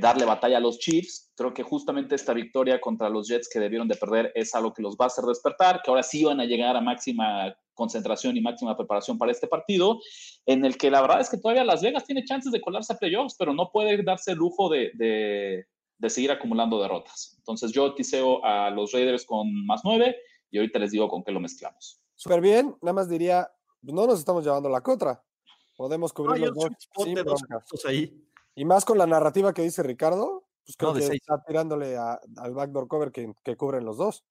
darle 0.00 0.24
batalla 0.24 0.58
a 0.58 0.60
los 0.60 0.78
Chiefs. 0.78 1.32
Creo 1.36 1.52
que 1.52 1.62
justamente 1.62 2.14
esta 2.14 2.32
victoria 2.32 2.80
contra 2.80 3.08
los 3.08 3.28
Jets 3.28 3.48
que 3.48 3.58
debieron 3.58 3.88
de 3.88 3.96
perder 3.96 4.30
es 4.34 4.54
algo 4.54 4.72
que 4.72 4.82
los 4.82 4.96
va 4.96 5.06
a 5.06 5.08
hacer 5.08 5.24
despertar, 5.24 5.82
que 5.82 5.90
ahora 5.90 6.02
sí 6.02 6.24
van 6.24 6.40
a 6.40 6.44
llegar 6.44 6.76
a 6.76 6.80
máxima 6.80 7.54
concentración 7.74 8.36
y 8.36 8.40
máxima 8.40 8.76
preparación 8.76 9.18
para 9.18 9.32
este 9.32 9.48
partido, 9.48 9.98
en 10.46 10.64
el 10.64 10.76
que 10.76 10.90
la 10.90 11.00
verdad 11.00 11.20
es 11.20 11.30
que 11.30 11.38
todavía 11.38 11.64
Las 11.64 11.82
Vegas 11.82 12.04
tiene 12.04 12.24
chances 12.24 12.52
de 12.52 12.60
colarse 12.60 12.92
a 12.92 12.96
playoffs, 12.96 13.34
pero 13.38 13.54
no 13.54 13.70
puede 13.72 14.02
darse 14.02 14.32
el 14.32 14.38
lujo 14.38 14.68
de, 14.68 14.92
de 14.94 16.10
seguir 16.10 16.30
acumulando 16.30 16.80
derrotas. 16.80 17.34
Entonces 17.38 17.72
yo 17.72 17.94
tiseo 17.94 18.44
a 18.44 18.70
los 18.70 18.92
Raiders 18.92 19.24
con 19.24 19.66
más 19.66 19.80
nueve 19.84 20.16
y 20.50 20.58
ahorita 20.58 20.78
les 20.78 20.90
digo 20.90 21.08
con 21.08 21.24
qué 21.24 21.32
lo 21.32 21.40
mezclamos. 21.40 22.00
Súper 22.14 22.40
bien, 22.40 22.76
nada 22.82 22.92
más 22.92 23.08
diría, 23.08 23.50
no 23.80 24.06
nos 24.06 24.18
estamos 24.18 24.44
llevando 24.44 24.68
la 24.68 24.80
contra. 24.80 25.22
Podemos 25.76 26.12
cubrir 26.12 26.42
los 26.42 26.54
dos 26.54 27.84
ahí. 27.86 28.12
Y 28.54 28.64
más 28.64 28.84
con 28.84 28.98
la 28.98 29.06
narrativa 29.06 29.52
que 29.54 29.62
dice 29.62 29.82
Ricardo, 29.82 30.44
pues 30.64 30.76
creo 30.76 30.94
que 30.94 31.00
está 31.00 31.42
tirándole 31.46 31.96
al 31.96 32.54
backdoor 32.54 32.88
cover 32.88 33.12
que, 33.12 33.56
cubren 33.56 33.84
los 33.84 33.96
dos. 33.96 34.24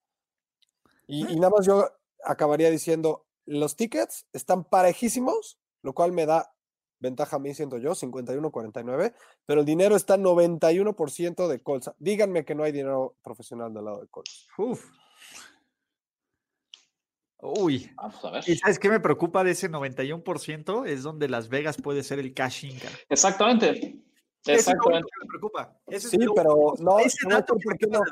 Y, 1.07 1.31
y, 1.31 1.36
nada 1.36 1.49
más 1.49 1.65
yo 1.65 1.89
acabaría 2.23 2.69
diciendo, 2.69 3.25
los 3.45 3.75
tickets 3.75 4.27
están 4.31 4.63
parejísimos, 4.63 5.60
lo 5.81 5.93
cual 5.93 6.12
me 6.12 6.25
da 6.25 6.53
ventaja 7.01 7.36
a 7.36 7.39
mí, 7.39 7.53
siento 7.53 7.77
yo, 7.79 7.91
51-49, 7.91 9.13
pero 9.45 9.62
el 9.62 9.65
dinero 9.65 9.95
está 9.95 10.17
91% 10.17 11.47
de 11.47 11.62
Colts. 11.62 11.91
Díganme 11.97 12.45
que 12.45 12.55
no 12.55 12.63
hay 12.63 12.71
dinero 12.71 13.17
profesional 13.23 13.73
del 13.73 13.86
lado 13.86 14.01
de 14.01 14.07
Colts. 14.07 14.47
Uf. 14.57 14.86
Uy, 17.43 17.91
Vamos 17.95 18.23
a 18.23 18.29
ver. 18.29 18.43
¿Y 18.47 18.55
sabes 18.55 18.77
qué 18.77 18.88
me 18.88 18.99
preocupa 18.99 19.43
de 19.43 19.51
ese 19.51 19.69
91%? 19.69 20.86
Es 20.88 21.01
donde 21.01 21.27
Las 21.27 21.49
Vegas 21.49 21.77
puede 21.77 22.03
ser 22.03 22.19
el 22.19 22.36
cashing. 22.36 22.77
Exactamente. 23.10 23.99
Exactamente. 24.45 25.10
me 25.21 25.27
preocupa. 25.27 25.77
sí, 25.97 26.17
pero 26.36 26.75
no, 26.80 26.97
no, 26.97 28.04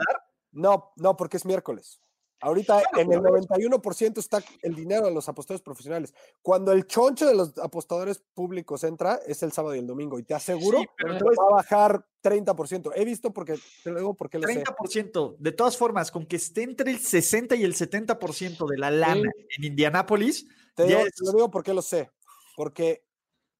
no, 0.51 0.93
no, 0.95 1.17
porque 1.17 1.37
es 1.37 1.45
miércoles. 1.45 2.01
Ahorita 2.41 2.81
en 2.97 3.11
el 3.11 3.19
91% 3.19 4.17
está 4.17 4.41
el 4.61 4.73
dinero 4.73 5.05
de 5.07 5.13
los 5.13 5.27
apostadores 5.27 5.61
profesionales. 5.61 6.13
Cuando 6.41 6.71
el 6.71 6.87
choncho 6.87 7.27
de 7.27 7.35
los 7.35 7.57
apostadores 7.57 8.23
públicos 8.33 8.85
entra, 8.85 9.19
es 9.27 9.43
el 9.43 9.51
sábado 9.51 9.75
y 9.75 9.79
el 9.79 9.87
domingo. 9.87 10.17
Y 10.17 10.23
te 10.23 10.33
aseguro 10.33 10.81
que 10.97 11.05
va 11.05 11.47
a 11.49 11.55
bajar 11.55 12.05
30%. 12.23 12.93
He 12.95 13.03
visto 13.03 13.33
porque, 13.33 13.59
te 13.83 13.91
lo 13.91 13.99
digo 13.99 14.13
porque 14.13 14.39
lo 14.39 14.47
30%. 14.47 15.35
De 15.37 15.51
todas 15.51 15.75
formas, 15.75 16.11
con 16.11 16.25
que 16.25 16.37
esté 16.37 16.63
entre 16.63 16.91
el 16.91 16.99
60 16.99 17.55
y 17.57 17.63
el 17.65 17.75
70% 17.75 18.69
de 18.69 18.77
la 18.77 18.89
lana 18.89 19.29
en 19.57 19.63
Indianápolis. 19.63 20.47
Te, 20.75 20.87
lo 20.87 21.31
digo 21.33 21.51
porque 21.51 21.73
lo 21.73 21.81
sé. 21.81 22.09
Porque 22.55 23.03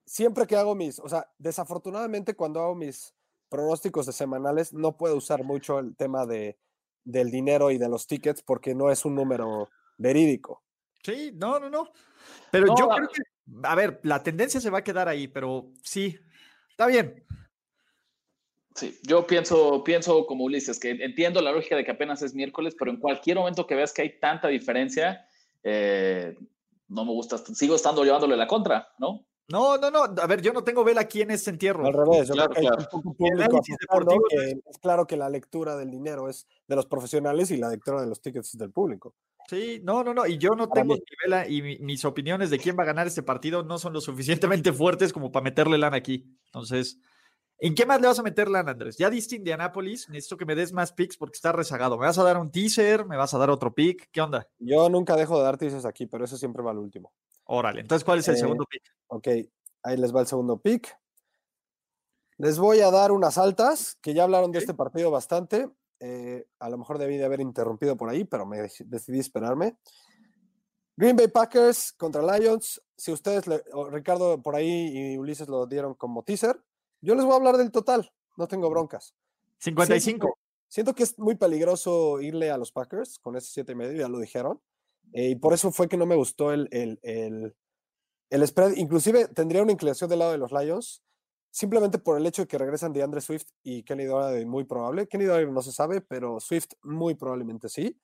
siempre 0.09 0.47
que 0.47 0.55
hago 0.55 0.73
mis, 0.73 0.97
o 0.99 1.07
sea, 1.07 1.29
desafortunadamente 1.37 2.33
cuando 2.33 2.61
hago 2.61 2.73
mis 2.73 3.13
pronósticos 3.47 4.07
de 4.07 4.13
semanales, 4.13 4.73
no 4.73 4.97
puedo 4.97 5.15
usar 5.15 5.43
mucho 5.43 5.77
el 5.77 5.95
tema 5.95 6.25
de 6.25 6.57
del 7.03 7.31
dinero 7.31 7.71
y 7.71 7.77
de 7.77 7.89
los 7.89 8.07
tickets 8.07 8.41
porque 8.41 8.75
no 8.75 8.91
es 8.91 9.05
un 9.05 9.15
número 9.15 9.69
verídico. 9.97 10.63
Sí, 11.03 11.31
no, 11.35 11.59
no, 11.59 11.69
no. 11.69 11.91
Pero 12.51 12.75
yo 12.75 12.89
creo 12.89 13.07
que, 13.07 13.21
a 13.63 13.75
ver, 13.75 13.99
la 14.03 14.21
tendencia 14.21 14.59
se 14.59 14.69
va 14.69 14.79
a 14.79 14.83
quedar 14.83 15.07
ahí, 15.07 15.27
pero 15.27 15.71
sí, 15.81 16.19
está 16.69 16.87
bien. 16.87 17.23
Sí, 18.75 18.99
yo 19.03 19.25
pienso, 19.25 19.83
pienso 19.83 20.25
como 20.25 20.43
Ulises, 20.43 20.79
que 20.79 20.91
entiendo 20.91 21.41
la 21.41 21.51
lógica 21.51 21.75
de 21.75 21.83
que 21.83 21.91
apenas 21.91 22.21
es 22.21 22.35
miércoles, 22.35 22.75
pero 22.77 22.91
en 22.91 22.99
cualquier 22.99 23.37
momento 23.37 23.65
que 23.65 23.75
veas 23.75 23.93
que 23.93 24.03
hay 24.03 24.19
tanta 24.19 24.47
diferencia, 24.47 25.27
eh, 25.63 26.35
no 26.87 27.05
me 27.05 27.11
gusta, 27.11 27.37
sigo 27.37 27.75
estando 27.75 28.03
llevándole 28.03 28.37
la 28.37 28.47
contra, 28.47 28.89
¿no? 28.99 29.28
No, 29.49 29.77
no, 29.77 29.89
no. 29.89 30.03
A 30.03 30.27
ver, 30.27 30.41
yo 30.41 30.53
no 30.53 30.63
tengo 30.63 30.83
vela 30.83 31.01
aquí 31.01 31.21
en 31.21 31.31
ese 31.31 31.49
entierro. 31.49 31.85
Al 31.85 31.93
revés, 31.93 32.27
yo 32.27 32.35
creo 32.35 32.49
que 32.49 32.59
hay 32.59 32.67
un 32.67 32.85
poco 32.91 33.13
público 33.13 33.61
es 34.69 34.77
claro 34.79 35.07
que 35.07 35.17
la 35.17 35.29
lectura 35.29 35.75
del 35.75 35.89
dinero 35.89 36.29
es 36.29 36.47
de 36.67 36.75
los 36.75 36.85
profesionales 36.85 37.49
y 37.51 37.57
la 37.57 37.69
lectura 37.69 38.01
de 38.01 38.07
los 38.07 38.21
tickets 38.21 38.53
es 38.53 38.57
del 38.57 38.71
público. 38.71 39.15
Sí, 39.49 39.81
no, 39.83 40.03
no, 40.03 40.13
no. 40.13 40.27
Y 40.27 40.37
yo 40.37 40.51
no 40.51 40.69
tengo 40.69 40.95
vela 41.23 41.47
y 41.47 41.79
mis 41.79 42.05
opiniones 42.05 42.51
de 42.51 42.59
quién 42.59 42.77
va 42.77 42.83
a 42.83 42.87
ganar 42.87 43.07
este 43.07 43.23
partido 43.23 43.63
no 43.63 43.79
son 43.79 43.93
lo 43.93 44.01
suficientemente 44.01 44.71
fuertes 44.73 45.11
como 45.11 45.31
para 45.31 45.43
meterle 45.43 45.77
lana 45.77 45.97
aquí. 45.97 46.25
Entonces, 46.45 46.99
¿En 47.61 47.75
qué 47.75 47.85
más 47.85 47.99
le 47.99 48.07
vas 48.07 48.17
a 48.17 48.23
meter 48.23 48.49
lana, 48.49 48.71
Andrés? 48.71 48.97
Ya 48.97 49.09
diste 49.09 49.35
Indianapolis, 49.35 50.07
necesito 50.07 50.37
que 50.37 50.45
me 50.45 50.55
des 50.55 50.71
más 50.71 50.93
picks 50.93 51.17
porque 51.17 51.35
está 51.35 51.51
rezagado. 51.51 51.97
¿Me 51.97 52.05
vas 52.05 52.17
a 52.17 52.23
dar 52.23 52.37
un 52.37 52.49
teaser? 52.51 53.05
¿Me 53.05 53.17
vas 53.17 53.33
a 53.33 53.37
dar 53.37 53.49
otro 53.49 53.73
pick? 53.73 54.09
¿Qué 54.13 54.21
onda? 54.21 54.47
Yo 54.59 54.87
nunca 54.87 55.17
dejo 55.17 55.37
de 55.37 55.43
dar 55.43 55.57
teasers 55.57 55.83
aquí, 55.83 56.05
pero 56.05 56.23
eso 56.23 56.37
siempre 56.37 56.63
va 56.63 56.71
al 56.71 56.77
último. 56.77 57.11
Órale, 57.51 57.81
entonces, 57.81 58.05
¿cuál 58.05 58.19
es 58.19 58.27
el 58.27 58.35
Eh, 58.35 58.37
segundo 58.37 58.63
pick? 58.65 58.83
Ok, 59.07 59.27
ahí 59.83 59.97
les 59.97 60.15
va 60.15 60.21
el 60.21 60.27
segundo 60.27 60.61
pick. 60.61 60.95
Les 62.37 62.59
voy 62.59 62.81
a 62.81 62.91
dar 62.91 63.11
unas 63.11 63.39
altas, 63.39 63.97
que 64.01 64.13
ya 64.13 64.23
hablaron 64.23 64.51
de 64.51 64.59
este 64.59 64.73
partido 64.73 65.09
bastante. 65.11 65.69
eh, 66.01 66.47
a 66.59 66.69
lo 66.69 66.77
mejor 66.77 66.97
debí 66.97 67.17
de 67.17 67.25
haber 67.25 67.41
interrumpido 67.41 67.97
por 67.97 68.07
ahí, 68.07 68.23
pero 68.23 68.45
me 68.45 68.57
dec- 68.59 68.85
decidí 68.85 69.19
esperarme. 69.19 69.77
Green 70.95 71.17
Bay 71.17 71.27
Packers 71.27 71.91
contra 71.91 72.21
Lions. 72.37 72.81
Si 72.95 73.11
ustedes, 73.11 73.47
le- 73.47 73.61
Ricardo 73.91 74.41
por 74.41 74.55
ahí 74.55 75.13
y 75.13 75.17
Ulises 75.17 75.49
lo 75.49 75.65
dieron 75.65 75.95
como 75.95 76.23
teaser, 76.23 76.63
yo 77.01 77.15
les 77.15 77.25
voy 77.25 77.33
a 77.33 77.37
hablar 77.37 77.57
del 77.57 77.71
total. 77.71 78.09
No 78.37 78.47
tengo 78.47 78.69
broncas. 78.69 79.13
55. 79.57 80.37
Siento 80.69 80.93
que 80.95 81.03
es 81.03 81.19
muy 81.19 81.35
peligroso 81.35 82.21
irle 82.21 82.49
a 82.49 82.57
los 82.57 82.71
Packers 82.71 83.19
con 83.19 83.35
ese 83.35 83.51
siete 83.51 83.73
y 83.73 83.75
medio, 83.75 83.99
ya 83.99 84.07
lo 84.07 84.19
dijeron. 84.19 84.61
Eh, 85.13 85.29
y 85.29 85.35
por 85.35 85.53
eso 85.53 85.71
fue 85.71 85.87
que 85.87 85.97
no 85.97 86.05
me 86.05 86.15
gustó 86.15 86.51
el, 86.51 86.67
el, 86.71 86.99
el, 87.03 87.55
el 88.29 88.47
spread. 88.47 88.73
Inclusive 88.75 89.27
tendría 89.29 89.63
una 89.63 89.71
inclinación 89.71 90.09
del 90.09 90.19
lado 90.19 90.31
de 90.31 90.37
los 90.37 90.51
Lions, 90.51 91.03
simplemente 91.51 91.97
por 91.97 92.17
el 92.17 92.25
hecho 92.25 92.43
de 92.43 92.47
que 92.47 92.57
regresan 92.57 92.93
de 92.93 93.03
Andre 93.03 93.21
Swift 93.21 93.47
y 93.63 93.83
Kenny 93.83 94.05
Dollard 94.05 94.45
muy 94.45 94.65
probable. 94.65 95.07
Kenny 95.07 95.25
Dollard 95.25 95.51
no 95.51 95.61
se 95.61 95.71
sabe, 95.71 96.01
pero 96.01 96.39
Swift 96.39 96.73
muy 96.83 97.15
probablemente 97.15 97.69
sí. 97.69 97.99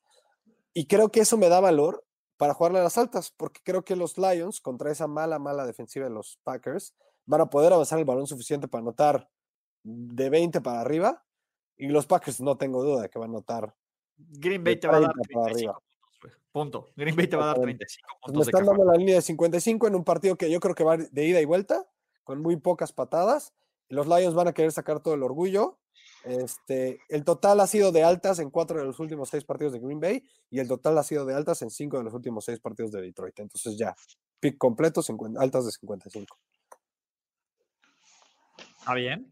Y 0.73 0.87
creo 0.87 1.09
que 1.09 1.21
eso 1.21 1.37
me 1.37 1.49
da 1.49 1.59
valor 1.59 2.03
para 2.37 2.53
jugarle 2.53 2.79
a 2.79 2.83
las 2.83 2.97
altas, 2.97 3.31
porque 3.31 3.61
creo 3.63 3.85
que 3.85 3.95
los 3.95 4.17
Lions, 4.17 4.59
contra 4.59 4.91
esa 4.91 5.07
mala, 5.07 5.39
mala 5.39 5.65
defensiva 5.65 6.05
de 6.05 6.11
los 6.11 6.39
Packers, 6.43 6.93
van 7.25 7.41
a 7.41 7.49
poder 7.49 7.71
avanzar 7.71 7.99
el 7.99 8.05
balón 8.05 8.27
suficiente 8.27 8.67
para 8.67 8.81
anotar 8.81 9.29
de 9.83 10.29
20 10.29 10.61
para 10.61 10.81
arriba. 10.81 11.23
Y 11.77 11.87
los 11.87 12.07
Packers 12.07 12.41
no 12.41 12.57
tengo 12.57 12.83
duda 12.83 13.03
de 13.03 13.09
que 13.09 13.19
van 13.19 13.29
a 13.29 13.33
anotar. 13.33 13.75
Green 14.17 14.63
Bay 14.63 14.79
te 14.79 14.87
va 14.87 14.97
a 14.97 15.01
dar 15.01 15.11
30 15.13 15.33
para 15.33 15.45
35 15.45 15.45
arriba. 15.45 15.84
Punto. 16.55 16.87
Green 16.95 17.17
Bay 17.17 17.27
te 17.27 17.35
va 17.35 17.43
a 17.43 17.45
dar 17.47 17.55
Exactamente. 17.69 17.85
35 17.85 18.07
Pues 18.07 18.15
me 18.15 18.31
puntos 18.31 18.45
de 18.45 18.49
están 18.49 18.61
cajón. 18.61 18.77
dando 18.77 18.91
la 18.93 18.97
línea 18.97 19.15
de 19.15 19.21
55 19.21 19.87
en 19.87 19.95
un 19.95 20.03
partido 20.05 20.37
que 20.37 20.49
yo 20.49 20.61
creo 20.61 20.73
que 20.73 20.85
va 20.85 20.95
de 20.95 21.25
ida 21.25 21.41
y 21.41 21.45
vuelta, 21.45 21.85
con 22.23 22.41
muy 22.41 22.55
pocas 22.55 22.93
patadas. 22.93 23.53
y 23.89 23.93
Los 23.95 24.07
Lions 24.07 24.35
van 24.35 24.47
a 24.47 24.53
querer 24.53 24.71
sacar 24.71 25.01
todo 25.01 25.15
el 25.15 25.23
orgullo. 25.23 25.77
Este, 26.23 27.01
el 27.09 27.25
total 27.25 27.59
ha 27.59 27.67
sido 27.67 27.91
de 27.91 28.05
altas 28.05 28.39
en 28.39 28.51
cuatro 28.51 28.79
de 28.79 28.85
los 28.85 29.01
últimos 29.01 29.27
seis 29.27 29.43
partidos 29.43 29.73
de 29.73 29.79
Green 29.79 29.99
Bay 29.99 30.23
y 30.49 30.59
el 30.59 30.69
total 30.69 30.97
ha 30.97 31.03
sido 31.03 31.25
de 31.25 31.33
altas 31.35 31.61
en 31.61 31.69
cinco 31.69 31.97
de 31.97 32.05
los 32.05 32.13
últimos 32.13 32.45
seis 32.45 32.61
partidos 32.61 32.93
de 32.93 33.01
Detroit. 33.01 33.37
Entonces 33.37 33.77
ya, 33.77 33.93
pick 34.39 34.57
completo, 34.57 35.01
50 35.01 35.37
altas 35.41 35.65
de 35.65 35.73
55. 35.73 36.37
Está 38.79 38.93
bien. 38.93 39.29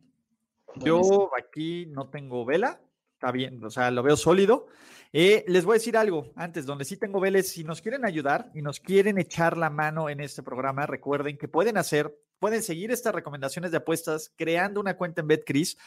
Yo 0.75 1.29
aquí 1.37 1.85
no 1.85 2.09
tengo 2.09 2.43
vela. 2.43 2.81
Está 3.23 3.31
bien, 3.31 3.63
o 3.63 3.69
sea, 3.69 3.89
lo 3.89 4.03
veo 4.03 4.17
sólido. 4.17 4.67
Eh, 5.13 5.45
les 5.47 5.63
voy 5.63 5.75
a 5.75 5.79
decir 5.79 5.95
algo 5.95 6.33
antes, 6.35 6.65
donde 6.65 6.83
sí 6.83 6.97
tengo 6.97 7.21
veles, 7.21 7.47
si 7.47 7.63
nos 7.63 7.81
quieren 7.81 8.03
ayudar 8.03 8.51
y 8.53 8.61
nos 8.61 8.81
quieren 8.81 9.17
echar 9.17 9.55
la 9.55 9.69
mano 9.69 10.09
en 10.09 10.19
este 10.19 10.43
programa, 10.43 10.85
recuerden 10.87 11.37
que 11.37 11.47
pueden 11.47 11.77
hacer, 11.77 12.13
pueden 12.37 12.61
seguir 12.61 12.91
estas 12.91 13.15
recomendaciones 13.15 13.71
de 13.71 13.77
apuestas 13.77 14.33
creando 14.35 14.81
una 14.81 14.97
cuenta 14.97 15.21
en 15.21 15.29
BetCris. 15.29 15.77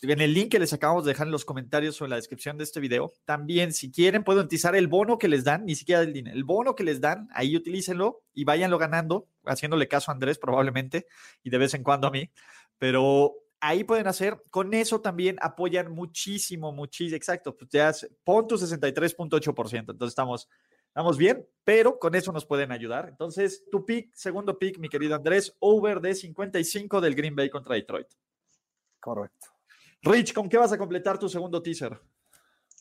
En 0.00 0.22
el 0.22 0.32
link 0.32 0.50
que 0.50 0.58
les 0.58 0.72
acabamos 0.72 1.04
de 1.04 1.10
dejar 1.10 1.26
en 1.26 1.32
los 1.32 1.44
comentarios 1.44 2.00
o 2.00 2.04
en 2.04 2.10
la 2.10 2.16
descripción 2.16 2.56
de 2.56 2.64
este 2.64 2.80
video. 2.80 3.12
También, 3.26 3.74
si 3.74 3.90
quieren, 3.90 4.24
pueden 4.24 4.46
utilizar 4.46 4.74
el 4.74 4.86
bono 4.86 5.18
que 5.18 5.28
les 5.28 5.44
dan, 5.44 5.66
ni 5.66 5.74
siquiera 5.74 6.00
el 6.00 6.14
dinero, 6.14 6.34
el 6.34 6.44
bono 6.44 6.74
que 6.74 6.84
les 6.84 7.02
dan, 7.02 7.28
ahí 7.34 7.54
utilícenlo 7.54 8.22
y 8.32 8.44
váyanlo 8.44 8.78
ganando, 8.78 9.28
haciéndole 9.44 9.88
caso 9.88 10.10
a 10.10 10.14
Andrés 10.14 10.38
probablemente 10.38 11.06
y 11.42 11.50
de 11.50 11.58
vez 11.58 11.74
en 11.74 11.82
cuando 11.82 12.06
a 12.06 12.10
mí. 12.10 12.30
Pero 12.78 13.42
ahí 13.62 13.84
pueden 13.84 14.08
hacer, 14.08 14.42
con 14.50 14.74
eso 14.74 15.00
también 15.00 15.36
apoyan 15.40 15.92
muchísimo, 15.92 16.72
muchísimo, 16.72 17.16
exacto, 17.16 17.56
pues 17.56 17.70
ya 17.70 17.92
pon 18.24 18.46
tu 18.48 18.56
63.8%, 18.56 19.78
entonces 19.78 20.08
estamos, 20.08 20.48
estamos 20.88 21.16
bien, 21.16 21.46
pero 21.62 21.96
con 21.96 22.16
eso 22.16 22.32
nos 22.32 22.44
pueden 22.44 22.72
ayudar. 22.72 23.08
Entonces, 23.08 23.64
tu 23.70 23.86
pick, 23.86 24.12
segundo 24.14 24.58
pick, 24.58 24.78
mi 24.78 24.88
querido 24.88 25.14
Andrés, 25.14 25.56
over 25.60 26.00
de 26.00 26.12
55 26.12 27.00
del 27.00 27.14
Green 27.14 27.36
Bay 27.36 27.48
contra 27.48 27.76
Detroit. 27.76 28.08
Correcto. 28.98 29.46
Rich, 30.02 30.32
¿con 30.32 30.48
qué 30.48 30.58
vas 30.58 30.72
a 30.72 30.78
completar 30.78 31.16
tu 31.16 31.28
segundo 31.28 31.62
teaser? 31.62 32.00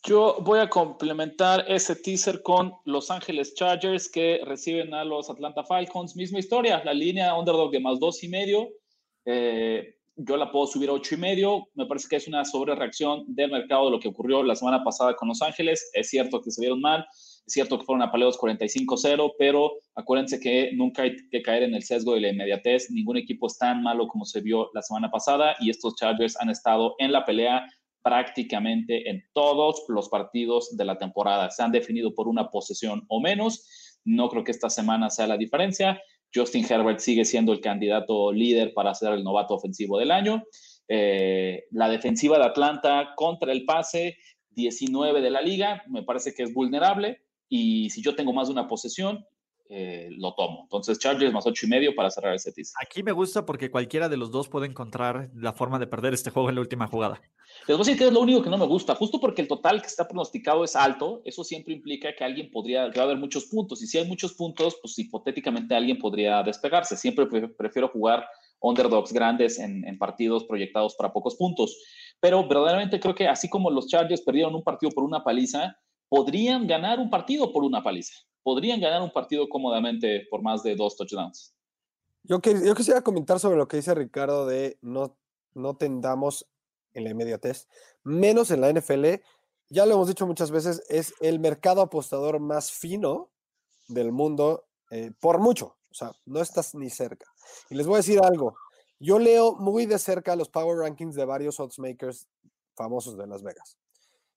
Yo 0.03 0.37
voy 0.41 0.57
a 0.57 0.67
complementar 0.67 1.63
ese 1.67 1.95
teaser 1.95 2.41
con 2.41 2.73
Los 2.85 3.11
Ángeles 3.11 3.53
Chargers 3.53 4.09
que 4.09 4.41
reciben 4.43 4.95
a 4.95 5.05
los 5.05 5.29
Atlanta 5.29 5.63
Falcons. 5.63 6.15
Misma 6.15 6.39
historia, 6.39 6.83
la 6.83 6.93
línea 6.93 7.35
underdog 7.35 7.69
de 7.69 7.79
más 7.79 7.99
dos 7.99 8.23
y 8.23 8.29
medio. 8.29 8.67
eh, 9.25 10.00
yo 10.23 10.37
la 10.37 10.51
puedo 10.51 10.67
subir 10.67 10.89
a 10.89 10.93
ocho 10.93 11.15
y 11.15 11.17
medio. 11.17 11.67
Me 11.73 11.85
parece 11.85 12.07
que 12.09 12.15
es 12.15 12.27
una 12.27 12.45
sobrereacción 12.45 13.23
del 13.27 13.51
mercado 13.51 13.85
de 13.85 13.91
lo 13.91 13.99
que 13.99 14.07
ocurrió 14.07 14.43
la 14.43 14.55
semana 14.55 14.83
pasada 14.83 15.15
con 15.15 15.27
Los 15.27 15.41
Ángeles. 15.41 15.89
Es 15.93 16.09
cierto 16.09 16.41
que 16.41 16.51
se 16.51 16.61
vieron 16.61 16.81
mal, 16.81 17.05
es 17.11 17.53
cierto 17.53 17.79
que 17.79 17.85
fueron 17.85 18.01
apaleados 18.01 18.37
45-0, 18.39 19.33
pero 19.37 19.71
acuérdense 19.95 20.39
que 20.39 20.71
nunca 20.73 21.03
hay 21.03 21.15
que 21.29 21.41
caer 21.41 21.63
en 21.63 21.75
el 21.75 21.83
sesgo 21.83 22.13
de 22.13 22.21
la 22.21 22.29
inmediatez. 22.29 22.89
Ningún 22.91 23.17
equipo 23.17 23.47
es 23.47 23.57
tan 23.57 23.81
malo 23.81 24.07
como 24.07 24.25
se 24.25 24.41
vio 24.41 24.69
la 24.73 24.81
semana 24.81 25.09
pasada 25.09 25.55
y 25.59 25.69
estos 25.69 25.95
Chargers 25.95 26.39
han 26.39 26.49
estado 26.49 26.95
en 26.99 27.11
la 27.11 27.25
pelea 27.25 27.65
prácticamente 28.03 29.09
en 29.09 29.23
todos 29.33 29.83
los 29.87 30.09
partidos 30.09 30.75
de 30.75 30.85
la 30.85 30.97
temporada. 30.97 31.49
Se 31.51 31.63
han 31.63 31.71
definido 31.71 32.13
por 32.13 32.27
una 32.27 32.49
posesión 32.49 33.05
o 33.07 33.21
menos. 33.21 33.99
No 34.03 34.29
creo 34.29 34.43
que 34.43 34.51
esta 34.51 34.69
semana 34.69 35.09
sea 35.09 35.27
la 35.27 35.37
diferencia. 35.37 36.01
Justin 36.33 36.65
Herbert 36.69 36.99
sigue 36.99 37.25
siendo 37.25 37.51
el 37.51 37.61
candidato 37.61 38.31
líder 38.31 38.73
para 38.73 38.93
ser 38.93 39.13
el 39.13 39.23
novato 39.23 39.55
ofensivo 39.55 39.97
del 39.99 40.11
año. 40.11 40.43
Eh, 40.87 41.65
la 41.71 41.89
defensiva 41.89 42.37
de 42.37 42.45
Atlanta 42.45 43.13
contra 43.15 43.51
el 43.51 43.65
pase, 43.65 44.17
19 44.51 45.21
de 45.21 45.29
la 45.29 45.41
liga, 45.41 45.83
me 45.87 46.03
parece 46.03 46.33
que 46.33 46.43
es 46.43 46.53
vulnerable. 46.53 47.21
Y 47.49 47.89
si 47.89 48.01
yo 48.01 48.15
tengo 48.15 48.33
más 48.33 48.47
de 48.47 48.53
una 48.53 48.67
posesión, 48.67 49.25
eh, 49.73 50.09
lo 50.17 50.33
tomo. 50.35 50.63
Entonces, 50.63 50.99
Chargers 50.99 51.33
más 51.33 51.47
ocho 51.47 51.65
y 51.65 51.69
medio 51.69 51.95
para 51.95 52.11
cerrar 52.11 52.35
ese 52.35 52.51
teaser. 52.51 52.73
Aquí 52.85 53.01
me 53.03 53.13
gusta 53.13 53.45
porque 53.45 53.71
cualquiera 53.71 54.09
de 54.09 54.17
los 54.17 54.29
dos 54.29 54.49
puede 54.49 54.67
encontrar 54.67 55.29
la 55.33 55.53
forma 55.53 55.79
de 55.79 55.87
perder 55.87 56.13
este 56.13 56.29
juego 56.29 56.49
en 56.49 56.55
la 56.55 56.61
última 56.61 56.87
jugada. 56.87 57.21
Les 57.67 57.77
voy 57.77 57.83
a 57.83 57.85
decir 57.85 57.97
que 57.97 58.07
es 58.07 58.13
lo 58.13 58.21
único 58.21 58.41
que 58.41 58.49
no 58.49 58.57
me 58.57 58.65
gusta, 58.65 58.95
justo 58.95 59.19
porque 59.19 59.41
el 59.41 59.47
total 59.47 59.81
que 59.81 59.87
está 59.87 60.07
pronosticado 60.07 60.63
es 60.63 60.75
alto, 60.75 61.21
eso 61.25 61.43
siempre 61.43 61.73
implica 61.73 62.13
que 62.15 62.23
alguien 62.23 62.51
podría, 62.51 62.89
que 62.91 62.99
va 62.99 63.03
a 63.03 63.07
haber 63.07 63.17
muchos 63.17 63.45
puntos, 63.45 63.81
y 63.81 63.87
si 63.87 63.97
hay 63.97 64.07
muchos 64.07 64.33
puntos, 64.33 64.77
pues 64.81 64.97
hipotéticamente 64.99 65.73
alguien 65.75 65.97
podría 65.97 66.43
despegarse. 66.43 66.95
Siempre 66.97 67.25
pre- 67.25 67.47
prefiero 67.49 67.87
jugar 67.87 68.25
underdogs 68.61 69.11
grandes 69.11 69.57
en, 69.57 69.87
en 69.87 69.97
partidos 69.97 70.43
proyectados 70.43 70.95
para 70.95 71.11
pocos 71.11 71.35
puntos. 71.35 71.77
Pero 72.19 72.47
verdaderamente 72.47 72.99
creo 72.99 73.15
que 73.15 73.27
así 73.27 73.49
como 73.49 73.71
los 73.71 73.87
Chargers 73.87 74.21
perdieron 74.21 74.53
un 74.53 74.63
partido 74.63 74.91
por 74.91 75.03
una 75.03 75.23
paliza, 75.23 75.75
podrían 76.07 76.67
ganar 76.67 76.99
un 76.99 77.09
partido 77.09 77.51
por 77.51 77.63
una 77.63 77.81
paliza. 77.81 78.13
Podrían 78.43 78.79
ganar 78.81 79.01
un 79.01 79.11
partido 79.11 79.47
cómodamente 79.49 80.27
por 80.29 80.41
más 80.41 80.63
de 80.63 80.75
dos 80.75 80.95
touchdowns. 80.97 81.53
Yo, 82.23 82.39
que- 82.41 82.73
quisiera 82.75 83.01
comentar 83.01 83.39
sobre 83.39 83.57
lo 83.57 83.67
que 83.67 83.77
dice 83.77 83.93
Ricardo 83.95 84.45
de 84.45 84.77
no, 84.81 85.17
no 85.53 85.75
tendamos 85.75 86.47
en 86.93 87.03
la 87.03 87.09
inmediatez, 87.11 87.67
menos 88.03 88.51
en 88.51 88.61
la 88.61 88.69
NFL. 88.69 89.21
Ya 89.69 89.85
lo 89.85 89.93
hemos 89.93 90.07
dicho 90.07 90.27
muchas 90.27 90.51
veces, 90.51 90.83
es 90.89 91.13
el 91.21 91.39
mercado 91.39 91.81
apostador 91.81 92.39
más 92.39 92.71
fino 92.71 93.29
del 93.87 94.11
mundo 94.11 94.65
eh, 94.89 95.11
por 95.19 95.39
mucho. 95.39 95.77
O 95.89 95.93
sea, 95.93 96.11
no 96.25 96.41
estás 96.41 96.75
ni 96.75 96.89
cerca. 96.89 97.25
Y 97.69 97.75
les 97.75 97.87
voy 97.87 97.95
a 97.95 97.97
decir 97.97 98.19
algo. 98.23 98.55
Yo 98.99 99.17
leo 99.19 99.55
muy 99.55 99.85
de 99.85 99.97
cerca 99.97 100.35
los 100.35 100.49
power 100.49 100.77
rankings 100.77 101.15
de 101.15 101.25
varios 101.25 101.59
oddsmakers 101.59 102.27
famosos 102.75 103.17
de 103.17 103.27
Las 103.27 103.43
Vegas. 103.43 103.77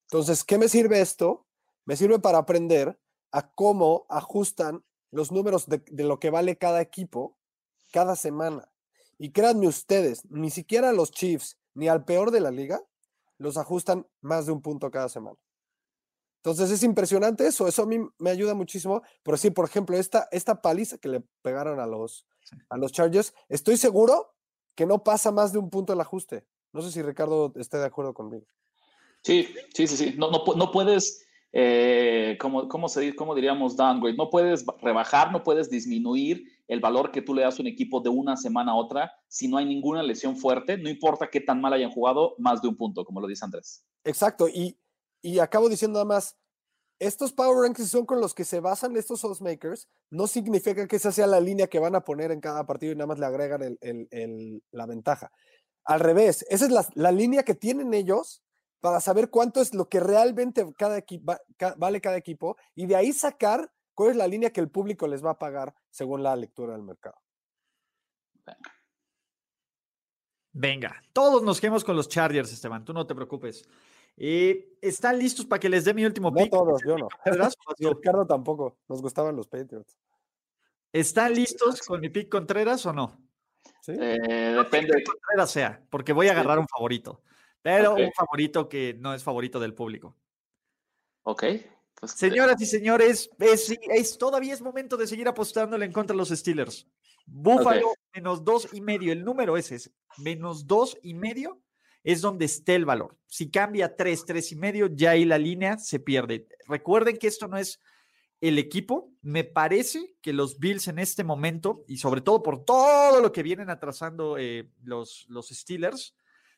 Entonces, 0.05 0.43
¿qué 0.45 0.59
me 0.59 0.69
sirve 0.69 1.01
esto? 1.01 1.47
Me 1.85 1.97
sirve 1.97 2.19
para 2.19 2.39
aprender 2.39 2.99
a 3.35 3.51
cómo 3.51 4.07
ajustan 4.09 4.85
los 5.11 5.33
números 5.33 5.67
de, 5.67 5.83
de 5.91 6.05
lo 6.05 6.21
que 6.21 6.31
vale 6.31 6.57
cada 6.57 6.81
equipo 6.81 7.37
cada 7.93 8.15
semana. 8.15 8.71
Y 9.19 9.33
créanme 9.33 9.67
ustedes, 9.67 10.25
ni 10.31 10.51
siquiera 10.51 10.93
los 10.93 11.11
Chiefs, 11.11 11.59
ni 11.75 11.89
al 11.89 12.05
peor 12.05 12.31
de 12.31 12.41
la 12.41 12.53
liga, 12.53 12.81
los 13.39 13.57
ajustan 13.57 14.07
más 14.21 14.47
de 14.47 14.53
un 14.53 14.63
punto 14.63 14.89
cada 14.91 15.09
semana. 15.09 15.37
Entonces 16.37 16.71
es 16.71 16.83
impresionante 16.85 17.47
eso, 17.47 17.67
eso 17.67 17.83
a 17.83 17.87
mí 17.87 17.99
me 18.19 18.31
ayuda 18.31 18.55
muchísimo. 18.55 19.03
Pero 19.25 19.37
sí, 19.37 19.51
por 19.51 19.65
ejemplo, 19.65 19.97
esta, 19.97 20.29
esta 20.31 20.63
paliza 20.63 20.99
que 20.99 21.09
le 21.09 21.21
pegaron 21.43 21.81
a 21.81 21.87
los, 21.87 22.27
a 22.69 22.77
los 22.77 22.93
Chargers, 22.93 23.35
estoy 23.49 23.77
seguro 23.79 24.35
que 24.77 24.87
no 24.87 25.03
pasa 25.03 25.33
más 25.33 25.53
de 25.53 25.59
un 25.59 25.71
punto 25.71 25.93
el 25.93 26.01
ajuste. 26.01 26.47
No 26.73 26.83
sé 26.83 26.93
si 26.93 27.03
Ricardo 27.03 27.53
esté 27.57 27.79
de 27.79 27.87
acuerdo 27.87 28.15
conmigo. 28.15 28.47
Sí, 29.23 29.49
sí, 29.75 29.87
sí, 29.87 29.97
sí. 29.97 30.15
No, 30.19 30.31
no, 30.31 30.45
no 30.55 30.71
puedes, 30.71 31.25
eh, 31.57 32.37
como, 32.41 32.69
¿cómo, 32.69 32.89
se, 32.89 33.15
cómo 33.15 33.33
diríamos 33.35 33.77
downgrade? 33.77 34.17
No 34.17 34.29
puedes 34.29 34.65
ba- 34.67 34.75
rebajar, 34.83 35.31
no 35.31 35.45
puedes 35.45 35.71
disminuir 35.71 36.43
el 36.67 36.81
valor 36.81 37.13
que 37.13 37.23
tú 37.23 37.33
le 37.33 37.43
das 37.43 37.59
a 37.59 37.63
un 37.63 37.69
equipo 37.69 38.01
de 38.01 38.09
una 38.09 38.37
semana 38.37 38.73
a 38.73 38.75
otra 38.75 39.13
si 39.29 39.47
no 39.47 39.57
hay 39.59 39.65
ninguna 39.65 40.03
lesión 40.03 40.37
fuerte, 40.37 40.77
no 40.77 40.89
importa 40.91 41.31
qué 41.31 41.41
tan 41.41 41.61
mal 41.61 41.73
hayan 41.73 41.93
jugado, 41.93 42.35
más 42.39 42.61
de 42.61 42.69
un 42.69 42.77
punto, 42.77 43.05
como 43.05 43.21
lo 43.21 43.29
dice 43.29 43.45
Andrés. 43.45 43.87
Exacto, 44.03 44.49
y, 44.49 44.77
y 45.23 45.39
acabo 45.39 45.69
diciendo 45.69 45.99
nada 46.01 46.07
más, 46.07 46.37
estos 46.99 47.33
power 47.33 47.63
rankings 47.69 47.91
son 47.91 48.07
con 48.07 48.21
los 48.21 48.35
que 48.35 48.45
se 48.45 48.61
basan 48.61 48.97
estos 48.97 49.41
makers, 49.41 49.89
no 50.11 50.27
significa 50.27 50.87
que 50.89 50.97
esa 50.97 51.13
sea 51.13 51.27
la 51.27 51.41
línea 51.41 51.67
que 51.67 51.79
van 51.79 51.95
a 51.95 52.05
poner 52.05 52.31
en 52.33 52.41
cada 52.41 52.67
partido 52.67 52.93
y 52.93 52.97
nada 52.97 53.07
más 53.09 53.19
le 53.19 53.27
agregan 53.27 53.79
la 54.73 54.87
ventaja. 54.87 55.31
al 55.85 56.01
revés. 56.01 56.47
Esa 56.49 56.65
es 56.67 56.71
la, 56.71 56.87
la 56.95 57.13
línea 57.13 57.43
que 57.43 57.55
tienen 57.55 57.93
ellos 57.95 58.44
para 58.85 59.01
saber 59.01 59.31
cuánto 59.31 59.63
es 59.63 59.73
lo 59.73 59.89
que 59.89 59.99
realmente 59.99 60.63
cada 60.77 60.99
equipo, 60.99 61.35
vale 61.79 62.03
cada 62.03 62.19
equipo 62.19 62.59
y 62.75 62.85
de 62.85 62.97
ahí 62.97 63.15
sacar 63.15 63.73
cuál 63.95 64.11
es 64.11 64.17
la 64.17 64.29
línea 64.29 64.53
que 64.53 64.61
el 64.61 64.69
público 64.69 65.09
les 65.09 65.25
va 65.25 65.31
a 65.31 65.39
pagar 65.39 65.75
según 65.89 66.23
la 66.23 66.37
lectura 66.37 66.75
del 66.75 66.83
mercado. 66.83 67.17
Venga, 70.53 71.03
todos 71.15 71.43
nos 71.43 71.63
quedemos 71.63 71.83
con 71.83 71.97
los 71.97 72.11
Chargers, 72.11 72.53
Esteban, 72.53 72.85
tú 72.85 72.93
no 72.93 73.07
te 73.07 73.15
preocupes. 73.15 73.67
Eh, 74.19 74.77
¿Están 74.83 75.19
listos 75.19 75.47
para 75.47 75.61
que 75.61 75.71
les 75.71 75.87
dé 75.87 75.95
mi 75.95 76.05
último 76.05 76.31
pick? 76.31 76.53
No 76.53 76.59
todos, 76.59 76.83
yo 76.87 76.99
no. 76.99 77.09
Ricardo 77.79 78.27
tampoco, 78.27 78.77
nos 78.87 79.01
gustaban 79.01 79.35
los 79.35 79.49
Patriots. 79.49 79.97
¿Están 80.93 81.33
listos 81.33 81.81
con 81.81 82.03
mi 82.03 82.11
pick 82.11 82.29
Contreras 82.29 82.85
o 82.85 82.93
no? 82.93 83.19
Sí. 83.81 83.93
Eh, 83.99 84.55
depende. 84.59 85.03
Contreras 85.03 85.51
sea, 85.51 85.83
porque 85.89 86.13
voy 86.13 86.29
a 86.29 86.33
agarrar 86.33 86.59
un 86.59 86.69
favorito, 86.69 87.23
pero 87.65 87.95
un 87.95 88.13
favorito 88.13 88.69
que 88.69 88.95
no 89.01 89.15
es 89.15 89.25
favorito 89.25 89.59
del 89.59 89.73
público. 89.73 90.15
Ok. 91.23 91.45
Pues, 91.99 92.13
Señoras 92.13 92.61
y 92.61 92.67
señores, 92.67 93.31
es, 93.39 94.19
todavía 94.19 94.53
es 94.53 94.61
momento 94.61 94.99
de 94.99 95.07
seguir 95.07 95.27
apostándole 95.29 95.87
en 95.87 95.93
contra 95.93 96.13
de 96.13 96.19
los 96.19 96.29
Steelers. 96.29 96.87
Búfalo 97.25 97.95
menos 98.15 98.45
dos 98.45 98.69
y 98.75 98.83
medio. 98.83 99.15
El 99.15 99.25
número 99.25 99.57
ese 99.57 99.77
es 99.77 99.91
menos 100.19 100.67
dos 100.67 100.99
y 101.03 101.15
medio 101.15 101.63
es 102.03 102.21
donde 102.21 102.45
esté 102.45 102.75
el 102.75 102.85
valor. 102.85 103.17
Si 103.27 103.51
cambia 103.51 103.97
tres, 103.97 104.27
tres 104.27 104.53
y 104.53 104.57
medio, 104.57 104.89
ya 104.89 105.13
ahí 105.13 105.25
la 105.25 105.39
línea 105.39 105.79
se 105.79 106.01
pierde. 106.01 106.47
Recuerden 106.69 107.17
que 107.17 107.29
esto 107.29 107.49
no 107.49 107.57
es 107.57 107.81
el 108.43 108.59
equipo. 108.59 109.11
Me 109.23 109.43
parece 109.43 110.17
que 110.21 110.35
los 110.35 110.59
Bills 110.59 110.89
en 110.89 110.99
este 110.99 111.25
momento, 111.25 111.83
y 111.89 111.97
sobre 111.97 112.21
todo 112.21 112.43
por 112.43 112.67
todo 112.67 113.23
lo 113.23 113.33
que 113.33 113.43
vienen 113.43 113.71
atrasando 113.71 114.37
eh, 114.37 114.69
los, 114.83 115.25
los 115.31 115.49
Steelers, 115.49 116.15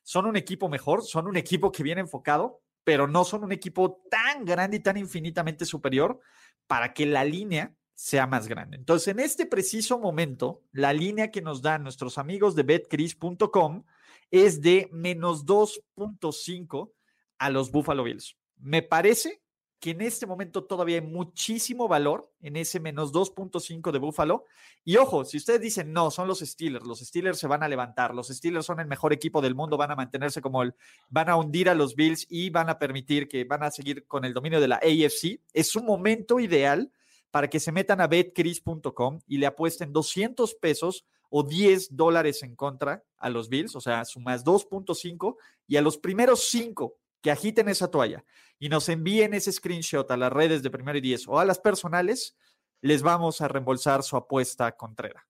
son 0.06 0.26
un 0.26 0.36
equipo 0.36 0.68
mejor, 0.68 1.02
son 1.02 1.26
un 1.26 1.36
equipo 1.36 1.72
que 1.72 1.82
viene 1.82 2.00
enfocado, 2.00 2.62
pero 2.84 3.08
no 3.08 3.24
son 3.24 3.42
un 3.42 3.50
equipo 3.50 4.04
tan 4.08 4.44
grande 4.44 4.76
y 4.76 4.80
tan 4.80 4.96
infinitamente 4.96 5.64
superior 5.64 6.20
para 6.68 6.94
que 6.94 7.06
la 7.06 7.24
línea 7.24 7.74
sea 7.96 8.28
más 8.28 8.46
grande. 8.46 8.76
Entonces, 8.76 9.08
en 9.08 9.18
este 9.18 9.46
preciso 9.46 9.98
momento, 9.98 10.62
la 10.70 10.92
línea 10.92 11.32
que 11.32 11.42
nos 11.42 11.60
dan 11.60 11.82
nuestros 11.82 12.18
amigos 12.18 12.54
de 12.54 12.62
betcris.com 12.62 13.82
es 14.30 14.60
de 14.60 14.88
menos 14.92 15.44
2.5 15.44 16.92
a 17.38 17.50
los 17.50 17.72
Buffalo 17.72 18.04
Bills. 18.04 18.36
Me 18.58 18.82
parece 18.82 19.42
que 19.80 19.90
en 19.90 20.00
este 20.00 20.26
momento 20.26 20.64
todavía 20.64 20.96
hay 20.96 21.06
muchísimo 21.06 21.86
valor 21.86 22.32
en 22.40 22.56
ese 22.56 22.80
menos 22.80 23.12
2.5 23.12 23.92
de 23.92 23.98
Buffalo. 23.98 24.44
Y 24.84 24.96
ojo, 24.96 25.24
si 25.24 25.36
ustedes 25.36 25.60
dicen, 25.60 25.92
no, 25.92 26.10
son 26.10 26.28
los 26.28 26.40
Steelers, 26.40 26.86
los 26.86 27.00
Steelers 27.00 27.38
se 27.38 27.46
van 27.46 27.62
a 27.62 27.68
levantar, 27.68 28.14
los 28.14 28.28
Steelers 28.28 28.64
son 28.64 28.80
el 28.80 28.86
mejor 28.86 29.12
equipo 29.12 29.42
del 29.42 29.54
mundo, 29.54 29.76
van 29.76 29.90
a 29.90 29.96
mantenerse 29.96 30.40
como 30.40 30.62
el, 30.62 30.74
van 31.08 31.28
a 31.28 31.36
hundir 31.36 31.68
a 31.68 31.74
los 31.74 31.94
Bills 31.94 32.26
y 32.30 32.50
van 32.50 32.70
a 32.70 32.78
permitir 32.78 33.28
que 33.28 33.44
van 33.44 33.62
a 33.62 33.70
seguir 33.70 34.06
con 34.06 34.24
el 34.24 34.32
dominio 34.32 34.60
de 34.60 34.68
la 34.68 34.76
AFC, 34.76 35.40
es 35.52 35.76
un 35.76 35.84
momento 35.84 36.40
ideal 36.40 36.90
para 37.30 37.50
que 37.50 37.60
se 37.60 37.72
metan 37.72 38.00
a 38.00 38.06
betcris.com 38.06 39.20
y 39.26 39.38
le 39.38 39.46
apuesten 39.46 39.92
200 39.92 40.54
pesos 40.54 41.04
o 41.28 41.42
10 41.42 41.94
dólares 41.94 42.42
en 42.42 42.56
contra 42.56 43.04
a 43.18 43.28
los 43.28 43.48
Bills, 43.48 43.76
o 43.76 43.80
sea, 43.80 44.04
sumas 44.04 44.44
2.5 44.44 45.36
y 45.66 45.76
a 45.76 45.82
los 45.82 45.98
primeros 45.98 46.48
5 46.48 46.96
que 47.22 47.30
agiten 47.30 47.68
esa 47.68 47.90
toalla 47.90 48.24
y 48.58 48.68
nos 48.68 48.88
envíen 48.88 49.34
ese 49.34 49.52
screenshot 49.52 50.10
a 50.10 50.16
las 50.16 50.32
redes 50.32 50.62
de 50.62 50.70
primero 50.70 50.98
y 50.98 51.00
10 51.00 51.28
o 51.28 51.38
a 51.38 51.44
las 51.44 51.58
personales, 51.58 52.36
les 52.80 53.02
vamos 53.02 53.40
a 53.40 53.48
reembolsar 53.48 54.02
su 54.02 54.16
apuesta 54.16 54.76
contrera. 54.76 55.26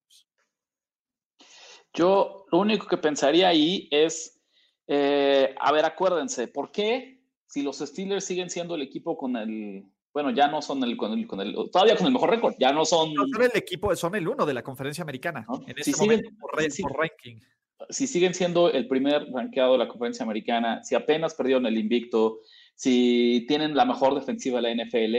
Yo 1.93 2.45
lo 2.53 2.59
único 2.59 2.87
que 2.87 2.99
pensaría 2.99 3.49
ahí 3.49 3.89
es, 3.91 4.41
eh, 4.87 5.55
a 5.59 5.73
ver, 5.73 5.85
acuérdense, 5.85 6.49
¿por 6.49 6.71
qué 6.71 7.23
si 7.47 7.63
los 7.63 7.79
Steelers 7.79 8.25
siguen 8.25 8.51
siendo 8.51 8.75
el 8.75 8.83
equipo 8.83 9.17
con 9.17 9.37
el 9.37 9.87
bueno, 10.17 10.31
ya 10.31 10.49
no 10.49 10.63
son 10.63 10.83
el, 10.83 10.97
con 10.97 11.13
el, 11.13 11.27
con 11.27 11.43
el 11.43 11.55
todavía 11.71 11.95
con 11.95 12.07
el 12.07 12.15
mejor 12.15 12.31
récord, 12.31 12.55
ya 12.59 12.73
no 12.73 12.87
son... 12.87 13.13
No 13.13 13.27
son 13.31 13.43
el 13.43 13.51
equipo, 13.55 13.95
son 13.95 14.15
el 14.15 14.27
uno 14.27 14.47
de 14.47 14.55
la 14.55 14.63
conferencia 14.63 15.03
americana, 15.03 15.45
en 15.67 15.79
este 15.79 15.93
si 15.93 16.01
momento, 16.01 16.31
siguen, 16.31 16.89
por, 16.89 16.99
ranking. 16.99 17.37
Si 17.91 18.07
siguen 18.07 18.35
siendo 18.35 18.71
el 18.71 18.89
primer 18.89 19.31
rankeado 19.33 19.73
de 19.73 19.79
la 19.79 19.89
conferencia 19.89 20.25
americana, 20.25 20.83
si 20.83 20.95
apenas 20.95 21.35
perdieron 21.35 21.67
el 21.67 21.79
invicto, 21.79 22.41
si 22.75 23.45
tienen 23.49 23.75
la 23.75 23.85
mejor 23.85 24.15
defensiva 24.15 24.61
de 24.61 24.75
la 24.75 24.85
NFL, 24.85 25.17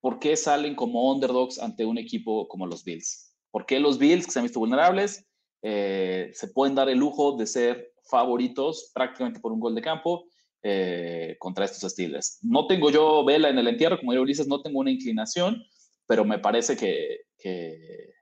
¿por 0.00 0.18
qué 0.18 0.36
salen 0.36 0.74
como 0.74 1.10
underdogs 1.12 1.58
ante 1.58 1.84
un 1.84 1.98
equipo 1.98 2.48
como 2.48 2.66
los 2.66 2.84
Bills? 2.84 3.36
¿Por 3.50 3.66
qué 3.66 3.80
los 3.80 3.98
Bills, 3.98 4.26
que 4.26 4.32
se 4.32 4.38
han 4.38 4.44
visto 4.44 4.60
vulnerables, 4.60 5.26
eh, 5.62 6.30
se 6.32 6.48
pueden 6.48 6.74
dar 6.74 6.88
el 6.88 6.98
lujo 6.98 7.36
de 7.36 7.46
ser 7.46 7.92
favoritos 8.08 8.90
prácticamente 8.94 9.40
por 9.40 9.52
un 9.52 9.60
gol 9.60 9.74
de 9.74 9.82
campo? 9.82 10.26
Eh, 10.62 11.36
contra 11.38 11.64
estos 11.64 11.90
Steelers. 11.90 12.38
No 12.42 12.66
tengo 12.66 12.90
yo 12.90 13.24
vela 13.24 13.48
en 13.48 13.58
el 13.58 13.66
entierro, 13.66 13.98
como 13.98 14.12
yo 14.12 14.20
Ulises, 14.20 14.46
no 14.46 14.60
tengo 14.60 14.80
una 14.80 14.90
inclinación, 14.90 15.64
pero 16.06 16.22
me 16.22 16.38
parece 16.38 16.76
que, 16.76 17.20
que, 17.38 18.12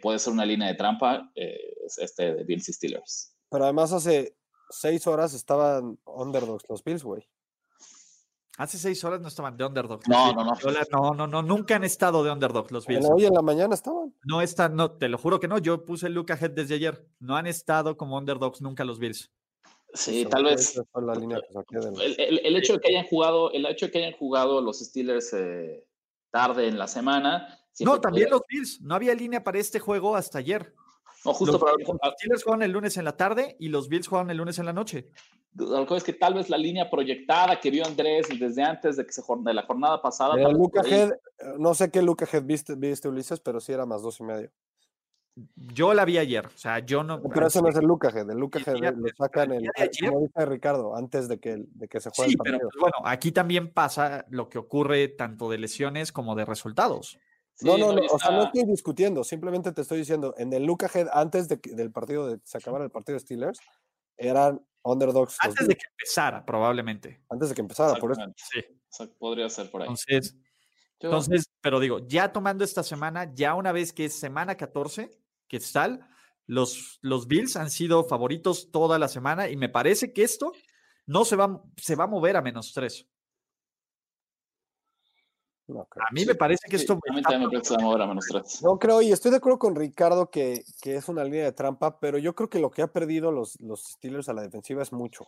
puede 0.00 0.18
ser 0.18 0.32
una 0.32 0.44
línea 0.44 0.68
de 0.68 0.74
trampa 0.74 1.30
eh, 1.34 1.74
este 1.98 2.34
de 2.34 2.44
Bills 2.44 2.68
y 2.68 2.72
Steelers. 2.72 3.36
Pero 3.50 3.64
además 3.64 3.92
hace 3.92 4.36
seis 4.70 5.06
horas 5.06 5.34
estaban 5.34 5.98
underdogs 6.06 6.64
los 6.68 6.82
Bills, 6.82 7.04
güey. 7.04 7.28
Hace 8.58 8.76
seis 8.76 9.02
horas 9.02 9.20
no 9.20 9.28
estaban 9.28 9.56
de 9.56 9.64
underdogs. 9.64 10.06
No, 10.08 10.32
no, 10.34 10.44
no. 10.44 10.52
No, 10.90 11.10
no, 11.14 11.26
no, 11.26 11.42
nunca 11.42 11.76
han 11.76 11.84
estado 11.84 12.22
de 12.22 12.30
underdogs 12.30 12.70
los 12.70 12.86
Bills. 12.86 13.08
Hoy 13.10 13.24
en 13.24 13.32
la 13.32 13.40
mañana 13.40 13.74
estaban. 13.74 14.14
No 14.24 14.42
están, 14.42 14.76
no, 14.76 14.92
te 14.92 15.08
lo 15.08 15.16
juro 15.16 15.40
que 15.40 15.48
no. 15.48 15.58
Yo 15.58 15.86
puse 15.86 16.06
el 16.06 16.12
look 16.12 16.30
ahead 16.32 16.50
desde 16.50 16.74
ayer. 16.74 17.06
No 17.18 17.36
han 17.36 17.46
estado 17.46 17.96
como 17.96 18.18
underdogs 18.18 18.60
nunca 18.60 18.84
los 18.84 18.98
Bills. 18.98 19.32
Sí, 19.94 20.26
tal 20.26 20.44
vez. 20.44 20.78
el, 20.78 22.56
hecho 22.56 22.74
de 22.74 22.80
que 22.80 22.88
hayan 22.88 23.06
jugado, 23.06 23.52
el 23.52 23.66
hecho 23.66 23.86
de 23.86 23.92
que 23.92 23.98
hayan 23.98 24.18
jugado 24.18 24.60
los 24.60 24.80
Steelers 24.80 25.32
eh, 25.34 25.86
tarde 26.30 26.68
en 26.68 26.78
la 26.78 26.88
semana. 26.88 27.58
No, 27.80 28.00
también 28.00 28.30
los 28.30 28.42
Bills. 28.48 28.80
No 28.80 28.94
había 28.94 29.14
línea 29.14 29.42
para 29.42 29.58
este 29.58 29.78
juego 29.78 30.16
hasta 30.16 30.38
ayer. 30.38 30.74
No, 31.24 31.32
justo 31.34 31.58
los, 31.58 31.62
Los 31.62 32.14
Steelers 32.14 32.42
juegan 32.42 32.62
el 32.62 32.72
lunes 32.72 32.96
en 32.96 33.04
la 33.04 33.16
tarde 33.16 33.56
y 33.58 33.68
los 33.68 33.88
Bills 33.88 34.08
juegan 34.08 34.30
el 34.30 34.36
lunes 34.36 34.58
en 34.58 34.66
la 34.66 34.72
noche. 34.72 35.08
Lo 35.54 35.86
que 35.86 35.96
es 35.96 36.04
que 36.04 36.14
tal 36.14 36.34
vez 36.34 36.48
la 36.48 36.56
línea 36.56 36.88
proyectada 36.88 37.60
que 37.60 37.70
vio 37.70 37.86
Andrés 37.86 38.26
desde 38.38 38.62
antes 38.62 38.96
de 38.96 39.04
que 39.04 39.12
se 39.12 39.22
de 39.22 39.54
la 39.54 39.62
jornada 39.62 40.00
pasada. 40.00 40.34
no 41.58 41.74
sé 41.74 41.90
qué 41.90 42.02
Luca 42.02 42.26
Head 42.30 42.44
viste, 42.44 42.74
viste, 42.74 43.08
Ulises, 43.08 43.40
pero 43.40 43.60
sí 43.60 43.72
era 43.72 43.84
más 43.84 44.02
dos 44.02 44.18
y 44.20 44.24
medio. 44.24 44.50
Yo 45.54 45.94
la 45.94 46.04
vi 46.04 46.18
ayer, 46.18 46.46
o 46.46 46.58
sea, 46.58 46.80
yo 46.80 47.02
no. 47.02 47.22
Pero 47.22 47.46
eso 47.46 47.62
no 47.62 47.68
es 47.68 47.76
el 47.76 47.86
Lucas, 47.86 48.14
el 48.14 48.36
Lucas 48.36 48.66
lo 48.66 49.08
sacan 49.16 49.52
el, 49.52 49.70
como 50.04 50.20
dice 50.20 50.46
Ricardo, 50.46 50.94
antes 50.94 51.26
de 51.26 51.40
que, 51.40 51.64
de 51.68 51.88
que 51.88 52.00
se 52.00 52.10
juegue. 52.10 52.32
Sí, 52.32 52.36
pero 52.42 52.58
pues, 52.58 52.74
bueno, 52.78 52.96
aquí 53.04 53.32
también 53.32 53.72
pasa 53.72 54.26
lo 54.28 54.50
que 54.50 54.58
ocurre 54.58 55.08
tanto 55.08 55.48
de 55.48 55.56
lesiones 55.56 56.12
como 56.12 56.34
de 56.34 56.44
resultados. 56.44 57.18
No, 57.60 57.78
no, 57.78 57.92
no, 57.92 58.02
o 58.10 58.18
sea, 58.18 58.30
no 58.32 58.44
estoy 58.44 58.64
discutiendo, 58.64 59.22
simplemente 59.22 59.72
te 59.72 59.82
estoy 59.82 59.98
diciendo, 59.98 60.34
en 60.38 60.52
el 60.52 60.64
Lucas 60.64 60.92
antes 61.12 61.48
de 61.48 61.60
del 61.62 61.92
partido 61.92 62.26
de 62.26 62.40
se 62.44 62.58
acabara 62.58 62.84
el 62.84 62.90
partido 62.90 63.14
de 63.14 63.20
Steelers, 63.20 63.58
eran 64.16 64.64
underdogs. 64.82 65.36
Antes 65.40 65.68
de 65.68 65.76
que 65.76 65.86
empezara, 65.90 66.44
probablemente. 66.44 67.22
Antes 67.28 67.50
de 67.50 67.54
que 67.54 67.60
empezara, 67.60 67.94
por 67.98 68.12
eso. 68.12 68.22
Sí. 68.36 69.06
podría 69.18 69.48
ser 69.48 69.70
por 69.70 69.82
ahí. 69.82 69.88
Entonces, 69.88 70.36
entonces, 70.98 71.50
pero 71.60 71.80
digo, 71.80 72.06
ya 72.06 72.32
tomando 72.32 72.64
esta 72.64 72.82
semana, 72.82 73.32
ya 73.34 73.54
una 73.54 73.72
vez 73.72 73.92
que 73.92 74.04
es 74.04 74.18
semana 74.18 74.56
14, 74.56 75.10
que 75.48 75.60
tal, 75.72 76.08
los, 76.46 76.98
los 77.02 77.26
Bills 77.26 77.56
han 77.56 77.70
sido 77.70 78.04
favoritos 78.04 78.70
toda 78.70 78.98
la 78.98 79.08
semana 79.08 79.48
y 79.48 79.56
me 79.56 79.68
parece 79.68 80.12
que 80.12 80.22
esto 80.22 80.52
no 81.06 81.24
se 81.24 81.36
va, 81.36 81.62
se 81.76 81.96
va 81.96 82.04
a 82.04 82.08
mover 82.08 82.36
a 82.36 82.42
menos 82.42 82.72
a 85.68 86.12
mí 86.12 86.24
me 86.24 86.34
parece 86.34 86.68
que 86.68 86.76
esto. 86.76 86.94
a 86.94 87.14
mí 87.14 87.22
también 87.22 87.42
me 87.42 87.46
parece 87.48 87.62
que 87.62 87.68
se 87.68 87.74
va 87.74 87.80
a 87.80 87.84
mover 87.84 88.02
a 88.02 88.06
menos 88.06 88.26
tres. 88.28 88.62
No 88.62 88.78
creo, 88.78 89.02
y 89.02 89.12
estoy 89.12 89.30
de 89.30 89.38
acuerdo 89.38 89.58
con 89.58 89.74
Ricardo 89.74 90.30
que, 90.30 90.64
que, 90.80 90.96
es 90.96 91.08
una 91.08 91.24
línea 91.24 91.44
de 91.44 91.52
trampa, 91.52 91.98
pero 92.00 92.18
yo 92.18 92.34
creo 92.34 92.48
que 92.48 92.58
lo 92.58 92.70
que 92.70 92.82
ha 92.82 92.92
perdido 92.92 93.32
los, 93.32 93.60
los 93.60 93.82
Steelers 93.84 94.28
a 94.28 94.32
la 94.32 94.42
defensiva 94.42 94.82
es 94.82 94.92
mucho. 94.92 95.26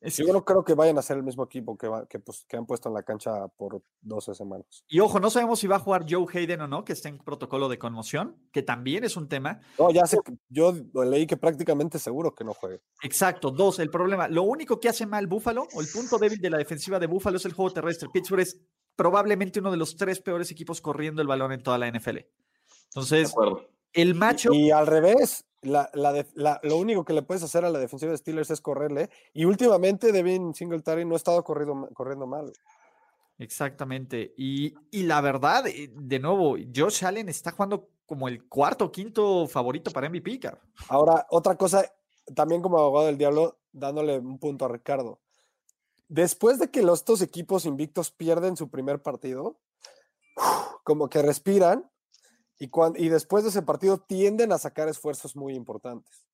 Yo 0.00 0.32
no 0.32 0.44
creo 0.44 0.64
que 0.64 0.74
vayan 0.74 0.96
a 0.98 1.02
ser 1.02 1.16
el 1.16 1.24
mismo 1.24 1.44
equipo 1.44 1.76
que, 1.76 1.90
que, 2.08 2.20
pues, 2.20 2.44
que, 2.48 2.56
han 2.56 2.66
puesto 2.66 2.88
en 2.88 2.94
la 2.94 3.02
cancha 3.02 3.48
por 3.48 3.82
12 4.02 4.34
semanas. 4.34 4.84
Y 4.86 5.00
ojo, 5.00 5.18
no 5.18 5.28
sabemos 5.28 5.58
si 5.58 5.66
va 5.66 5.76
a 5.76 5.80
jugar 5.80 6.06
Joe 6.08 6.26
Hayden 6.32 6.60
o 6.60 6.68
no, 6.68 6.84
que 6.84 6.92
está 6.92 7.08
en 7.08 7.18
protocolo 7.18 7.68
de 7.68 7.78
conmoción, 7.78 8.36
que 8.52 8.62
también 8.62 9.02
es 9.02 9.16
un 9.16 9.28
tema. 9.28 9.60
No, 9.76 9.90
ya 9.90 10.06
sé, 10.06 10.18
yo 10.48 10.72
leí 10.94 11.26
que 11.26 11.36
prácticamente 11.36 11.98
seguro 11.98 12.32
que 12.32 12.44
no 12.44 12.54
juegue. 12.54 12.80
Exacto, 13.02 13.50
dos, 13.50 13.80
el 13.80 13.90
problema. 13.90 14.28
Lo 14.28 14.44
único 14.44 14.78
que 14.78 14.88
hace 14.88 15.04
mal 15.04 15.26
Búfalo, 15.26 15.66
o 15.74 15.80
el 15.80 15.88
punto 15.92 16.16
débil 16.16 16.38
de 16.38 16.50
la 16.50 16.58
defensiva 16.58 17.00
de 17.00 17.08
Búfalo 17.08 17.38
es 17.38 17.44
el 17.44 17.52
juego 17.52 17.72
terrestre. 17.72 18.08
Pittsburgh 18.12 18.42
es 18.42 18.60
probablemente 18.98 19.60
uno 19.60 19.70
de 19.70 19.76
los 19.76 19.96
tres 19.96 20.20
peores 20.20 20.50
equipos 20.50 20.80
corriendo 20.80 21.22
el 21.22 21.28
balón 21.28 21.52
en 21.52 21.62
toda 21.62 21.78
la 21.78 21.88
NFL. 21.88 22.18
Entonces, 22.86 23.32
el 23.92 24.16
macho. 24.16 24.52
Y, 24.52 24.72
al 24.72 24.88
revés, 24.88 25.44
la, 25.62 25.88
lo 26.64 26.76
único 26.76 27.04
que 27.04 27.12
le 27.12 27.22
puedes 27.22 27.44
hacer 27.44 27.64
a 27.64 27.70
la 27.70 27.78
defensiva 27.78 28.10
de 28.10 28.18
Steelers 28.18 28.50
es 28.50 28.60
correrle. 28.60 29.08
Y 29.32 29.44
últimamente 29.44 30.10
Devin 30.10 30.52
Singletary 30.52 31.04
no 31.04 31.14
ha 31.14 31.16
estado 31.16 31.44
corriendo, 31.44 31.88
corriendo 31.94 32.26
mal. 32.26 32.52
Exactamente. 33.38 34.34
Y, 34.36 34.74
la 34.90 35.20
verdad, 35.20 35.68
eh, 35.68 35.92
de 35.94 36.18
nuevo, 36.18 36.56
Josh 36.74 37.04
Allen 37.04 37.28
está 37.28 37.52
jugando 37.52 37.90
como 38.04 38.26
el 38.26 38.48
cuarto 38.48 38.86
o 38.86 38.90
quinto 38.90 39.46
favorito 39.46 39.92
para 39.92 40.08
MVP. 40.08 40.40
Ahora, 40.88 41.24
otra 41.30 41.54
cosa, 41.54 41.84
también 42.34 42.62
como 42.62 42.80
abogado 42.80 43.06
del 43.06 43.18
diablo, 43.18 43.60
dándole 43.70 44.18
un 44.18 44.40
punto 44.40 44.64
a 44.64 44.68
Ricardo. 44.68 45.20
Después 46.08 46.58
de 46.58 46.70
que 46.70 46.82
los 46.82 47.04
dos 47.04 47.20
equipos 47.22 47.66
invictos 47.66 48.10
pierden 48.10 48.56
su 48.56 48.70
primer 48.70 49.02
partido, 49.02 49.58
como 50.84 51.08
que 51.08 51.22
respiran 51.22 51.90
y, 52.58 52.68
cuando, 52.68 52.98
y 52.98 53.08
después 53.08 53.44
de 53.44 53.50
ese 53.50 53.62
partido 53.62 53.98
tienden 53.98 54.52
a 54.52 54.58
sacar 54.58 54.88
esfuerzos 54.88 55.36
muy 55.36 55.54
importantes. 55.54 56.26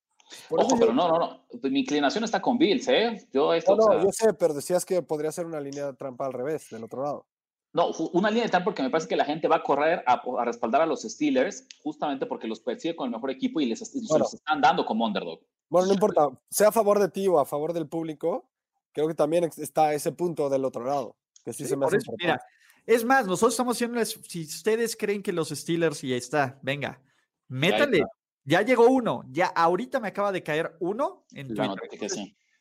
Ojo, 0.50 0.76
pero 0.78 0.92
no, 0.92 1.08
no, 1.08 1.18
no. 1.18 1.70
Mi 1.70 1.80
inclinación 1.80 2.24
está 2.24 2.40
con 2.40 2.56
Bills, 2.56 2.88
¿eh? 2.88 3.28
Yo, 3.32 3.52
esto, 3.52 3.76
no, 3.76 3.86
no 3.86 4.04
yo 4.04 4.10
sé, 4.12 4.32
pero 4.32 4.54
decías 4.54 4.84
que 4.84 5.02
podría 5.02 5.32
ser 5.32 5.46
una 5.46 5.60
línea 5.60 5.86
de 5.86 5.94
trampa 5.94 6.26
al 6.26 6.32
revés, 6.32 6.70
del 6.70 6.84
otro 6.84 7.02
lado. 7.02 7.26
No, 7.72 7.88
una 8.12 8.30
línea 8.30 8.44
de 8.44 8.50
trampa 8.50 8.66
porque 8.66 8.82
me 8.82 8.90
parece 8.90 9.08
que 9.08 9.16
la 9.16 9.24
gente 9.24 9.48
va 9.48 9.56
a 9.56 9.62
correr 9.62 10.02
a, 10.06 10.22
respaldar 10.44 10.82
a 10.82 10.86
los 10.86 11.02
Steelers 11.02 11.66
justamente 11.82 12.24
porque 12.24 12.46
los 12.46 12.60
persigue 12.60 12.94
con 12.94 13.06
el 13.06 13.10
mejor 13.10 13.32
equipo 13.32 13.60
y 13.60 13.66
les, 13.66 13.82
están 13.82 14.60
dando 14.60 14.86
como 14.86 15.04
underdog. 15.04 15.40
Bueno, 15.68 15.88
no 15.88 15.94
importa, 15.94 16.30
sea 16.48 16.68
a 16.68 16.72
favor 16.72 17.00
de 17.00 17.08
ti 17.08 17.26
o 17.26 17.40
a 17.40 17.44
favor 17.44 17.72
del 17.72 17.88
público, 17.88 18.48
creo 18.94 19.08
que 19.08 19.14
también 19.14 19.44
está 19.58 19.92
ese 19.92 20.12
punto 20.12 20.48
del 20.48 20.64
otro 20.64 20.84
lado, 20.84 21.16
que 21.44 21.52
sí, 21.52 21.66
se 21.66 21.76
me 21.76 21.84
hace 21.84 21.98
Mira, 22.18 22.40
es 22.86 23.04
más, 23.04 23.26
nosotros 23.26 23.52
estamos 23.52 23.76
haciendo, 23.76 24.02
si 24.04 24.42
ustedes 24.42 24.96
creen 24.96 25.22
que 25.22 25.32
los 25.32 25.50
Steelers, 25.50 26.02
y 26.04 26.12
ahí 26.12 26.18
está, 26.18 26.58
venga, 26.62 27.02
métanle, 27.48 28.04
ya 28.44 28.62
llegó 28.62 28.86
uno, 28.86 29.24
ya 29.28 29.46
ahorita 29.46 30.00
me 30.00 30.08
acaba 30.08 30.32
de 30.32 30.42
caer 30.42 30.76
uno 30.80 31.26
en 31.32 31.48
Twitter. 31.48 32.08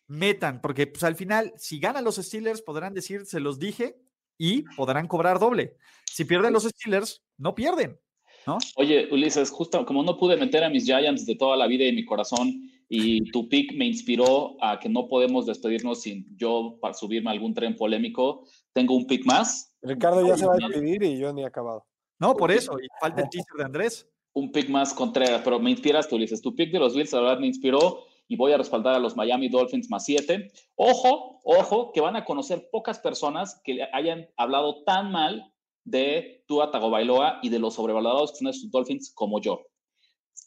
Metan, 0.08 0.60
porque 0.62 0.88
pues 0.88 1.04
al 1.04 1.16
final, 1.16 1.54
si 1.58 1.80
ganan 1.80 2.04
los 2.04 2.18
Steelers, 2.18 2.62
podrán 2.62 2.94
decir, 2.94 3.26
se 3.26 3.40
los 3.40 3.58
dije, 3.58 3.98
y 4.38 4.64
podrán 4.76 5.08
cobrar 5.08 5.40
doble. 5.40 5.78
Si 6.06 6.26
pierden 6.26 6.54
los 6.54 6.64
Steelers, 6.64 7.24
no 7.38 7.56
pierden, 7.56 8.00
¿no? 8.46 8.58
Oye, 8.76 9.08
Ulises, 9.12 9.50
justo 9.50 9.86
como 9.86 10.04
no 10.04 10.18
pude 10.18 10.38
meter 10.38 10.64
a 10.64 10.70
mis 10.70 10.86
Giants 10.86 11.26
de 11.26 11.36
toda 11.36 11.56
la 11.56 11.68
vida 11.68 11.86
y 11.86 11.94
mi 11.94 12.06
corazón, 12.06 12.70
y 12.96 13.32
tu 13.32 13.50
pick 13.50 13.74
me 13.76 13.86
inspiró 13.86 14.56
a 14.62 14.80
que 14.80 14.88
no 14.88 15.08
podemos 15.08 15.46
despedirnos 15.46 16.02
sin 16.02 16.28
yo 16.38 16.78
para 16.80 16.94
subirme 16.94 17.30
a 17.30 17.34
algún 17.34 17.54
tren 17.54 17.76
polémico, 17.76 18.46
tengo 18.72 18.96
un 18.96 19.08
pick 19.08 19.26
más. 19.26 19.76
Ricardo 19.82 20.26
ya 20.26 20.38
se 20.38 20.46
va 20.46 20.54
a 20.54 20.58
despedir 20.58 21.02
y 21.04 21.18
yo 21.18 21.34
ni 21.34 21.42
he 21.42 21.46
acabado. 21.46 21.86
No, 22.20 22.36
por 22.36 22.52
eso, 22.52 22.78
y 22.80 22.88
falta 23.02 23.22
el 23.22 23.30
teaser 23.30 23.58
de 23.58 23.64
Andrés 23.64 24.08
un 24.34 24.52
pick 24.52 24.70
más 24.70 24.94
Contreras, 24.94 25.42
pero 25.44 25.60
me 25.60 25.72
inspiras 25.72 26.08
tú, 26.08 26.16
Ulises. 26.16 26.42
Tu 26.42 26.56
pick 26.56 26.72
de 26.72 26.80
los 26.80 26.96
Bills, 26.96 27.12
la 27.14 27.22
verdad, 27.22 27.40
me 27.40 27.48
inspiró 27.48 28.06
y 28.28 28.36
voy 28.36 28.52
a 28.52 28.58
respaldar 28.58 28.96
a 28.96 29.00
los 29.00 29.16
Miami 29.16 29.48
Dolphins 29.48 29.90
más 29.90 30.06
7. 30.06 30.52
Ojo, 30.76 31.40
ojo, 31.44 31.92
que 31.92 32.02
van 32.02 32.16
a 32.16 32.26
conocer 32.26 32.70
pocas 32.72 33.00
personas 33.00 33.62
que 33.64 33.88
hayan 33.94 34.28
hablado 34.38 34.84
tan 34.84 35.12
mal 35.12 35.52
de 35.84 36.44
Tua 36.48 36.72
Tagovailoa 36.72 37.40
y 37.44 37.50
de 37.50 37.60
los 37.60 37.76
sobrevalorados 37.76 38.32
que 38.32 38.38
son 38.40 38.48
estos 38.48 38.72
Dolphins 38.72 39.12
como 39.14 39.40
yo. 39.40 39.62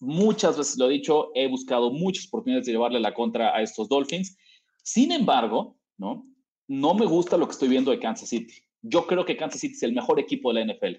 Muchas 0.01 0.59
veces 0.59 0.77
lo 0.79 0.87
he 0.87 0.95
dicho, 0.95 1.31
he 1.35 1.49
buscado 1.49 1.91
muchas 1.91 2.27
oportunidades 2.27 2.67
de 2.67 2.73
llevarle 2.73 3.01
la 3.01 3.15
contra 3.15 3.57
a 3.57 3.63
estos 3.63 3.89
Dolphins. 3.89 4.37
Sin 4.83 5.13
embargo, 5.13 5.77
¿no? 5.97 6.27
No 6.69 6.95
me 6.95 7.07
gusta 7.07 7.37
lo 7.37 7.47
que 7.47 7.53
estoy 7.53 7.69
viendo 7.69 7.91
de 7.91 7.99
Kansas 7.99 8.29
City. 8.29 8.55
Yo 8.83 9.07
creo 9.07 9.25
que 9.25 9.37
Kansas 9.37 9.61
City 9.61 9.75
es 9.75 9.83
el 9.83 9.93
mejor 9.93 10.21
equipo 10.21 10.53
de 10.53 10.65
la 10.65 10.75
NFL 10.75 10.97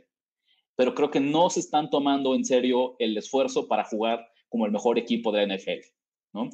pero 0.78 0.94
creo 0.94 1.12
que 1.12 1.20
no 1.20 1.50
se 1.50 1.60
están 1.60 1.90
tomando 1.90 2.36
en 2.36 2.46
serio 2.46 2.96
el 3.00 3.18
esfuerzo 3.18 3.68
para 3.68 3.84
jugar 3.84 4.26
como 4.48 4.66
el 4.66 4.72
mejor 4.72 4.98
equipo 4.98 5.32
de 5.32 5.46
la 5.46 5.56
NFL. 5.58 5.86
¿no? 6.34 6.50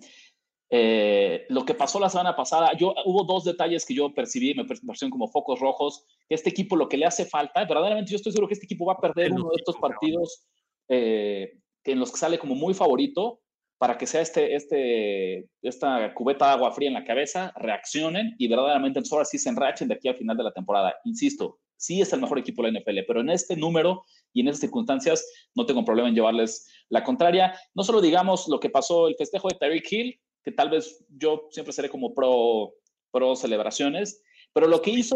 Eh, 0.69 1.45
lo 1.49 1.65
que 1.65 1.73
pasó 1.73 1.99
la 1.99 2.09
semana 2.09 2.33
pasada, 2.33 2.71
yo, 2.77 2.95
hubo 3.03 3.25
dos 3.25 3.43
detalles 3.43 3.85
que 3.85 3.93
yo 3.93 4.13
percibí, 4.13 4.53
me 4.55 4.63
parecieron 4.63 5.11
como 5.11 5.27
focos 5.27 5.59
rojos, 5.59 6.05
que 6.27 6.35
este 6.35 6.49
equipo 6.49 6.77
lo 6.77 6.87
que 6.87 6.97
le 6.97 7.05
hace 7.05 7.25
falta, 7.25 7.65
verdaderamente 7.65 8.11
yo 8.11 8.15
estoy 8.15 8.31
seguro 8.31 8.47
que 8.47 8.53
este 8.53 8.65
equipo 8.65 8.85
va 8.85 8.93
a 8.93 9.01
perder 9.01 9.33
uno 9.33 9.49
de 9.49 9.57
estos 9.57 9.75
partidos 9.75 10.47
eh, 10.87 11.59
en 11.91 11.99
los 11.99 12.11
que 12.11 12.17
sale 12.17 12.39
como 12.39 12.55
muy 12.55 12.73
favorito, 12.73 13.41
para 13.77 13.97
que 13.97 14.07
sea 14.07 14.21
este, 14.21 14.55
este, 14.55 15.49
esta 15.61 16.13
cubeta 16.13 16.47
de 16.47 16.51
agua 16.53 16.71
fría 16.71 16.87
en 16.87 16.93
la 16.93 17.03
cabeza, 17.03 17.51
reaccionen 17.57 18.33
y 18.37 18.47
verdaderamente 18.47 19.01
ahora 19.11 19.25
sí 19.25 19.37
se 19.37 19.49
enrachen 19.49 19.89
de 19.89 19.95
aquí 19.95 20.07
al 20.07 20.15
final 20.15 20.37
de 20.37 20.43
la 20.43 20.53
temporada. 20.53 20.95
Insisto, 21.03 21.59
sí 21.75 21.99
es 21.99 22.13
el 22.13 22.21
mejor 22.21 22.39
equipo 22.39 22.63
de 22.63 22.71
la 22.71 22.79
NFL, 22.79 22.99
pero 23.05 23.19
en 23.19 23.29
este 23.29 23.57
número 23.57 24.03
y 24.31 24.39
en 24.39 24.47
estas 24.47 24.61
circunstancias 24.61 25.27
no 25.53 25.65
tengo 25.65 25.83
problema 25.83 26.07
en 26.07 26.15
llevarles 26.15 26.65
la 26.87 27.03
contraria. 27.03 27.59
No 27.75 27.83
solo 27.83 27.99
digamos 27.99 28.47
lo 28.47 28.59
que 28.61 28.69
pasó 28.69 29.09
el 29.09 29.15
festejo 29.15 29.49
de 29.49 29.57
Tyreek 29.59 29.91
Hill, 29.91 30.19
que 30.45 30.53
tal 30.53 30.69
vez 30.69 31.05
yo 31.09 31.47
siempre 31.51 31.73
seré 31.73 31.89
como 31.89 32.13
pro, 32.13 32.71
pro 33.11 33.35
celebraciones, 33.35 34.23
pero 34.53 34.67
lo 34.67 34.81
que 34.81 34.91
hizo... 34.91 35.15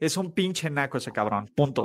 es 0.00 0.16
un 0.16 0.32
pinche 0.32 0.70
naco 0.70 0.96
ese 0.96 1.10
cabrón, 1.10 1.50
punto. 1.54 1.84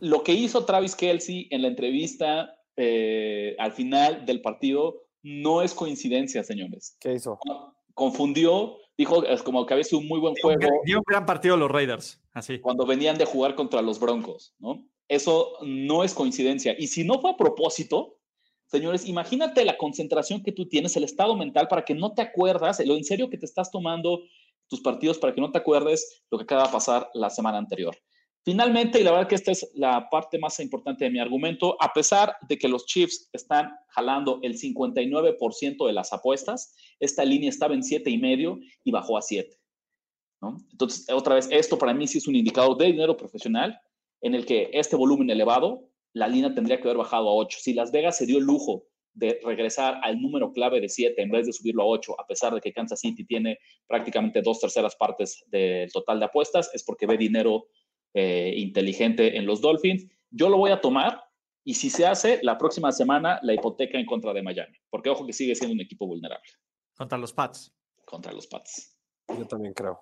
Lo 0.00 0.22
que 0.22 0.32
hizo 0.32 0.64
Travis 0.64 0.94
Kelsey 0.94 1.48
en 1.50 1.60
la 1.60 1.68
entrevista 1.68 2.55
eh, 2.76 3.56
al 3.58 3.72
final 3.72 4.26
del 4.26 4.40
partido 4.42 5.02
no 5.22 5.62
es 5.62 5.74
coincidencia, 5.74 6.44
señores. 6.44 6.96
¿Qué 7.00 7.14
hizo? 7.14 7.38
Confundió 7.94 8.78
dijo 8.96 9.24
es 9.24 9.42
como 9.42 9.66
que 9.66 9.74
había 9.74 9.84
sido 9.84 10.00
un 10.00 10.08
muy 10.08 10.20
buen 10.20 10.34
juego. 10.40 10.60
Dio 10.84 10.98
un 10.98 11.04
gran 11.06 11.26
partido 11.26 11.56
los 11.56 11.70
Raiders, 11.70 12.20
así. 12.32 12.58
Cuando 12.60 12.86
venían 12.86 13.18
de 13.18 13.24
jugar 13.24 13.54
contra 13.54 13.82
los 13.82 14.00
Broncos, 14.00 14.54
¿no? 14.58 14.86
Eso 15.08 15.52
no 15.62 16.02
es 16.02 16.14
coincidencia. 16.14 16.74
Y 16.78 16.88
si 16.88 17.04
no 17.04 17.20
fue 17.20 17.30
a 17.30 17.36
propósito, 17.36 18.18
señores, 18.66 19.06
imagínate 19.06 19.64
la 19.64 19.76
concentración 19.76 20.42
que 20.42 20.52
tú 20.52 20.68
tienes, 20.68 20.96
el 20.96 21.04
estado 21.04 21.36
mental 21.36 21.68
para 21.68 21.84
que 21.84 21.94
no 21.94 22.12
te 22.12 22.22
acuerdas, 22.22 22.84
lo 22.84 22.96
en 22.96 23.04
serio 23.04 23.30
que 23.30 23.38
te 23.38 23.46
estás 23.46 23.70
tomando 23.70 24.20
tus 24.68 24.80
partidos 24.80 25.18
para 25.18 25.32
que 25.32 25.40
no 25.40 25.52
te 25.52 25.58
acuerdes 25.58 26.24
lo 26.28 26.38
que 26.38 26.44
acaba 26.44 26.64
de 26.66 26.72
pasar 26.72 27.08
la 27.14 27.30
semana 27.30 27.58
anterior. 27.58 27.96
Finalmente, 28.46 29.00
y 29.00 29.02
la 29.02 29.10
verdad 29.10 29.26
que 29.26 29.34
esta 29.34 29.50
es 29.50 29.68
la 29.74 30.08
parte 30.08 30.38
más 30.38 30.60
importante 30.60 31.04
de 31.04 31.10
mi 31.10 31.18
argumento, 31.18 31.76
a 31.82 31.92
pesar 31.92 32.36
de 32.48 32.56
que 32.56 32.68
los 32.68 32.86
Chiefs 32.86 33.28
están 33.32 33.72
jalando 33.88 34.38
el 34.44 34.56
59% 34.56 35.84
de 35.84 35.92
las 35.92 36.12
apuestas, 36.12 36.72
esta 37.00 37.24
línea 37.24 37.48
estaba 37.48 37.74
en 37.74 37.82
7 37.82 38.08
y 38.08 38.18
medio 38.18 38.60
y 38.84 38.92
bajó 38.92 39.18
a 39.18 39.22
7. 39.22 39.50
Entonces, 40.70 41.10
otra 41.12 41.34
vez, 41.34 41.48
esto 41.50 41.76
para 41.76 41.92
mí 41.92 42.06
sí 42.06 42.18
es 42.18 42.28
un 42.28 42.36
indicador 42.36 42.76
de 42.76 42.86
dinero 42.86 43.16
profesional 43.16 43.80
en 44.20 44.36
el 44.36 44.46
que 44.46 44.70
este 44.74 44.94
volumen 44.94 45.28
elevado, 45.28 45.90
la 46.12 46.28
línea 46.28 46.54
tendría 46.54 46.76
que 46.76 46.84
haber 46.84 46.98
bajado 46.98 47.28
a 47.28 47.34
8. 47.34 47.58
Si 47.60 47.74
Las 47.74 47.90
Vegas 47.90 48.16
se 48.16 48.26
dio 48.26 48.38
el 48.38 48.44
lujo 48.44 48.84
de 49.12 49.40
regresar 49.42 49.98
al 50.04 50.22
número 50.22 50.52
clave 50.52 50.80
de 50.80 50.88
7 50.88 51.20
en 51.20 51.30
vez 51.30 51.46
de 51.46 51.52
subirlo 51.52 51.82
a 51.82 51.86
8, 51.86 52.14
a 52.20 52.26
pesar 52.28 52.54
de 52.54 52.60
que 52.60 52.72
Kansas 52.72 53.00
City 53.00 53.24
tiene 53.24 53.58
prácticamente 53.88 54.40
dos 54.40 54.60
terceras 54.60 54.94
partes 54.94 55.42
del 55.48 55.90
total 55.90 56.20
de 56.20 56.26
apuestas, 56.26 56.70
es 56.74 56.84
porque 56.84 57.06
ve 57.06 57.16
dinero 57.16 57.66
eh, 58.18 58.54
inteligente 58.56 59.36
en 59.36 59.44
los 59.44 59.60
Dolphins. 59.60 60.06
Yo 60.30 60.48
lo 60.48 60.56
voy 60.56 60.70
a 60.70 60.80
tomar 60.80 61.22
y 61.64 61.74
si 61.74 61.90
se 61.90 62.06
hace, 62.06 62.40
la 62.42 62.56
próxima 62.56 62.90
semana 62.92 63.38
la 63.42 63.52
hipoteca 63.52 63.98
en 63.98 64.06
contra 64.06 64.32
de 64.32 64.42
Miami, 64.42 64.78
porque 64.88 65.10
ojo 65.10 65.26
que 65.26 65.34
sigue 65.34 65.54
siendo 65.54 65.74
un 65.74 65.82
equipo 65.82 66.06
vulnerable. 66.06 66.48
Contra 66.96 67.18
los 67.18 67.34
Pats. 67.34 67.74
Contra 68.06 68.32
los 68.32 68.46
Pats. 68.46 68.96
Yo 69.36 69.44
también 69.46 69.74
creo. 69.74 70.00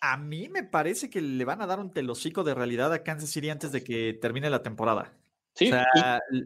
A 0.00 0.18
mí 0.18 0.50
me 0.50 0.64
parece 0.64 1.08
que 1.08 1.22
le 1.22 1.46
van 1.46 1.62
a 1.62 1.66
dar 1.66 1.80
un 1.80 1.92
telocico 1.92 2.44
de 2.44 2.52
realidad 2.52 2.92
a 2.92 3.02
Kansas 3.02 3.30
City 3.30 3.48
antes 3.48 3.72
de 3.72 3.82
que 3.82 4.12
termine 4.20 4.50
la 4.50 4.62
temporada. 4.62 5.14
Sí, 5.54 5.70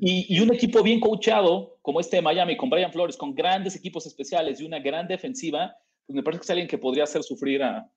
y, 0.01 0.41
un 0.41 0.55
equipo 0.55 0.81
bien 0.85 1.01
coachado 1.01 1.79
como 1.83 1.99
este 1.99 2.17
de 2.17 2.23
Miami, 2.23 2.57
con 2.57 2.71
Brian 2.71 2.93
Flores, 2.93 3.17
con 3.17 3.35
grandes 3.35 3.75
equipos 3.75 4.07
especiales 4.07 4.61
y 4.61 4.65
una 4.65 4.79
gran 4.79 5.09
defensiva, 5.09 5.77
pues 6.07 6.15
me 6.15 6.23
parece 6.23 6.41
que 6.41 6.45
es 6.45 6.51
alguien 6.51 6.69
que 6.69 6.79
podría 6.79 7.05
hacer 7.05 7.25
sufrir 7.25 7.65
a, 7.65 7.91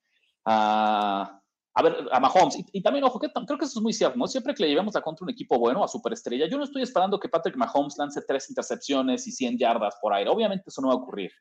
a 0.46 1.42
ver, 1.84 2.08
a 2.12 2.20
Mahomes. 2.20 2.58
Y, 2.74 2.82
también, 2.82 3.06
ojo, 3.06 3.20
que 3.20 3.30
creo 3.30 3.58
que 3.58 3.66
eso 3.66 3.80
es 3.80 3.84
muy 3.84 3.94
cierto, 3.94 4.18
¿no? 4.18 4.28
Siempre 4.28 4.54
que 4.54 4.64
le 4.64 4.70
llevemos 4.70 4.96
a 4.96 5.02
contra 5.02 5.24
un 5.24 5.30
equipo 5.30 5.58
bueno, 5.58 5.84
a 5.84 5.88
superestrella, 5.88 6.48
yo 6.48 6.58
no 6.58 6.64
estoy 6.64 6.82
esperando 6.82 7.20
que 7.20 7.30
Patrick 7.30 7.56
Mahomes 7.56 7.98
lance 7.98 8.22
tres 8.28 8.50
intercepciones 8.50 9.28
y 9.28 9.32
100 9.32 9.58
yardas 9.58 9.96
por 10.02 10.14
aire. 10.14 10.30
Obviamente 10.30 10.66
eso 10.68 10.82
no 10.82 10.90
va 10.90 10.96
a 10.96 10.98
ocurrir. 10.98 11.32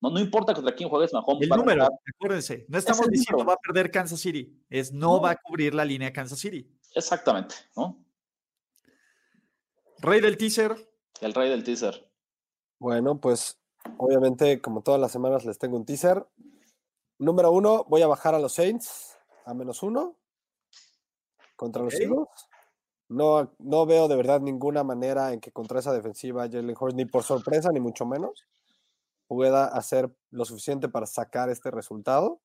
No, 0.00 0.10
no 0.10 0.20
importa 0.20 0.52
contra 0.52 0.74
quién 0.74 0.88
juegues 0.88 1.12
Mahomes. 1.12 1.42
El 1.42 1.48
número, 1.48 1.88
acuérdense, 2.14 2.66
no 2.68 2.78
estamos 2.78 3.06
diciendo 3.08 3.44
va 3.44 3.54
a 3.54 3.58
perder 3.58 3.90
Kansas 3.90 4.20
City, 4.20 4.62
es 4.68 4.92
no, 4.92 5.20
va 5.20 5.30
a 5.30 5.36
cubrir 5.36 5.74
la 5.74 5.84
línea 5.84 6.12
Kansas 6.12 6.38
City. 6.38 6.70
Exactamente, 6.94 7.54
¿no? 7.76 8.04
Rey 10.00 10.20
del 10.20 10.36
teaser. 10.36 10.76
El 11.20 11.32
rey 11.32 11.48
del 11.48 11.64
teaser. 11.64 12.10
Bueno, 12.78 13.18
pues 13.18 13.58
obviamente, 13.96 14.60
como 14.60 14.82
todas 14.82 15.00
las 15.00 15.12
semanas, 15.12 15.46
les 15.46 15.58
tengo 15.58 15.76
un 15.76 15.86
teaser. 15.86 16.26
Número 17.18 17.50
uno, 17.50 17.86
voy 17.88 18.02
a 18.02 18.06
bajar 18.06 18.34
a 18.34 18.38
los 18.38 18.52
Saints 18.52 19.15
a 19.46 19.54
menos 19.54 19.82
uno 19.82 20.16
contra 21.54 21.82
los 21.82 21.94
Eagles. 21.94 22.28
No, 23.08 23.54
no 23.58 23.86
veo 23.86 24.08
de 24.08 24.16
verdad 24.16 24.40
ninguna 24.40 24.82
manera 24.82 25.32
en 25.32 25.40
que 25.40 25.52
contra 25.52 25.78
esa 25.78 25.92
defensiva 25.92 26.48
Jalen 26.50 26.74
Hurts, 26.78 26.96
ni 26.96 27.06
por 27.06 27.22
sorpresa, 27.22 27.70
ni 27.70 27.80
mucho 27.80 28.04
menos, 28.04 28.44
pueda 29.28 29.66
hacer 29.66 30.14
lo 30.30 30.44
suficiente 30.44 30.88
para 30.88 31.06
sacar 31.06 31.48
este 31.48 31.70
resultado. 31.70 32.40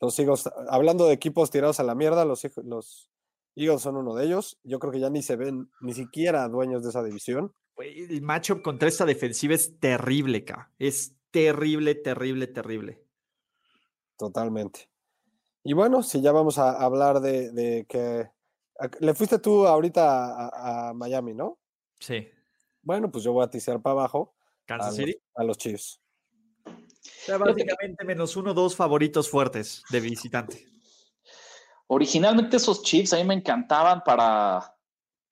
Los 0.00 0.18
Eagles, 0.18 0.48
hablando 0.70 1.06
de 1.06 1.12
equipos 1.12 1.50
tirados 1.50 1.80
a 1.80 1.84
la 1.84 1.94
mierda, 1.94 2.24
los, 2.24 2.42
los 2.64 3.10
Eagles 3.54 3.82
son 3.82 3.96
uno 3.96 4.14
de 4.14 4.24
ellos. 4.24 4.58
Yo 4.64 4.78
creo 4.78 4.92
que 4.92 5.00
ya 5.00 5.10
ni 5.10 5.22
se 5.22 5.36
ven 5.36 5.70
ni 5.80 5.92
siquiera 5.92 6.48
dueños 6.48 6.82
de 6.82 6.88
esa 6.88 7.02
división. 7.02 7.52
El 7.76 8.22
matchup 8.22 8.62
contra 8.62 8.88
esta 8.88 9.04
defensiva 9.04 9.54
es 9.54 9.78
terrible, 9.78 10.44
K. 10.44 10.72
Es 10.78 11.14
terrible, 11.30 11.94
terrible, 11.94 12.46
terrible. 12.46 13.04
Totalmente. 14.16 14.88
Y 15.68 15.74
bueno, 15.74 16.02
si 16.02 16.22
ya 16.22 16.32
vamos 16.32 16.56
a 16.56 16.82
hablar 16.82 17.20
de, 17.20 17.84
que... 17.86 18.26
Le 19.00 19.12
fuiste 19.12 19.38
tú 19.38 19.66
ahorita 19.66 20.88
a, 20.88 20.94
Miami, 20.94 21.34
¿no? 21.34 21.58
Sí. 22.00 22.26
Bueno, 22.80 23.10
pues 23.10 23.22
yo 23.22 23.34
voy 23.34 23.44
a 23.44 23.50
tisear 23.50 23.82
para 23.82 23.92
abajo. 23.92 24.34
Kansas 24.64 24.96
City. 24.96 25.14
a 25.34 25.44
los 25.44 25.58
Chiefs. 25.58 26.00
O 26.64 26.72
sea, 27.02 27.36
básicamente 27.36 28.02
menos 28.06 28.34
uno, 28.36 28.54
dos 28.54 28.74
favoritos 28.74 29.28
fuertes 29.28 29.82
de 29.90 30.00
visitante. 30.00 30.64
Originalmente 31.88 32.56
esos 32.56 32.82
Chiefs 32.82 33.12
a 33.12 33.18
mí 33.18 33.24
me 33.24 33.34
encantaban 33.34 34.02
para, 34.06 34.74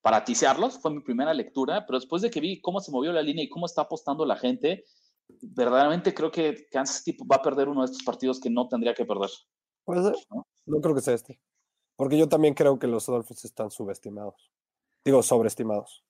para 0.02 0.22
tisearlos, 0.22 0.78
fue 0.78 0.90
mi 0.90 1.00
primera 1.00 1.32
lectura, 1.32 1.86
pero 1.86 1.98
después 1.98 2.20
de 2.20 2.30
que 2.30 2.42
vi 2.42 2.60
cómo 2.60 2.80
se 2.80 2.92
movió 2.92 3.10
la 3.10 3.22
línea 3.22 3.42
y 3.42 3.48
cómo 3.48 3.64
está 3.64 3.82
apostando 3.82 4.26
la 4.26 4.36
gente, 4.36 4.84
verdaderamente 5.40 6.12
creo 6.12 6.30
que 6.30 6.66
Kansas 6.70 7.02
City 7.02 7.24
va 7.24 7.36
a 7.36 7.42
perder 7.42 7.70
uno 7.70 7.80
de 7.80 7.86
estos 7.86 8.02
partidos 8.02 8.38
que 8.38 8.50
no 8.50 8.68
tendría 8.68 8.92
que 8.92 9.06
perder. 9.06 9.30
¿Puede 9.86 10.02
ser? 10.02 10.16
¿No? 10.30 10.46
no 10.66 10.80
creo 10.82 10.94
que 10.94 11.00
sea 11.00 11.14
este. 11.14 11.40
Porque 11.96 12.18
yo 12.18 12.28
también 12.28 12.52
creo 12.52 12.78
que 12.78 12.86
los 12.86 13.06
Dolphins 13.06 13.46
están 13.46 13.70
subestimados. 13.70 14.52
Digo, 15.04 15.22
sobreestimados. 15.22 16.04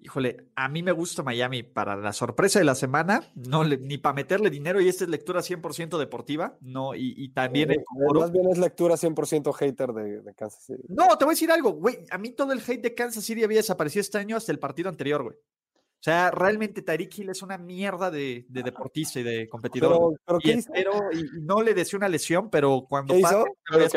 Híjole, 0.00 0.46
a 0.54 0.68
mí 0.68 0.84
me 0.84 0.92
gusta 0.92 1.24
Miami 1.24 1.64
para 1.64 1.96
la 1.96 2.12
sorpresa 2.12 2.60
de 2.60 2.64
la 2.64 2.76
semana, 2.76 3.32
no 3.34 3.64
ni 3.64 3.98
para 3.98 4.14
meterle 4.14 4.48
dinero 4.48 4.80
y 4.80 4.88
esta 4.88 5.02
es 5.02 5.10
lectura 5.10 5.40
100% 5.40 5.98
deportiva, 5.98 6.56
no, 6.60 6.94
y, 6.94 7.28
también... 7.30 7.72
Eh, 7.72 7.84
más 8.14 8.30
bien 8.30 8.48
es 8.48 8.58
lectura 8.58 8.94
100% 8.94 9.52
hater 9.52 9.92
de, 9.92 10.34
Kansas 10.36 10.62
City. 10.62 10.84
No, 10.86 11.18
te 11.18 11.24
voy 11.24 11.32
a 11.32 11.34
decir 11.34 11.50
algo, 11.50 11.72
güey, 11.72 12.04
a 12.12 12.18
mí 12.18 12.30
todo 12.30 12.52
el 12.52 12.60
hate 12.60 12.80
de 12.80 12.94
Kansas 12.94 13.24
City 13.24 13.42
había 13.42 13.58
desaparecido 13.58 14.02
este 14.02 14.18
año 14.18 14.36
hasta 14.36 14.52
el 14.52 14.60
partido 14.60 14.88
anterior, 14.88 15.24
güey. 15.24 15.36
O 16.00 16.02
sea, 16.02 16.30
realmente 16.30 16.82
Tyreek 16.82 17.18
Hill 17.18 17.30
es 17.30 17.42
una 17.42 17.58
mierda 17.58 18.08
de, 18.08 18.46
deportista 18.48 19.18
y 19.18 19.24
de 19.24 19.48
competidor. 19.48 20.16
Pero, 20.24 21.12
y, 21.12 21.40
no 21.40 21.60
le 21.60 21.74
deseo 21.74 21.96
una 21.96 22.08
lesión, 22.08 22.50
pero 22.50 22.86
cuando 22.88 23.14
pase, 23.20 23.44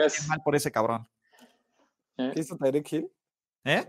es 0.05 0.27
mal 0.27 0.41
por 0.43 0.55
ese 0.55 0.71
cabrón. 0.71 1.07
¿Qué 2.15 2.39
hizo 2.39 2.57
Tyreek 2.57 2.91
Hill? 2.91 3.11
¿Eh? 3.65 3.87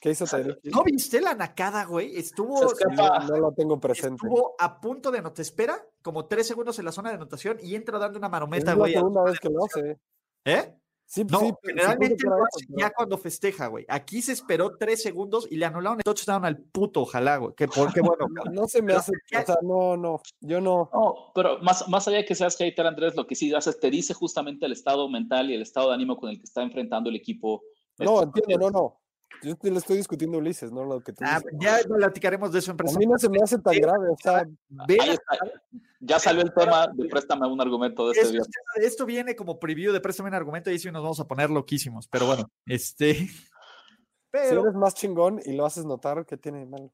¿Qué 0.00 0.10
hizo 0.10 0.26
Tyreek 0.26 0.58
Hill? 0.60 0.72
¿No 0.72 0.82
viste 0.82 1.20
la 1.20 1.34
nacada, 1.34 1.84
güey? 1.84 2.16
Estuvo. 2.16 2.60
No, 2.60 3.36
lo 3.38 3.52
tengo 3.52 3.78
presente. 3.78 4.26
Estuvo 4.26 4.56
a 4.58 4.80
punto 4.80 5.12
de 5.12 5.22
no 5.22 5.32
te 5.32 5.42
espera, 5.42 5.80
como 6.02 6.26
tres 6.26 6.48
segundos 6.48 6.76
en 6.80 6.84
la 6.84 6.92
zona 6.92 7.10
de 7.10 7.16
anotación 7.16 7.58
y 7.62 7.76
entra 7.76 8.00
dando 8.00 8.18
una 8.18 8.28
marometa, 8.28 8.74
güey. 8.74 8.90
Es 8.90 8.96
la 8.96 9.00
segunda 9.02 9.22
vez 9.22 9.38
que 9.38 9.48
lo 9.48 9.64
hace. 9.64 9.98
¿Eh? 10.44 10.74
Sí, 11.06 11.24
no, 11.24 11.40
sí, 11.40 11.52
generalmente 11.62 12.24
lo 12.24 12.36
hace 12.36 12.66
ya 12.68 12.90
cuando 12.90 13.18
festeja, 13.18 13.66
güey. 13.66 13.84
Aquí 13.88 14.22
se 14.22 14.32
esperó 14.32 14.76
tres 14.78 15.02
segundos 15.02 15.46
y 15.50 15.56
le 15.56 15.66
anularon 15.66 15.98
el 15.98 16.04
touchdown 16.04 16.44
al 16.44 16.56
puto, 16.56 17.02
ojalá, 17.02 17.36
güey. 17.36 17.54
Que 17.54 17.68
porque, 17.68 18.00
bueno. 18.00 18.26
no 18.52 18.66
se 18.66 18.80
me 18.80 18.94
hace, 18.94 19.12
o 19.12 19.44
sea, 19.44 19.58
no, 19.62 19.96
no, 19.96 20.20
yo 20.40 20.60
no. 20.60 20.88
No, 20.92 21.32
pero 21.34 21.58
más, 21.58 21.86
más 21.88 22.08
allá 22.08 22.18
de 22.18 22.24
que 22.24 22.34
seas 22.34 22.56
hater, 22.56 22.86
Andrés, 22.86 23.14
lo 23.14 23.26
que 23.26 23.34
sí 23.34 23.52
haces, 23.54 23.78
te 23.78 23.90
dice 23.90 24.14
justamente 24.14 24.64
el 24.64 24.72
estado 24.72 25.08
mental 25.08 25.50
y 25.50 25.54
el 25.54 25.62
estado 25.62 25.88
de 25.88 25.94
ánimo 25.96 26.16
con 26.16 26.30
el 26.30 26.38
que 26.38 26.44
está 26.44 26.62
enfrentando 26.62 27.10
el 27.10 27.16
equipo. 27.16 27.62
No, 27.98 28.22
entiendo, 28.22 28.58
no, 28.58 28.70
no. 28.70 29.01
Yo 29.42 29.56
te 29.56 29.70
lo 29.70 29.78
estoy 29.78 29.96
discutiendo, 29.96 30.38
Ulises, 30.38 30.70
no 30.70 30.84
lo 30.84 31.00
que 31.00 31.12
tú 31.12 31.24
ah, 31.26 31.40
Ya 31.60 31.78
platicaremos 31.86 32.52
de 32.52 32.60
eso 32.60 32.70
en 32.72 32.76
A 32.80 32.98
mí 32.98 33.06
no 33.06 33.18
se 33.18 33.28
me 33.28 33.38
hace 33.42 33.58
tan 33.58 33.74
grave, 33.74 34.08
o 34.10 34.16
sea, 34.22 34.46
ya 36.00 36.18
salió 36.18 36.42
el 36.42 36.52
tema 36.52 36.88
de 36.88 37.08
préstame 37.08 37.46
un 37.46 37.60
argumento 37.60 38.08
de 38.08 38.20
este 38.20 38.32
día. 38.32 38.42
Esto 38.76 39.06
viene 39.06 39.36
como 39.36 39.58
preview 39.58 39.92
de 39.92 40.00
préstame 40.00 40.28
un 40.28 40.34
argumento 40.34 40.70
y 40.70 40.78
sí 40.78 40.90
nos 40.90 41.02
vamos 41.02 41.20
a 41.20 41.26
poner 41.26 41.50
loquísimos, 41.50 42.08
pero 42.08 42.26
bueno, 42.26 42.50
este. 42.66 43.28
Pero... 44.30 44.48
Si 44.48 44.66
eres 44.66 44.74
más 44.74 44.94
chingón 44.94 45.40
y 45.44 45.52
lo 45.52 45.66
haces 45.66 45.84
notar, 45.84 46.24
¿qué 46.24 46.38
tiene 46.38 46.60
de 46.60 46.66
malo? 46.66 46.90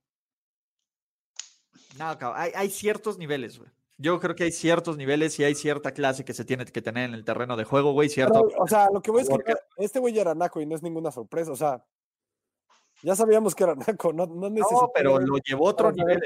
No, 1.97 2.19
hay, 2.35 2.51
hay 2.53 2.69
ciertos 2.69 3.17
niveles, 3.17 3.59
güey. 3.59 3.71
Yo 3.97 4.21
creo 4.21 4.37
que 4.37 4.45
hay 4.45 4.53
ciertos 4.53 4.97
niveles 4.97 5.39
y 5.41 5.45
hay 5.45 5.57
cierta 5.57 5.93
clase 5.93 6.25
que 6.25 6.33
se 6.33 6.45
tiene 6.45 6.65
que 6.65 6.83
tener 6.83 7.09
en 7.09 7.15
el 7.15 7.25
terreno 7.25 7.57
de 7.57 7.65
juego, 7.65 7.93
güey, 7.93 8.09
cierto. 8.09 8.49
o 8.59 8.67
sea, 8.69 8.89
lo 8.93 9.03
que 9.03 9.11
voy 9.11 9.23
es 9.23 9.29
que 9.29 9.55
este 9.77 9.99
güey 9.99 10.17
era 10.17 10.35
naco 10.35 10.61
y 10.61 10.67
no 10.67 10.77
es 10.77 10.83
ninguna 10.83 11.11
sorpresa, 11.11 11.51
o 11.51 11.57
sea, 11.57 11.85
ya 13.03 13.15
sabíamos 13.15 13.55
que 13.55 13.65
era 13.65 13.75
naco, 13.75 14.13
no, 14.13 14.27
no 14.27 14.51
No, 14.51 14.91
pero 14.95 15.19
lo 15.21 15.39
llevó 15.39 15.67
otro 15.67 15.93
nivel. 15.93 16.21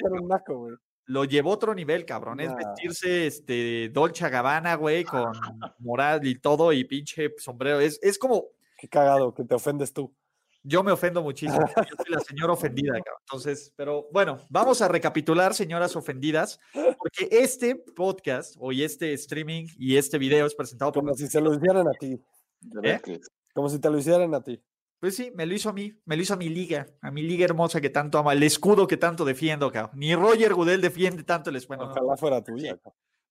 lo 1.06 1.24
llevó 1.24 1.50
otro 1.50 1.74
nivel, 1.74 2.04
cabrón. 2.04 2.40
Es 2.40 2.54
vestirse 2.54 3.26
este 3.26 3.90
Dolce 3.90 4.28
Gabbana, 4.28 4.74
güey, 4.76 5.04
con 5.04 5.32
moral 5.78 6.26
y 6.26 6.38
todo, 6.38 6.72
y 6.72 6.84
pinche 6.84 7.30
sombrero. 7.38 7.80
Es, 7.80 7.98
es 8.02 8.18
como. 8.18 8.46
Qué 8.78 8.88
cagado, 8.88 9.32
que 9.32 9.44
te 9.44 9.54
ofendes 9.54 9.92
tú. 9.92 10.12
Yo 10.64 10.84
me 10.84 10.92
ofendo 10.92 11.22
muchísimo. 11.22 11.64
Yo 11.76 11.96
soy 11.96 12.14
la 12.14 12.20
señora 12.20 12.52
ofendida, 12.52 12.92
cabrón. 12.92 13.20
Entonces, 13.26 13.72
pero 13.76 14.08
bueno, 14.12 14.38
vamos 14.48 14.80
a 14.80 14.88
recapitular, 14.88 15.54
señoras 15.54 15.96
ofendidas, 15.96 16.60
porque 16.72 17.28
este 17.30 17.74
podcast, 17.76 18.56
hoy 18.58 18.84
este 18.84 19.12
streaming 19.14 19.66
y 19.76 19.96
este 19.96 20.18
video 20.18 20.46
es 20.46 20.54
presentado 20.54 20.92
por. 20.92 21.02
Como 21.02 21.14
si 21.14 21.26
se 21.26 21.40
lo 21.40 21.54
hicieran 21.54 21.88
a 21.88 21.92
ti. 21.92 22.20
¿Eh? 22.84 23.00
Como 23.54 23.68
si 23.68 23.80
te 23.80 23.90
lo 23.90 23.98
hicieran 23.98 24.34
a 24.34 24.42
ti. 24.42 24.62
Pues 25.02 25.16
sí, 25.16 25.32
me 25.34 25.46
lo 25.46 25.52
hizo 25.52 25.68
a 25.68 25.72
mí, 25.72 25.92
me 26.04 26.14
lo 26.14 26.22
hizo 26.22 26.34
a 26.34 26.36
mi 26.36 26.48
liga, 26.48 26.86
a 27.00 27.10
mi 27.10 27.22
liga 27.22 27.44
hermosa 27.44 27.80
que 27.80 27.90
tanto 27.90 28.18
ama, 28.18 28.34
el 28.34 28.42
escudo 28.44 28.86
que 28.86 28.96
tanto 28.96 29.24
defiendo, 29.24 29.72
cabrón. 29.72 29.98
Ni 29.98 30.14
Roger 30.14 30.54
Goodell 30.54 30.80
defiende 30.80 31.24
tanto 31.24 31.50
el 31.50 31.56
escudo. 31.56 31.90
Ojalá 31.90 32.16
fuera 32.16 32.44
tuya. 32.44 32.78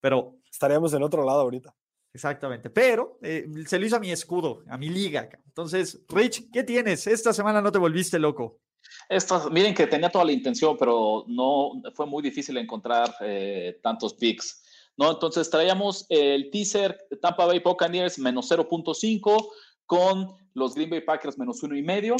Pero 0.01 0.35
estaríamos 0.51 0.93
en 0.93 1.01
otro 1.01 1.23
lado 1.23 1.39
ahorita. 1.39 1.73
Exactamente, 2.11 2.69
pero 2.69 3.17
eh, 3.21 3.47
se 3.65 3.79
lo 3.79 3.85
hizo 3.85 3.95
a 3.95 4.01
mi 4.01 4.11
escudo, 4.11 4.65
a 4.67 4.77
mi 4.77 4.89
liga. 4.89 5.29
Entonces, 5.45 6.03
Rich, 6.09 6.51
¿qué 6.51 6.65
tienes? 6.65 7.07
Esta 7.07 7.31
semana 7.31 7.61
no 7.61 7.71
te 7.71 7.79
volviste 7.79 8.19
loco. 8.19 8.59
Esta, 9.07 9.49
miren 9.49 9.73
que 9.73 9.87
tenía 9.87 10.09
toda 10.09 10.25
la 10.25 10.33
intención, 10.33 10.75
pero 10.77 11.23
no 11.29 11.81
fue 11.95 12.05
muy 12.05 12.21
difícil 12.21 12.57
encontrar 12.57 13.15
eh, 13.21 13.79
tantos 13.81 14.13
picks. 14.15 14.61
¿no? 14.97 15.09
Entonces 15.09 15.49
traíamos 15.49 16.05
el 16.09 16.51
teaser 16.51 16.97
Tampa 17.21 17.45
Bay 17.45 17.59
Buccaneers 17.59 18.19
menos 18.19 18.51
0.5 18.51 19.51
con 19.91 20.37
los 20.53 20.73
Green 20.73 20.89
Bay 20.89 21.01
Packers 21.01 21.37
menos 21.37 21.61
uno 21.63 21.75
y 21.75 21.83
medio. 21.83 22.15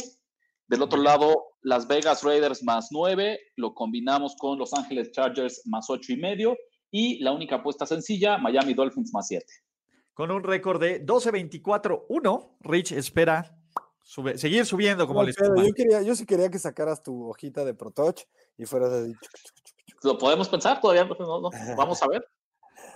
Del 0.68 0.82
otro 0.82 1.00
lado, 1.00 1.42
Las 1.62 1.88
Vegas 1.88 2.22
Raiders 2.22 2.62
más 2.62 2.88
nueve, 2.90 3.40
lo 3.56 3.72
combinamos 3.72 4.36
con 4.38 4.58
Los 4.58 4.74
Ángeles 4.74 5.10
Chargers 5.12 5.62
más 5.64 5.88
ocho 5.88 6.12
y 6.12 6.18
medio. 6.18 6.54
Y 6.90 7.20
la 7.24 7.32
única 7.32 7.56
apuesta 7.56 7.86
sencilla, 7.86 8.36
Miami 8.36 8.74
Dolphins 8.74 9.14
más 9.14 9.26
siete. 9.26 9.50
Con 10.12 10.30
un 10.30 10.42
récord 10.42 10.82
de 10.82 11.02
12-24-1, 11.06 12.56
Rich 12.60 12.92
espera 12.92 13.58
seguir 14.34 14.66
subiendo 14.66 15.06
como 15.06 15.22
les 15.22 15.34
yo, 15.36 15.72
quería, 15.74 16.02
yo 16.02 16.14
sí 16.14 16.26
quería 16.26 16.50
que 16.50 16.58
sacaras 16.58 17.02
tu 17.02 17.30
hojita 17.30 17.64
de 17.64 17.72
ProTouch 17.72 18.20
y 18.58 18.66
fueras 18.66 18.90
de... 18.90 19.14
Lo 20.02 20.18
podemos 20.18 20.46
pensar 20.50 20.78
todavía, 20.78 21.04
no, 21.04 21.50
vamos 21.78 22.02
a 22.02 22.08
ver. 22.08 22.22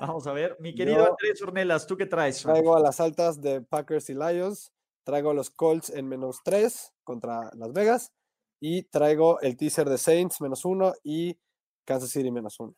Vamos 0.01 0.27
a 0.27 0.33
ver. 0.33 0.57
Mi 0.61 0.75
querido 0.75 1.07
Andrés 1.07 1.41
Ornelas, 1.43 1.87
¿tú 1.87 1.97
qué 1.97 2.07
traes? 2.07 2.43
Traigo 2.43 2.77
a 2.77 2.81
las 2.81 3.01
altas 3.01 3.41
de 3.41 3.61
Packers 3.63 4.11
y 4.11 4.15
Lions 4.15 4.73
Traigo 5.07 5.31
a 5.31 5.35
los 5.35 5.51
Colts 5.51 5.91
en 5.91 6.09
menos 6.09 6.41
3 6.43 6.95
contra 7.05 7.53
Las 7.55 7.73
Vegas. 7.73 8.13
Y 8.59 8.83
traigo 8.83 9.41
el 9.41 9.57
teaser 9.57 9.89
de 9.89 9.99
Saints 9.99 10.41
menos 10.41 10.65
1 10.65 10.95
y 11.05 11.39
Kansas 11.85 12.11
City 12.11 12.33
menos 12.33 12.59
1. 12.59 12.75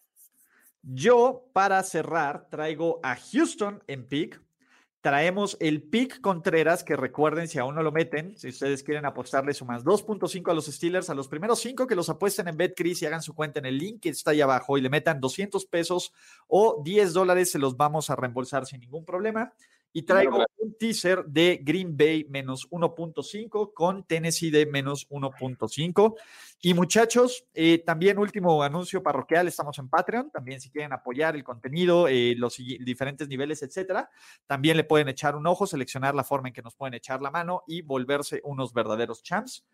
Yo, 0.83 1.49
para 1.55 1.83
cerrar, 1.85 2.51
traigo 2.51 3.01
a 3.03 3.16
Houston 3.16 3.83
en 3.87 4.07
pick. 4.07 4.43
Traemos 5.01 5.57
el 5.61 5.82
pick 5.82 6.20
Contreras, 6.20 6.82
que 6.82 6.96
recuerden, 6.96 7.46
si 7.46 7.59
aún 7.59 7.76
no 7.76 7.84
lo 7.84 7.92
meten, 7.92 8.36
si 8.36 8.49
ustedes 8.49 8.82
quieren 8.82 9.07
apostarle 9.07 9.55
su 9.55 9.64
más 9.64 9.84
2.5 9.84 10.51
a 10.51 10.55
los 10.55 10.66
Steelers, 10.66 11.09
a 11.09 11.14
los 11.14 11.28
primeros 11.28 11.61
5 11.61 11.86
que 11.86 11.94
los 11.94 12.09
apuesten 12.09 12.49
en 12.49 12.57
BetCris 12.57 13.03
y 13.03 13.07
hagan 13.07 13.22
su 13.22 13.32
cuenta 13.32 13.61
en 13.61 13.66
el 13.66 13.78
link 13.78 14.01
que 14.03 14.09
está 14.09 14.32
ahí 14.32 14.40
abajo 14.40 14.76
y 14.76 14.80
le 14.80 14.90
metan 14.90 15.20
200 15.20 15.66
pesos 15.66 16.12
o 16.49 16.82
10 16.84 17.12
dólares, 17.12 17.53
se 17.53 17.61
los 17.61 17.76
vamos 17.76 18.11
a 18.11 18.16
reembolsar 18.16 18.66
sin 18.66 18.80
ningún 18.80 19.05
problema. 19.05 19.53
Y 19.93 20.03
traigo 20.03 20.45
un 20.59 20.74
teaser 20.76 21.24
de 21.24 21.61
Green 21.62 21.97
Bay 21.97 22.26
menos 22.28 22.68
1.5 22.70 23.72
con 23.72 24.05
Tennessee 24.05 24.51
de 24.51 24.66
menos 24.66 25.09
1.5. 25.09 26.14
Y 26.61 26.74
muchachos, 26.74 27.47
eh, 27.55 27.78
también 27.78 28.18
último 28.18 28.62
anuncio 28.62 29.03
parroquial, 29.03 29.49
estamos 29.49 29.78
en 29.78 29.89
Patreon, 29.89 30.30
también 30.30 30.61
si 30.61 30.70
quieren 30.70 30.93
apoyar 30.93 31.36
el 31.36 31.45
contenido, 31.45 32.09
eh, 32.09 32.34
los 32.36 32.57
diferentes 32.57 33.28
niveles, 33.28 33.62
etcétera, 33.62 34.11
también 34.47 34.76
le 34.76 34.84
pueden 34.84 35.09
echar 35.09 35.36
un 35.36 35.47
ojo, 35.47 35.66
seleccionar 35.66 36.14
la 36.14 36.24
forma 36.24 36.49
en 36.49 36.55
que 36.55 36.62
nos 36.62 36.74
pueden 36.74 36.95
echar 36.95 37.22
la 37.22 37.30
mano 37.30 37.62
y 37.66 37.82
volverse 37.82 38.41
unos 38.45 38.72
verdaderos 38.72 39.22
champs. 39.22 39.64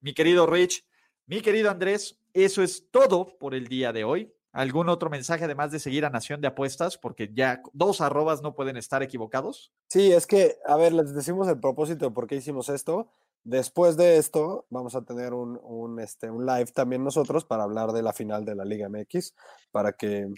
Mi 0.00 0.14
querido 0.14 0.46
Rich, 0.46 0.84
mi 1.26 1.40
querido 1.40 1.70
Andrés, 1.70 2.18
eso 2.32 2.62
es 2.62 2.88
todo 2.90 3.38
por 3.38 3.54
el 3.54 3.68
día 3.68 3.92
de 3.92 4.04
hoy. 4.04 4.32
¿Algún 4.52 4.90
otro 4.90 5.08
mensaje 5.08 5.44
además 5.44 5.72
de 5.72 5.80
seguir 5.80 6.04
a 6.04 6.10
Nación 6.10 6.42
de 6.42 6.48
Apuestas? 6.48 6.98
Porque 6.98 7.30
ya 7.32 7.62
dos 7.72 8.02
arrobas 8.02 8.42
no 8.42 8.54
pueden 8.54 8.76
estar 8.76 9.02
equivocados. 9.02 9.72
Sí, 9.88 10.12
es 10.12 10.26
que, 10.26 10.56
a 10.66 10.76
ver, 10.76 10.92
les 10.92 11.14
decimos 11.14 11.48
el 11.48 11.58
propósito 11.58 12.04
de 12.06 12.10
por 12.10 12.26
qué 12.26 12.36
hicimos 12.36 12.68
esto. 12.68 13.08
Después 13.44 13.96
de 13.96 14.18
esto, 14.18 14.66
vamos 14.68 14.94
a 14.94 15.02
tener 15.02 15.32
un, 15.32 15.98
este, 16.00 16.30
un 16.30 16.46
live 16.46 16.66
también 16.66 17.02
nosotros 17.02 17.44
para 17.44 17.64
hablar 17.64 17.92
de 17.92 18.02
la 18.02 18.12
final 18.12 18.44
de 18.44 18.54
la 18.54 18.64
Liga 18.64 18.88
MX, 18.88 19.34
para 19.72 19.92
que 19.92 20.28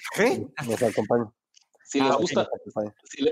nos 0.67 0.83
acompañen. 0.83 1.29
Si 1.85 2.01
les, 2.01 2.11
ah, 2.11 2.17
gusta, 2.17 2.49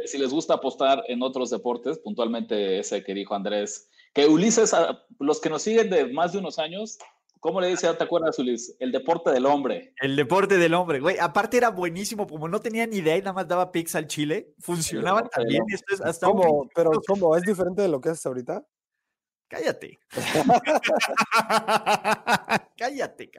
si, 0.05 0.19
les 0.19 0.31
gusta 0.31 0.55
apostar 0.55 1.03
en 1.09 1.23
otros 1.23 1.49
deportes, 1.51 1.99
puntualmente 1.99 2.79
ese 2.79 3.03
que 3.03 3.15
dijo 3.15 3.35
Andrés, 3.35 3.89
que 4.13 4.27
Ulises, 4.27 4.75
los 5.19 5.41
que 5.41 5.49
nos 5.49 5.63
siguen 5.63 5.89
de 5.89 6.13
más 6.13 6.33
de 6.33 6.39
unos 6.39 6.59
años, 6.59 6.99
¿Cómo 7.43 7.61
le 7.61 7.67
dice, 7.67 7.93
te 7.95 8.05
acuerdas, 8.05 8.39
Ulises? 8.39 8.77
El 8.79 8.93
deporte 8.93 9.33
del 9.33 9.47
hombre. 9.47 9.93
El 10.01 10.15
deporte 10.15 10.59
del 10.59 10.75
hombre, 10.75 11.01
güey. 11.01 11.19
Aparte 11.19 11.57
era 11.57 11.71
buenísimo, 11.71 12.25
como 12.25 12.47
no 12.47 12.61
tenía 12.61 12.87
ni 12.87 12.99
idea 12.99 13.17
y 13.17 13.19
nada 13.19 13.33
más 13.33 13.49
daba 13.49 13.73
pics 13.73 13.97
al 13.97 14.07
chile. 14.07 14.55
Funcionaba 14.61 15.29
también. 15.29 15.65
Esto 15.67 15.93
es 15.93 16.01
hasta 16.03 16.29
¿Cómo? 16.29 16.69
Pero, 16.73 16.93
¿cómo? 17.05 17.37
¿Es 17.37 17.43
diferente 17.43 17.83
de 17.83 17.89
lo 17.89 18.01
que 18.01 18.11
haces 18.11 18.25
ahorita? 18.27 18.65
Cállate. 19.49 19.99
Cállate, 22.79 23.33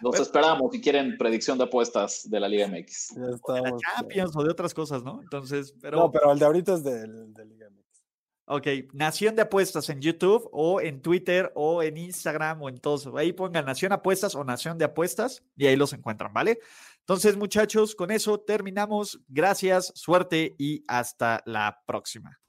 Los 0.00 0.20
esperamos 0.20 0.72
si 0.72 0.80
quieren 0.80 1.18
predicción 1.18 1.58
de 1.58 1.64
apuestas 1.64 2.30
de 2.30 2.40
la 2.40 2.48
Liga 2.48 2.66
MX. 2.66 3.14
Ya 3.14 3.20
de 3.20 3.28
la 3.28 3.36
estamos. 3.36 3.82
Champions 3.82 4.34
o 4.36 4.42
de 4.42 4.52
otras 4.52 4.72
cosas, 4.72 5.02
¿no? 5.02 5.20
Entonces, 5.20 5.74
pero. 5.82 5.98
No, 5.98 6.10
pero 6.10 6.32
el 6.32 6.38
de 6.38 6.46
ahorita 6.46 6.72
es 6.72 6.82
del, 6.82 7.34
del. 7.34 7.57
Ok, 8.50 8.66
Nación 8.94 9.36
de 9.36 9.42
Apuestas 9.42 9.90
en 9.90 10.00
YouTube 10.00 10.48
o 10.52 10.80
en 10.80 11.02
Twitter 11.02 11.52
o 11.54 11.82
en 11.82 11.98
Instagram 11.98 12.62
o 12.62 12.70
en 12.70 12.78
todos. 12.78 13.06
Ahí 13.14 13.34
pongan 13.34 13.66
Nación 13.66 13.92
Apuestas 13.92 14.34
o 14.34 14.42
Nación 14.42 14.78
de 14.78 14.86
Apuestas 14.86 15.42
y 15.54 15.66
ahí 15.66 15.76
los 15.76 15.92
encuentran, 15.92 16.32
¿vale? 16.32 16.58
Entonces, 17.00 17.36
muchachos, 17.36 17.94
con 17.94 18.10
eso 18.10 18.40
terminamos. 18.40 19.20
Gracias, 19.28 19.92
suerte 19.94 20.54
y 20.56 20.82
hasta 20.88 21.42
la 21.44 21.82
próxima. 21.86 22.40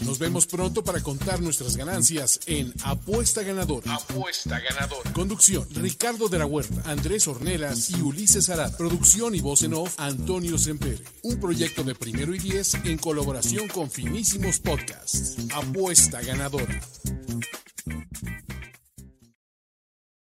Nos 0.00 0.18
vemos 0.18 0.46
pronto 0.46 0.82
para 0.82 1.02
contar 1.02 1.40
nuestras 1.40 1.76
ganancias 1.76 2.40
en 2.46 2.72
Apuesta 2.84 3.42
Ganadora. 3.42 3.94
Apuesta 3.94 4.58
Ganadora. 4.60 5.12
Conducción: 5.12 5.66
Ricardo 5.74 6.28
de 6.28 6.38
la 6.38 6.46
Huerta, 6.46 6.82
Andrés 6.90 7.26
Ornelas 7.28 7.90
y 7.90 8.00
Ulises 8.00 8.48
Arada. 8.48 8.76
Producción 8.76 9.34
y 9.34 9.40
voz 9.40 9.62
en 9.62 9.74
off: 9.74 9.94
Antonio 9.98 10.58
Sempere. 10.58 11.02
Un 11.22 11.40
proyecto 11.40 11.82
de 11.82 11.94
primero 11.94 12.34
y 12.34 12.38
diez 12.38 12.74
en 12.84 12.98
colaboración 12.98 13.68
con 13.68 13.90
Finísimos 13.90 14.58
Podcasts. 14.60 15.36
Apuesta 15.52 16.20
Ganadora. 16.22 16.80